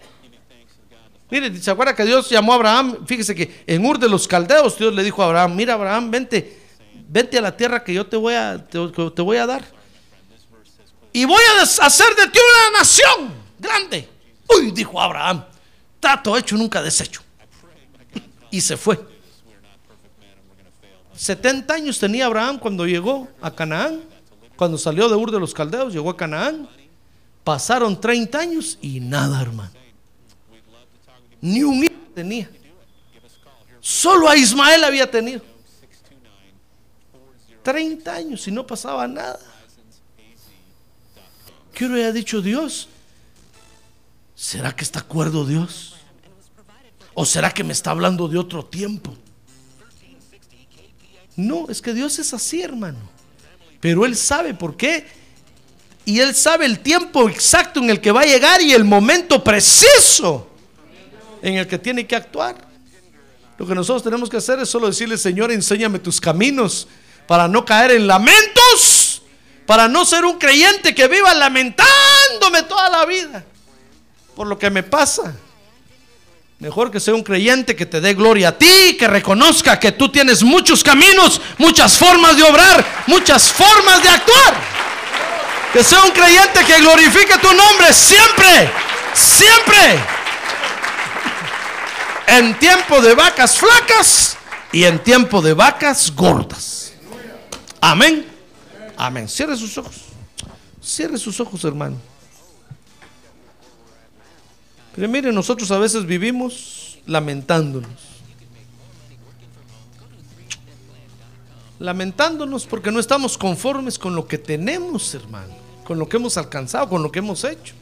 Mire, 1.30 1.56
¿se 1.62 1.70
acuerda 1.70 1.94
que 1.94 2.06
Dios 2.06 2.30
llamó 2.30 2.54
a 2.54 2.56
Abraham? 2.56 3.06
Fíjese 3.06 3.36
que 3.36 3.64
en 3.68 3.86
Ur 3.86 4.00
de 4.00 4.10
los 4.10 4.28
Caldeos 4.28 4.78
Dios 4.80 4.96
le 4.96 5.04
dijo 5.04 5.22
a 5.22 5.26
Abraham, 5.26 5.56
mira 5.56 5.74
Abraham, 5.74 6.10
vente, 6.10 6.67
vente 7.08 7.38
a 7.38 7.42
la 7.42 7.56
tierra 7.56 7.84
que 7.84 7.94
yo 7.94 8.06
te 8.06 8.18
voy 8.18 8.34
a, 8.34 8.64
te, 8.66 8.78
voy 9.22 9.38
a 9.38 9.46
dar. 9.46 9.64
Y 11.14 11.26
voy 11.26 11.42
a 11.58 11.62
hacer 11.62 12.16
de 12.16 12.28
ti 12.28 12.40
una 12.40 12.80
nación 12.80 13.34
grande. 13.58 14.10
Uy, 14.56 14.72
dijo 14.72 15.00
Abraham, 15.02 15.44
trato 16.00 16.38
hecho, 16.38 16.56
nunca 16.56 16.82
deshecho. 16.82 17.22
Y 18.52 18.62
se 18.62 18.78
fue. 18.78 19.00
70 21.16 21.74
años 21.74 22.00
tenía 22.00 22.28
Abraham 22.28 22.60
cuando 22.60 22.86
llegó 22.86 23.28
a 23.42 23.54
Canaán. 23.54 24.04
Cuando 24.56 24.78
salió 24.78 25.10
de 25.10 25.16
Ur 25.16 25.32
de 25.32 25.40
los 25.40 25.54
Caldeos, 25.54 25.94
llegó 25.94 26.10
a 26.10 26.18
Canaán. 26.18 26.70
Pasaron 27.44 28.00
30 28.00 28.40
años 28.40 28.78
y 28.82 29.00
nada, 29.00 29.42
hermano. 29.42 29.72
Ni 31.42 31.64
un 31.64 31.84
hijo 31.84 31.94
tenía. 32.14 32.50
Solo 33.80 34.30
a 34.30 34.36
Ismael 34.36 34.84
había 34.84 35.10
tenido. 35.10 35.42
30 37.68 38.16
años 38.16 38.48
y 38.48 38.52
no 38.52 38.66
pasaba 38.66 39.06
nada. 39.10 39.38
¿Qué 41.74 41.84
hubiera 41.84 42.14
dicho 42.14 42.42
Dios? 42.42 42.88
¿Será 44.34 44.74
que 44.74 44.86
está 44.86 45.00
acuerdo 45.00 45.46
Dios? 45.46 45.96
¿O 47.14 47.26
será 47.26 47.52
que 47.52 47.66
me 47.66 47.74
está 47.74 47.92
hablando 47.92 48.30
de 48.30 48.38
otro 48.38 48.64
tiempo? 48.64 49.14
No, 51.36 51.68
es 51.68 51.82
que 51.82 51.94
Dios 51.94 52.18
es 52.20 52.34
así, 52.34 52.62
hermano. 52.62 53.00
Pero 53.82 54.06
Él 54.06 54.16
sabe 54.16 54.54
por 54.54 54.78
qué. 54.78 55.06
Y 56.06 56.22
Él 56.22 56.36
sabe 56.36 56.68
el 56.68 56.80
tiempo 56.80 57.28
exacto 57.28 57.82
en 57.82 57.90
el 57.90 58.00
que 58.00 58.14
va 58.14 58.22
a 58.22 58.26
llegar 58.26 58.62
y 58.62 58.72
el 58.72 58.86
momento 58.86 59.44
preciso 59.44 60.50
en 61.42 61.56
el 61.56 61.68
que 61.68 61.78
tiene 61.78 62.08
que 62.08 62.16
actuar. 62.16 62.66
Lo 63.58 63.68
que 63.68 63.76
nosotros 63.76 64.04
tenemos 64.04 64.30
que 64.30 64.38
hacer 64.38 64.58
es 64.60 64.70
solo 64.70 64.88
decirle, 64.88 65.18
Señor, 65.18 65.52
enséñame 65.52 66.00
tus 66.00 66.22
caminos 66.22 66.88
para 67.28 67.48
no 67.48 67.66
caer 67.66 67.92
en 67.92 68.08
lamentos, 68.08 69.22
para 69.66 69.88
no 69.88 70.06
ser 70.06 70.26
un 70.26 70.38
creyente 70.38 70.96
que 70.96 71.08
viva 71.08 71.34
lamentándome 71.34 72.64
toda 72.64 72.90
la 72.90 73.06
vida 73.06 73.44
por 74.38 74.46
lo 74.46 74.60
que 74.60 74.70
me 74.70 74.84
pasa. 74.84 75.34
Mejor 76.60 76.92
que 76.92 77.00
sea 77.00 77.16
un 77.16 77.24
creyente 77.24 77.76
que 77.76 77.88
te 77.88 78.00
dé 78.00 78.14
gloria 78.14 78.50
a 78.50 78.52
ti, 78.52 78.96
que 78.98 79.08
reconozca 79.08 79.80
que 79.80 79.92
tú 79.92 80.10
tienes 80.10 80.44
muchos 80.44 80.84
caminos, 80.84 81.42
muchas 81.58 81.98
formas 81.98 82.38
de 82.38 82.44
obrar, 82.44 82.86
muchas 83.08 83.52
formas 83.52 84.02
de 84.04 84.10
actuar. 84.10 84.54
Que 85.74 85.84
sea 85.84 86.04
un 86.04 86.12
creyente 86.12 86.64
que 86.66 86.80
glorifique 86.80 87.36
tu 87.40 87.48
nombre 87.52 87.92
siempre, 87.92 88.72
siempre. 89.14 90.00
En 92.28 92.60
tiempo 92.60 93.02
de 93.02 93.16
vacas 93.16 93.58
flacas 93.58 94.38
y 94.72 94.84
en 94.84 95.00
tiempo 95.00 95.42
de 95.42 95.54
vacas 95.54 96.14
gordas. 96.16 96.77
Amén. 97.82 98.26
Amén. 98.98 99.28
Cierre 99.28 99.56
sus 99.56 99.78
ojos. 99.78 99.96
Cierre 100.82 101.18
sus 101.18 101.40
ojos, 101.40 101.64
hermano. 101.64 101.98
Pero 104.96 105.08
mire, 105.10 105.32
nosotros 105.32 105.70
a 105.72 105.78
veces 105.78 106.06
vivimos 106.06 106.98
lamentándonos. 107.06 107.92
Lamentándonos 111.80 112.66
porque 112.66 112.92
no 112.92 113.00
estamos 113.00 113.38
conformes 113.38 114.00
con 114.00 114.16
lo 114.16 114.28
que 114.28 114.40
tenemos, 114.40 115.14
hermano, 115.14 115.54
con 115.84 116.00
lo 116.00 116.10
que 116.10 116.18
hemos 116.18 116.38
alcanzado, 116.38 116.90
con 116.90 117.04
lo 117.04 117.12
que 117.12 117.20
hemos 117.20 117.44
hecho. 117.44 117.76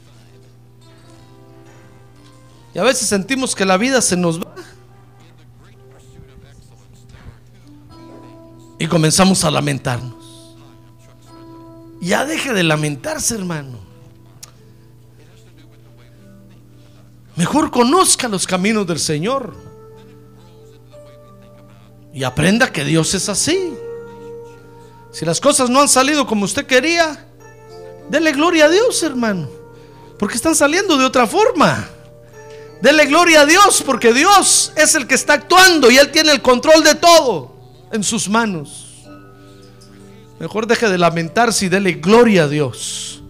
Y 2.74 2.78
a 2.78 2.82
veces 2.82 3.08
sentimos 3.08 3.54
que 3.54 3.64
la 3.64 3.78
vida 3.78 4.02
se 4.02 4.18
nos 4.18 4.38
va. 4.38 4.54
Y 8.78 8.86
comenzamos 8.86 9.44
a 9.44 9.50
lamentarnos. 9.50 10.56
Ya 12.00 12.24
deje 12.24 12.52
de 12.52 12.62
lamentarse, 12.62 13.34
hermano. 13.34 13.78
Mejor 17.36 17.70
conozca 17.70 18.28
los 18.28 18.46
caminos 18.46 18.86
del 18.86 18.98
Señor. 18.98 19.54
Y 22.12 22.24
aprenda 22.24 22.70
que 22.70 22.84
Dios 22.84 23.14
es 23.14 23.28
así. 23.28 23.74
Si 25.10 25.24
las 25.24 25.40
cosas 25.40 25.70
no 25.70 25.80
han 25.80 25.88
salido 25.88 26.26
como 26.26 26.44
usted 26.44 26.66
quería, 26.66 27.26
dele 28.10 28.32
gloria 28.32 28.66
a 28.66 28.68
Dios, 28.68 29.02
hermano. 29.02 29.48
Porque 30.18 30.36
están 30.36 30.54
saliendo 30.54 30.98
de 30.98 31.04
otra 31.04 31.26
forma. 31.26 31.88
Dele 32.82 33.06
gloria 33.06 33.42
a 33.42 33.46
Dios 33.46 33.82
porque 33.84 34.12
Dios 34.12 34.72
es 34.76 34.94
el 34.94 35.06
que 35.06 35.14
está 35.14 35.34
actuando 35.34 35.90
y 35.90 35.96
Él 35.96 36.12
tiene 36.12 36.30
el 36.32 36.42
control 36.42 36.84
de 36.84 36.94
todo 36.94 37.55
en 37.92 38.02
sus 38.02 38.28
manos. 38.28 38.86
Mejor 40.38 40.66
deje 40.66 40.88
de 40.88 40.98
lamentarse 40.98 41.66
y 41.66 41.68
dele 41.68 41.92
gloria 41.92 42.44
a 42.44 42.48
Dios. 42.48 43.22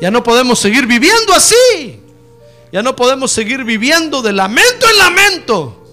Ya 0.00 0.10
no 0.10 0.22
podemos 0.22 0.58
seguir 0.58 0.86
viviendo 0.86 1.34
así. 1.34 2.00
Ya 2.72 2.82
no 2.82 2.96
podemos 2.96 3.30
seguir 3.30 3.64
viviendo 3.64 4.22
de 4.22 4.32
lamento 4.32 4.88
en 4.88 4.98
lamento. 4.98 5.84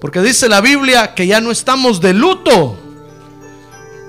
Porque 0.00 0.20
dice 0.20 0.48
la 0.48 0.60
Biblia 0.60 1.14
que 1.14 1.26
ya 1.26 1.40
no 1.40 1.50
estamos 1.50 2.00
de 2.00 2.14
luto. 2.14 2.76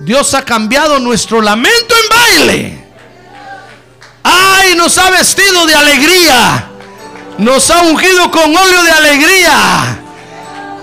Dios 0.02 0.34
ha 0.34 0.43
cambiado 0.43 1.00
nuestro 1.00 1.41
lamento 1.41 1.95
en 1.95 2.10
baile. 2.10 2.86
Ay, 4.24 4.76
nos 4.76 4.97
ha 4.97 5.10
vestido 5.10 5.66
de 5.66 5.76
alegría. 5.76 6.70
Nos 7.38 7.70
ha 7.72 7.82
ungido 7.82 8.32
con 8.32 8.56
óleo 8.56 8.84
de 8.84 8.91
alegría. 8.91 10.02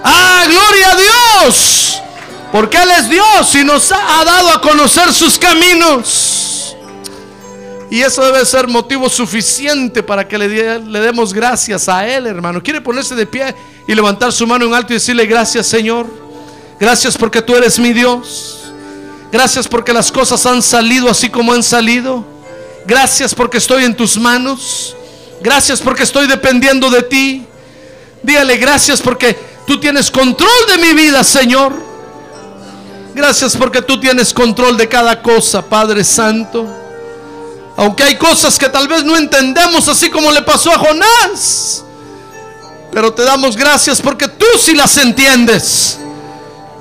Ah, 0.05 0.45
gloria 0.47 0.91
a 0.91 0.97
Dios. 0.97 2.03
Porque 2.57 2.79
Él 2.79 2.91
es 2.99 3.11
Dios 3.11 3.55
y 3.55 3.65
nos 3.65 3.93
ha 3.93 4.25
dado 4.25 4.49
a 4.49 4.63
conocer 4.63 5.13
sus 5.13 5.39
caminos. 5.39 6.75
Y 7.91 8.01
eso 8.01 8.25
debe 8.25 8.47
ser 8.47 8.67
motivo 8.67 9.11
suficiente 9.11 10.03
para 10.03 10.27
que 10.27 10.39
le, 10.39 10.79
le, 10.79 11.01
demos 11.01 11.35
gracias 11.35 11.87
a 11.87 12.09
Él, 12.09 12.27
hermano. 12.27 12.63
¿Quiere 12.63 12.81
ponerse 12.81 13.15
de 13.15 13.27
pie 13.27 13.55
y 13.87 13.95
levantar 13.95 14.33
su 14.33 14.47
mano 14.47 14.65
en 14.65 14.73
alto 14.73 14.95
y 14.95 14.97
decirle 14.97 15.27
gracias, 15.27 15.67
Señor? 15.67 16.07
Gracias 16.81 17.19
porque 17.19 17.43
tú 17.43 17.55
eres 17.55 17.79
mi 17.79 17.93
Dios. 17.93 18.73
Gracias 19.31 19.69
porque 19.69 19.93
las 19.93 20.11
cosas 20.11 20.47
han 20.47 20.63
salido 20.63 21.11
así 21.11 21.29
como 21.29 21.53
han 21.53 21.63
salido. 21.63 22.25
Gracias 22.87 23.35
porque 23.35 23.59
estoy 23.59 23.85
en 23.85 23.95
tus 23.95 24.17
manos. 24.17 24.97
Gracias 25.43 25.83
porque 25.83 26.05
estoy 26.05 26.27
dependiendo 26.27 26.89
de 26.89 27.03
ti. 27.03 27.47
Dígale 28.23 28.57
gracias 28.57 29.03
porque 29.03 29.39
tú 29.67 29.79
tienes 29.79 30.11
control 30.11 30.49
de 30.69 30.79
mi 30.79 30.95
vida, 30.95 31.23
Señor. 31.23 31.86
Gracias 33.17 33.57
porque 33.57 33.81
tú 33.81 33.99
tienes 33.99 34.35
control 34.35 34.77
de 34.77 34.87
cada 34.87 35.23
cosa, 35.23 35.63
Padre 35.63 36.05
Santo. 36.05 36.67
Aunque 37.75 38.03
hay 38.03 38.19
cosas 38.19 38.59
que 38.59 38.69
tal 38.69 38.87
vez 38.89 39.05
no 39.05 39.17
entendemos, 39.17 39.89
así 39.89 40.11
como 40.11 40.31
le 40.31 40.43
pasó 40.43 40.71
a 40.71 40.79
Jonás. 40.79 41.83
Pero 42.93 43.15
te 43.15 43.23
damos 43.23 43.57
gracias 43.57 44.03
porque 44.03 44.29
tú 44.29 44.45
sí 44.61 44.75
las 44.75 44.99
entiendes. 44.99 45.99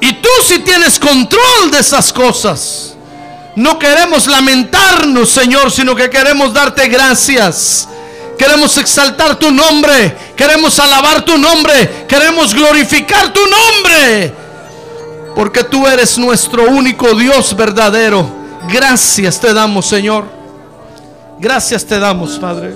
Y 0.01 0.11
tú 0.11 0.27
sí 0.45 0.59
tienes 0.59 0.99
control 0.99 1.71
de 1.71 1.79
esas 1.79 2.11
cosas. 2.11 2.95
No 3.55 3.79
queremos 3.79 4.27
lamentarnos, 4.27 5.29
Señor, 5.29 5.71
sino 5.71 5.95
que 5.95 6.09
queremos 6.09 6.53
darte 6.53 6.89
gracias. 6.89 7.87
Queremos 8.37 8.77
exaltar 8.77 9.39
tu 9.39 9.51
nombre. 9.51 10.33
Queremos 10.35 10.77
alabar 10.79 11.23
tu 11.23 11.37
nombre. 11.37 12.05
Queremos 12.09 12.53
glorificar 12.53 13.31
tu 13.31 13.39
nombre. 13.39 14.44
Porque 15.35 15.65
tú 15.65 15.85
eres 15.85 16.17
nuestro 16.17 16.69
único 16.69 17.13
Dios 17.13 17.55
verdadero. 17.55 18.25
Gracias 18.71 19.39
te 19.39 19.53
damos, 19.53 19.85
Señor. 19.85 20.23
Gracias 21.39 21.85
te 21.85 21.99
damos, 21.99 22.39
Padre. 22.39 22.73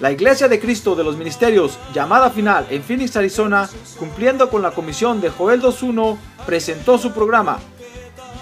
La 0.00 0.10
Iglesia 0.10 0.48
de 0.48 0.58
Cristo 0.58 0.96
de 0.96 1.04
los 1.04 1.18
Ministerios, 1.18 1.78
llamada 1.92 2.30
final 2.30 2.66
en 2.70 2.82
Phoenix, 2.82 3.14
Arizona, 3.16 3.68
cumpliendo 3.98 4.48
con 4.48 4.62
la 4.62 4.70
comisión 4.70 5.20
de 5.20 5.28
Joel 5.28 5.60
2.1, 5.60 6.16
presentó 6.46 6.96
su 6.96 7.12
programa, 7.12 7.58